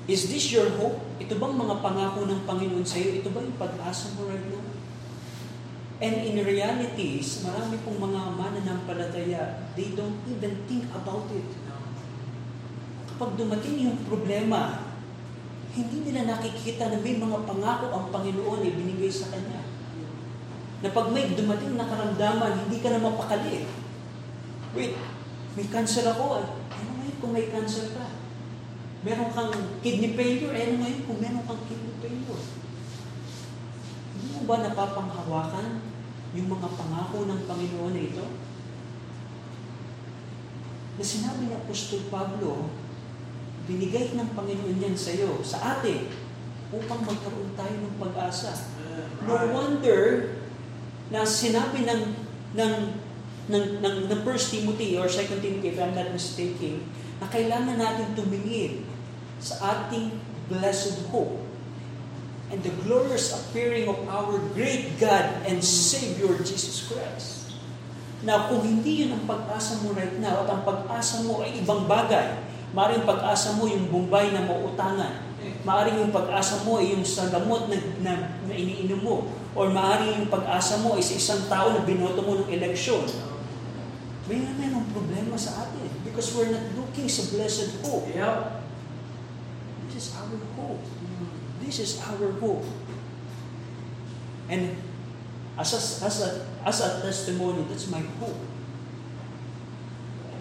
Is 0.08 0.32
this 0.32 0.48
your 0.50 0.72
hope? 0.80 0.98
Ito 1.20 1.36
bang 1.36 1.54
mga 1.60 1.84
pangako 1.84 2.24
ng 2.26 2.48
Panginoon 2.48 2.88
sa 2.88 2.98
iyo? 3.04 3.20
Ito 3.20 3.36
ba 3.36 3.44
yung 3.44 3.60
pag-asa 3.60 4.16
mo 4.16 4.32
right 4.32 4.48
now? 4.48 4.64
And 6.00 6.24
in 6.24 6.40
realities, 6.40 7.44
marami 7.44 7.76
pong 7.84 8.00
mga 8.00 8.32
mananampalataya, 8.40 9.60
they 9.76 9.92
don't 9.92 10.24
even 10.32 10.56
think 10.72 10.88
about 10.96 11.28
it. 11.36 11.69
Kapag 13.20 13.36
dumating 13.36 13.84
yung 13.84 14.00
problema, 14.08 14.80
hindi 15.76 16.08
nila 16.08 16.24
nakikita 16.24 16.88
na 16.88 17.04
may 17.04 17.20
mga 17.20 17.44
pangako 17.44 17.92
ang 17.92 18.08
Panginoon 18.16 18.64
ay 18.64 18.80
binigay 18.80 19.12
sa 19.12 19.28
Kanya. 19.28 19.60
Na 20.80 20.88
pag 20.96 21.12
may 21.12 21.36
dumating 21.36 21.76
na 21.76 21.84
karamdaman, 21.84 22.64
hindi 22.64 22.80
ka 22.80 22.96
na 22.96 23.04
mapakali. 23.04 23.68
Wait, 24.72 24.96
may 25.60 25.68
cancer 25.68 26.08
ako. 26.08 26.48
Ano 26.72 26.90
ngayon 26.96 27.20
kung 27.20 27.36
may 27.36 27.52
cancer 27.52 27.92
ka? 27.92 28.08
Meron 29.04 29.36
kang 29.36 29.52
kidney 29.84 30.16
failure. 30.16 30.56
Ano 30.56 30.80
ngayon 30.80 31.04
kung 31.04 31.20
meron 31.20 31.44
kang 31.44 31.64
kidney 31.68 32.00
failure? 32.00 32.44
Hindi 34.16 34.28
mo 34.32 34.48
ba 34.48 34.64
napapanghawakan 34.64 35.84
yung 36.40 36.48
mga 36.48 36.72
pangako 36.72 37.28
ng 37.28 37.42
Panginoon 37.44 37.92
na 37.92 38.00
ito? 38.00 38.26
Na 40.96 41.04
sinabi 41.04 41.52
ni 41.52 41.60
Apostol 41.60 42.08
Pablo, 42.08 42.72
binigay 43.70 44.18
ng 44.18 44.34
Panginoon 44.34 44.82
yan 44.82 44.98
sa 44.98 45.14
iyo, 45.14 45.38
sa 45.46 45.78
atin, 45.78 46.10
upang 46.74 47.06
magkaroon 47.06 47.54
tayo 47.54 47.76
ng 47.78 47.96
pag-asa. 48.02 48.58
No 49.26 49.38
wonder 49.54 50.34
na 51.14 51.22
sinabi 51.22 51.86
ng, 51.86 52.18
ng 52.58 52.74
ng, 53.50 53.82
ng, 53.82 53.96
ng 54.14 54.20
1 54.22 54.54
Timothy 54.54 54.94
or 54.94 55.10
2 55.10 55.42
Timothy, 55.42 55.74
if 55.74 55.82
I'm 55.82 55.98
not 55.98 56.14
mistaken, 56.14 56.86
na 57.18 57.26
kailangan 57.26 57.82
natin 57.82 58.14
tumingin 58.14 58.86
sa 59.42 59.58
ating 59.74 60.14
blessed 60.48 61.10
hope 61.10 61.42
and 62.54 62.62
the 62.62 62.74
glorious 62.86 63.34
appearing 63.34 63.90
of 63.90 63.98
our 64.10 64.38
great 64.54 64.98
God 65.02 65.46
and 65.50 65.62
Savior 65.62 66.38
Jesus 66.42 66.86
Christ. 66.90 67.58
Na 68.22 68.50
kung 68.50 68.62
hindi 68.62 69.06
yun 69.06 69.18
ang 69.18 69.26
pag-asa 69.26 69.82
mo 69.82 69.98
right 69.98 70.18
now 70.22 70.46
at 70.46 70.50
ang 70.54 70.62
pag-asa 70.66 71.26
mo 71.26 71.42
ay 71.42 71.62
ibang 71.62 71.90
bagay, 71.90 72.49
maaaring 72.74 73.06
pag-asa 73.06 73.58
mo 73.58 73.66
yung 73.66 73.90
Bombay 73.90 74.30
na 74.34 74.46
mauutangan, 74.46 75.26
maaaring 75.66 76.06
yung 76.06 76.14
pag-asa 76.14 76.62
mo 76.64 76.78
ay 76.78 76.94
yung 76.94 77.06
sa 77.06 77.30
gamot 77.34 77.68
na, 77.70 77.78
na, 78.02 78.14
na 78.46 78.54
iniinom 78.54 79.02
mo, 79.02 79.30
or 79.58 79.74
maaaring 79.74 80.22
yung 80.22 80.30
pag-asa 80.30 80.78
mo 80.82 80.94
ay 80.94 81.04
sa 81.04 81.18
isang 81.18 81.42
tao 81.50 81.74
na 81.74 81.82
binoto 81.82 82.22
mo 82.22 82.38
ng 82.38 82.50
eleksyon. 82.54 83.06
May 84.30 84.46
mayroong 84.46 84.94
problema 84.94 85.34
sa 85.34 85.66
atin 85.66 85.90
because 86.06 86.30
we're 86.38 86.54
not 86.54 86.62
looking 86.78 87.10
sa 87.10 87.26
blessed 87.34 87.82
hope. 87.82 88.06
Yep. 88.14 88.62
This 89.90 90.06
is 90.06 90.08
our 90.22 90.38
hope. 90.54 90.86
This 91.66 91.78
is 91.82 91.92
our 92.06 92.30
hope. 92.38 92.66
And 94.46 94.78
as 95.58 95.74
a, 95.74 95.82
as 96.06 96.16
a, 96.22 96.30
as 96.62 96.78
a 96.82 97.02
testimony, 97.02 97.66
that's 97.66 97.90
my 97.90 98.06
hope. 98.22 98.38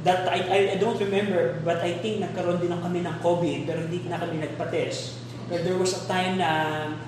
That 0.07 0.31
I, 0.31 0.75
I, 0.75 0.77
don't 0.79 0.95
remember, 0.95 1.59
but 1.67 1.83
I 1.83 1.99
think 1.99 2.23
nagkaroon 2.23 2.63
din 2.63 2.71
kami 2.71 3.03
ng 3.03 3.19
COVID, 3.19 3.67
pero 3.67 3.83
hindi 3.83 4.07
na 4.07 4.23
kami 4.23 4.39
nagpa-test. 4.39 5.19
But 5.49 5.65
there 5.65 5.75
was 5.75 5.97
a 5.97 6.03
time 6.07 6.39
na, 6.39 6.51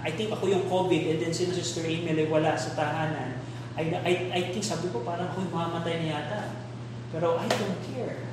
I 0.03 0.11
think 0.11 0.35
ako 0.35 0.49
yung 0.51 0.65
COVID, 0.67 1.15
and 1.15 1.19
then 1.23 1.31
sila 1.31 1.55
Sister 1.55 1.87
Emil 1.87 2.19
ay 2.19 2.27
wala 2.27 2.57
sa 2.59 2.75
tahanan. 2.75 3.39
I, 3.79 3.85
I, 3.95 4.13
I 4.33 4.41
think 4.51 4.65
sabi 4.67 4.91
ko, 4.91 5.07
parang 5.07 5.31
ako 5.31 5.45
yung 5.45 5.55
mamamatay 5.55 6.03
na 6.03 6.07
yata. 6.19 6.43
Pero 7.15 7.39
I 7.39 7.47
don't 7.47 7.81
care. 7.95 8.27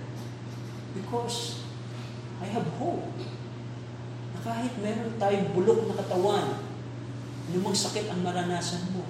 Because 0.98 1.62
I 2.42 2.48
have 2.50 2.66
hope 2.82 3.14
na 4.34 4.40
kahit 4.42 4.74
meron 4.82 5.20
tayong 5.22 5.54
bulok 5.54 5.92
na 5.92 6.00
katawan, 6.02 6.66
anumang 7.52 7.78
sakit 7.78 8.10
ang 8.10 8.26
maranasan 8.26 8.90
mo, 8.96 9.06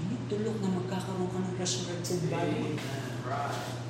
hindi 0.00 0.16
tulok 0.32 0.58
na 0.64 0.80
magkakaroon 0.80 1.30
ka 1.30 1.38
ng 1.44 1.56
resurrected 1.60 2.20
body. 2.32 2.80
Right. 3.24 3.83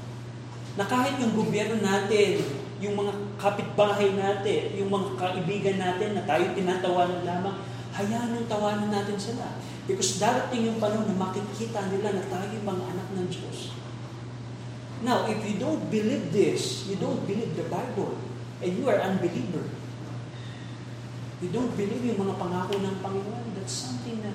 Na 0.74 0.84
kahit 0.86 1.18
yung 1.22 1.38
gobyerno 1.38 1.78
natin, 1.78 2.42
yung 2.82 2.98
mga 2.98 3.12
kapitbahay 3.38 4.18
natin, 4.18 4.74
yung 4.74 4.90
mga 4.90 5.08
kaibigan 5.14 5.78
natin 5.78 6.18
na 6.18 6.26
tayo 6.26 6.50
tinatawanan 6.52 7.22
lamang, 7.22 7.56
hayaan 7.94 8.34
ng 8.34 8.50
tawanan 8.50 8.90
natin 8.90 9.14
sila. 9.14 9.54
Because 9.86 10.18
darating 10.18 10.66
yung 10.66 10.82
panahon 10.82 11.06
na 11.06 11.14
makikita 11.14 11.86
nila 11.92 12.18
na 12.18 12.24
tayo 12.26 12.50
mga 12.50 12.84
anak 12.90 13.08
ng 13.14 13.28
Diyos. 13.30 13.70
Now, 15.04 15.28
if 15.28 15.36
you 15.44 15.60
don't 15.60 15.92
believe 15.92 16.32
this, 16.32 16.88
you 16.88 16.96
don't 16.96 17.22
believe 17.28 17.52
the 17.54 17.68
Bible, 17.68 18.16
and 18.64 18.70
you 18.72 18.88
are 18.88 18.98
unbeliever. 19.04 19.68
You 21.44 21.52
don't 21.52 21.76
believe 21.76 22.00
yung 22.00 22.24
mga 22.24 22.40
pangako 22.40 22.80
ng 22.80 22.96
Panginoon, 23.04 23.52
that's 23.52 23.92
something 23.92 24.24
na 24.24 24.32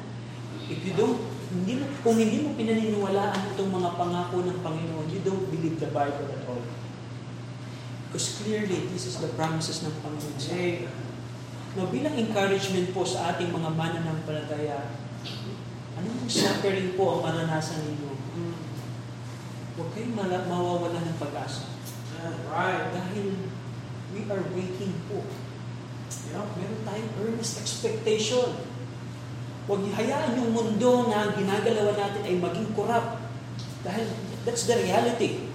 if 0.70 0.80
you 0.86 0.93
don't, 0.93 1.17
hindi 1.49 1.82
mo, 1.82 1.86
kung 2.05 2.15
hindi 2.22 2.45
mo 2.45 2.53
pinaniniwalaan 2.53 3.57
itong 3.57 3.74
mga 3.74 3.89
pangako 3.97 4.45
ng 4.45 4.59
Panginoon, 4.61 5.07
you 5.09 5.22
don't 5.26 5.49
believe 5.49 5.82
the 5.82 5.89
Bible 5.89 6.30
at 6.30 6.45
all. 6.45 6.61
Because 8.09 8.38
clearly, 8.41 8.89
this 8.93 9.09
is 9.09 9.17
the 9.17 9.34
promises 9.34 9.82
ng 9.82 9.93
Panginoon 10.05 10.38
sa 10.38 10.53
atin. 10.53 10.89
No, 11.78 11.89
bilang 11.89 12.17
encouragement 12.17 12.93
po 12.93 13.01
sa 13.01 13.34
ating 13.34 13.49
mga 13.49 13.70
mananampalataya, 13.74 14.93
anong 15.97 16.30
suffering 16.30 16.93
po 16.93 17.17
ang 17.17 17.22
maranasan 17.26 17.82
ninyo? 17.86 18.13
Mm. 18.13 18.55
Huwag 19.78 19.89
kayong 19.93 20.15
mala- 20.17 20.45
mawawala 20.49 21.01
ng 21.01 21.17
pag-asa. 21.17 21.65
Right. 22.51 22.91
Dahil 22.91 23.38
we 24.11 24.22
are 24.28 24.45
waiting 24.51 24.93
po. 25.07 25.24
Yep. 26.09 26.47
Meron 26.57 26.82
tayong 26.84 27.11
earnest 27.22 27.61
expectation. 27.61 28.68
Huwag 29.70 29.86
hayaan 29.86 30.34
yung 30.34 30.49
mundo 30.49 31.13
na 31.13 31.30
ginagalawan 31.30 31.93
natin 31.93 32.26
ay 32.26 32.41
maging 32.41 32.74
corrupt. 32.74 33.22
Dahil 33.86 34.09
that's 34.41 34.65
the 34.65 34.74
reality. 34.82 35.45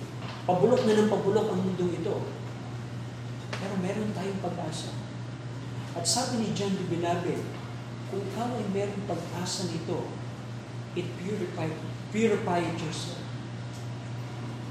Pabulok 0.47 0.87
na 0.87 0.95
ng 0.95 1.11
pabulok 1.11 1.51
ang 1.51 1.59
mundong 1.67 1.99
ito. 1.99 2.23
Pero 3.59 3.75
meron 3.83 4.15
tayong 4.15 4.39
pag-asa. 4.39 4.95
At 5.99 6.07
sabi 6.07 6.47
ni 6.47 6.55
John 6.55 6.79
the 6.79 6.87
Beloved, 6.87 7.43
kung 8.07 8.23
ikaw 8.23 8.55
ay 8.55 8.67
meron 8.71 9.03
pag-asa 9.11 9.67
nito, 9.67 10.07
it 10.95 11.11
purify, 11.19 11.67
purify 12.15 12.63
yourself. 12.63 13.19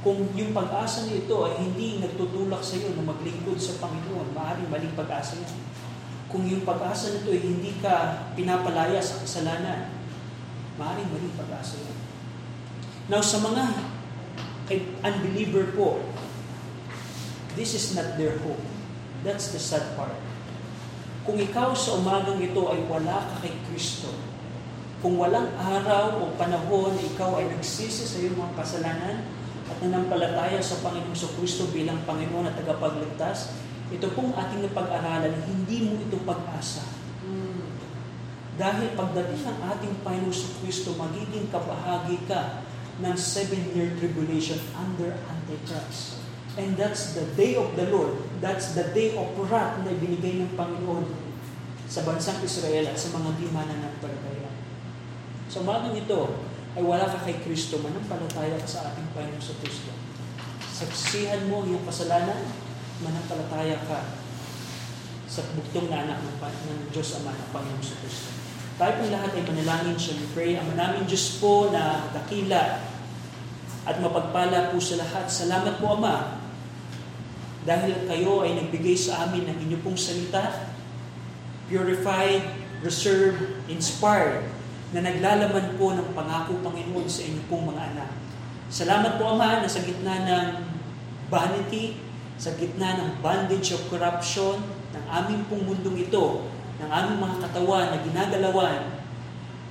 Kung 0.08 0.24
yung 0.40 0.56
pag-asa 0.56 1.04
nito 1.12 1.44
ay 1.44 1.68
hindi 1.68 2.00
nagtutulak 2.00 2.64
sa 2.64 2.80
iyo 2.80 2.96
na 2.96 3.12
maglingkod 3.12 3.60
sa 3.60 3.76
Panginoon, 3.84 4.32
maaaring 4.32 4.72
maling 4.72 4.96
pag-asa 4.96 5.36
yan. 5.36 5.60
Kung 6.34 6.50
yung 6.50 6.66
pag-asa 6.66 7.14
nito 7.14 7.30
ay 7.30 7.46
hindi 7.46 7.78
ka 7.78 8.26
pinapalaya 8.34 8.98
sa 8.98 9.22
kasalanan, 9.22 9.94
maaaring 10.82 11.06
maling 11.14 11.38
pag-asa 11.38 11.78
yan. 11.78 11.98
Now 13.06 13.22
sa 13.22 13.38
mga 13.38 13.64
kay 14.66 14.90
unbeliever 15.06 15.78
po, 15.78 16.02
this 17.54 17.78
is 17.78 17.94
not 17.94 18.18
their 18.18 18.42
hope. 18.42 18.66
That's 19.22 19.54
the 19.54 19.62
sad 19.62 19.94
part. 19.94 20.18
Kung 21.24 21.38
ikaw 21.38 21.72
sa 21.78 22.02
umagang 22.02 22.42
ito 22.42 22.66
ay 22.66 22.82
wala 22.90 23.30
ka 23.30 23.46
kay 23.46 23.54
Kristo, 23.70 24.12
kung 25.06 25.22
walang 25.22 25.54
araw 25.56 26.18
o 26.18 26.34
panahon 26.36 26.98
na 26.98 27.04
ikaw 27.04 27.38
ay 27.38 27.48
nagsisi 27.54 28.04
sa 28.10 28.18
iyong 28.18 28.40
mga 28.40 28.58
kasalanan 28.58 29.22
at 29.70 29.78
nanampalataya 29.86 30.60
sa 30.60 30.82
Panginoong 30.82 31.16
sa 31.16 31.32
Kristo 31.38 31.70
bilang 31.72 32.02
Panginoon 32.10 32.50
at 32.50 32.56
tagapagligtas, 32.58 33.54
ito 33.94 34.10
pong 34.18 34.34
ating 34.34 34.66
napag-aralan, 34.66 35.38
hindi 35.46 35.86
mo 35.86 36.02
ito 36.02 36.18
pag-asa. 36.26 36.82
Mm. 37.22 37.62
Dahil 38.58 38.98
pagdating 38.98 39.46
ng 39.46 39.60
ating 39.70 39.94
Panginoon 40.02 40.34
sa 40.34 40.50
Kristo, 40.62 40.98
magiging 40.98 41.54
kabahagi 41.54 42.26
ka 42.26 42.66
ng 43.02 43.18
seven-year 43.18 43.98
tribulation 43.98 44.58
under 44.74 45.14
Antichrist. 45.30 46.22
And 46.54 46.78
that's 46.78 47.18
the 47.18 47.26
day 47.34 47.58
of 47.58 47.74
the 47.74 47.90
Lord. 47.90 48.14
That's 48.38 48.78
the 48.78 48.94
day 48.94 49.18
of 49.18 49.34
wrath 49.50 49.82
na 49.82 49.90
ibinigay 49.90 50.38
ng 50.46 50.54
Panginoon 50.54 51.10
sa 51.90 52.06
bansang 52.06 52.42
Israel 52.46 52.94
at 52.94 52.98
sa 52.98 53.14
mga 53.14 53.42
di 53.42 53.50
mananampalataya. 53.50 54.50
So, 55.50 55.66
umagang 55.66 55.98
ito 55.98 56.38
ay 56.78 56.82
wala 56.86 57.06
ka 57.10 57.26
kay 57.26 57.42
Kristo, 57.42 57.82
manampalataya 57.82 58.58
ka 58.58 58.70
sa 58.70 58.94
ating 58.94 59.10
Panginoon 59.18 59.42
sa 59.42 59.58
Kristo. 59.62 59.94
Saksihan 60.74 61.50
mo 61.50 61.66
ang 61.66 61.86
kasalanan, 61.86 62.42
manampalataya 63.02 63.82
ka 63.90 64.00
sa 65.26 65.42
bugtong 65.58 65.90
na 65.90 66.06
anak 66.06 66.22
ng, 66.22 66.38
ng 66.38 66.82
Diyos 66.94 67.18
Ama 67.18 67.34
ng 67.34 67.50
Panginoon 67.50 67.82
sa 67.82 67.98
Kristo. 67.98 68.30
Tayo 68.78 68.92
pong 69.02 69.14
lahat 69.14 69.32
ay 69.34 69.44
manalangin 69.46 69.98
siya. 69.98 70.18
We 70.22 70.28
pray, 70.38 70.52
Ama 70.62 70.78
namin 70.78 71.10
Diyos 71.10 71.42
po 71.42 71.74
na 71.74 72.06
dakila 72.14 72.86
at 73.84 73.96
mapagpala 73.98 74.70
po 74.70 74.78
sa 74.78 75.02
lahat. 75.02 75.26
Salamat 75.26 75.82
po 75.82 75.98
Ama 75.98 76.44
dahil 77.64 78.06
kayo 78.06 78.44
ay 78.44 78.60
nagbigay 78.60 78.94
sa 78.94 79.26
amin 79.26 79.48
ng 79.48 79.58
inyong 79.68 79.84
pong 79.88 79.98
salita, 79.98 80.70
purified, 81.72 82.44
reserved, 82.84 83.64
inspired, 83.72 84.44
na 84.94 85.02
naglalaman 85.02 85.74
po 85.80 85.96
ng 85.96 86.14
pangako 86.14 86.62
Panginoon 86.62 87.08
sa 87.10 87.26
inyong 87.26 87.48
pong 87.50 87.66
mga 87.74 87.82
anak. 87.96 88.10
Salamat 88.70 89.18
po 89.18 89.34
Ama 89.34 89.64
na 89.64 89.70
sa 89.70 89.82
gitna 89.82 90.28
ng 90.28 90.48
vanity, 91.32 91.98
sa 92.44 92.52
gitna 92.60 93.00
ng 93.00 93.24
bondage 93.24 93.72
of 93.72 93.88
corruption, 93.88 94.60
ng 94.92 95.06
aming 95.08 95.48
pong 95.48 95.64
mundong 95.64 95.96
ito, 95.96 96.44
ng 96.84 96.90
aming 96.92 97.24
mga 97.24 97.38
katawan 97.48 97.88
na 97.88 98.04
ginagalawan, 98.04 99.00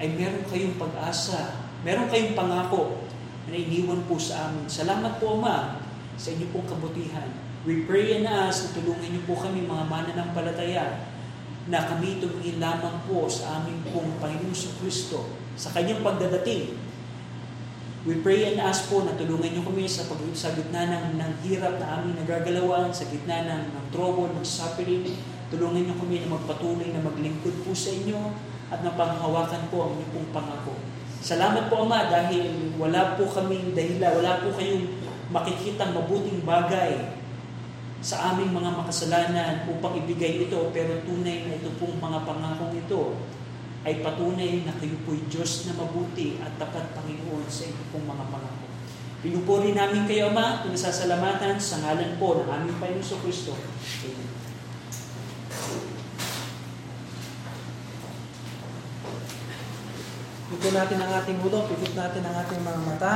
ay 0.01 0.09
meron 0.17 0.41
kayong 0.49 0.81
pag-asa, 0.81 1.69
meron 1.85 2.09
kayong 2.09 2.33
pangako 2.33 3.05
na 3.45 3.61
iniwan 3.61 4.01
po 4.09 4.17
sa 4.17 4.49
amin. 4.49 4.65
Salamat 4.65 5.21
po 5.21 5.37
Ama 5.37 5.85
sa 6.17 6.33
inyong 6.33 6.49
pong 6.49 6.65
kabutihan. 6.65 7.29
We 7.69 7.85
pray 7.85 8.17
and 8.17 8.25
ask 8.25 8.73
na 8.73 8.81
tulungan 8.81 9.05
niyo 9.05 9.23
po 9.29 9.37
kami 9.37 9.69
mga 9.69 9.85
mananampalataya 9.93 11.13
na 11.69 11.79
kami 11.79 12.25
tumingin 12.25 12.57
lamang 12.57 13.05
po 13.05 13.29
sa 13.29 13.61
aming 13.61 13.85
pong 13.93 14.17
Panginoon 14.17 14.57
sa 14.57 14.73
Kristo 14.81 15.29
sa 15.61 15.69
kanyang 15.77 16.01
pagdadating. 16.01 16.73
We 18.03 18.19
pray 18.19 18.51
and 18.51 18.59
ask 18.59 18.91
po 18.91 19.07
na 19.07 19.15
tulungan 19.15 19.55
niyo 19.55 19.63
kami 19.63 19.87
sa, 19.87 20.03
pag, 20.11 20.19
sa 20.35 20.51
gitna 20.59 20.91
ng, 20.91 21.23
ng 21.23 21.33
hirap 21.47 21.79
na 21.79 22.03
aming 22.03 22.19
nagagalawan, 22.19 22.91
sa 22.91 23.07
gitna 23.07 23.47
ng, 23.47 23.63
ng 23.79 23.87
trouble, 23.95 24.27
ng 24.35 24.43
suffering. 24.43 25.07
Tulungan 25.55 25.87
niyo 25.87 25.95
kami 25.95 26.19
na 26.19 26.35
magpatuloy 26.35 26.91
na 26.91 26.99
maglingkod 26.99 27.63
po 27.63 27.71
sa 27.71 27.95
inyo 27.95 28.35
at 28.75 28.83
napanghawakan 28.83 29.71
po 29.71 29.87
ang 29.87 29.95
inyong 30.03 30.35
pangako. 30.35 30.75
Salamat 31.23 31.71
po 31.71 31.87
Ama 31.87 32.11
dahil 32.11 32.75
wala 32.75 33.15
po 33.15 33.23
kaming 33.31 33.71
dahilan, 33.71 34.19
wala 34.19 34.43
po 34.43 34.51
kayong 34.51 34.91
makikitang 35.31 35.95
mabuting 35.95 36.43
bagay 36.43 37.23
sa 38.03 38.35
aming 38.35 38.51
mga 38.51 38.83
makasalanan 38.83 39.63
upang 39.71 39.95
ibigay 39.95 40.51
ito 40.51 40.59
pero 40.75 40.99
tunay 41.07 41.47
na 41.47 41.55
ito 41.55 41.71
pong 41.79 42.03
mga 42.03 42.27
pangakong 42.27 42.75
ito 42.75 43.15
ay 43.83 43.99
patunay 43.99 44.63
na 44.63 44.75
kayo 44.79 44.95
po'y 45.03 45.27
Diyos 45.27 45.67
na 45.67 45.75
mabuti 45.75 46.39
at 46.39 46.55
tapat 46.55 46.95
Panginoon 46.95 47.47
sa 47.51 47.67
inyo 47.67 47.85
pong 47.91 48.07
mga 48.07 48.25
pangako. 48.31 48.67
Pinupuri 49.23 49.71
namin 49.75 50.07
kayo, 50.07 50.35
Ama, 50.35 50.67
pinasasalamatan 50.67 51.59
sa 51.59 51.83
ngalan 51.83 52.19
po 52.19 52.43
ng 52.43 52.51
aming 52.51 52.79
Panginoon 52.79 53.19
Kristo. 53.23 53.55
Amen. 53.55 54.31
Pikot 60.53 60.75
natin 60.77 61.01
ang 61.01 61.13
ating 61.17 61.41
ulo, 61.41 61.65
pikot 61.65 61.97
natin 61.97 62.23
ang 62.29 62.37
ating 62.45 62.61
mga 62.61 62.81
mata. 62.85 63.15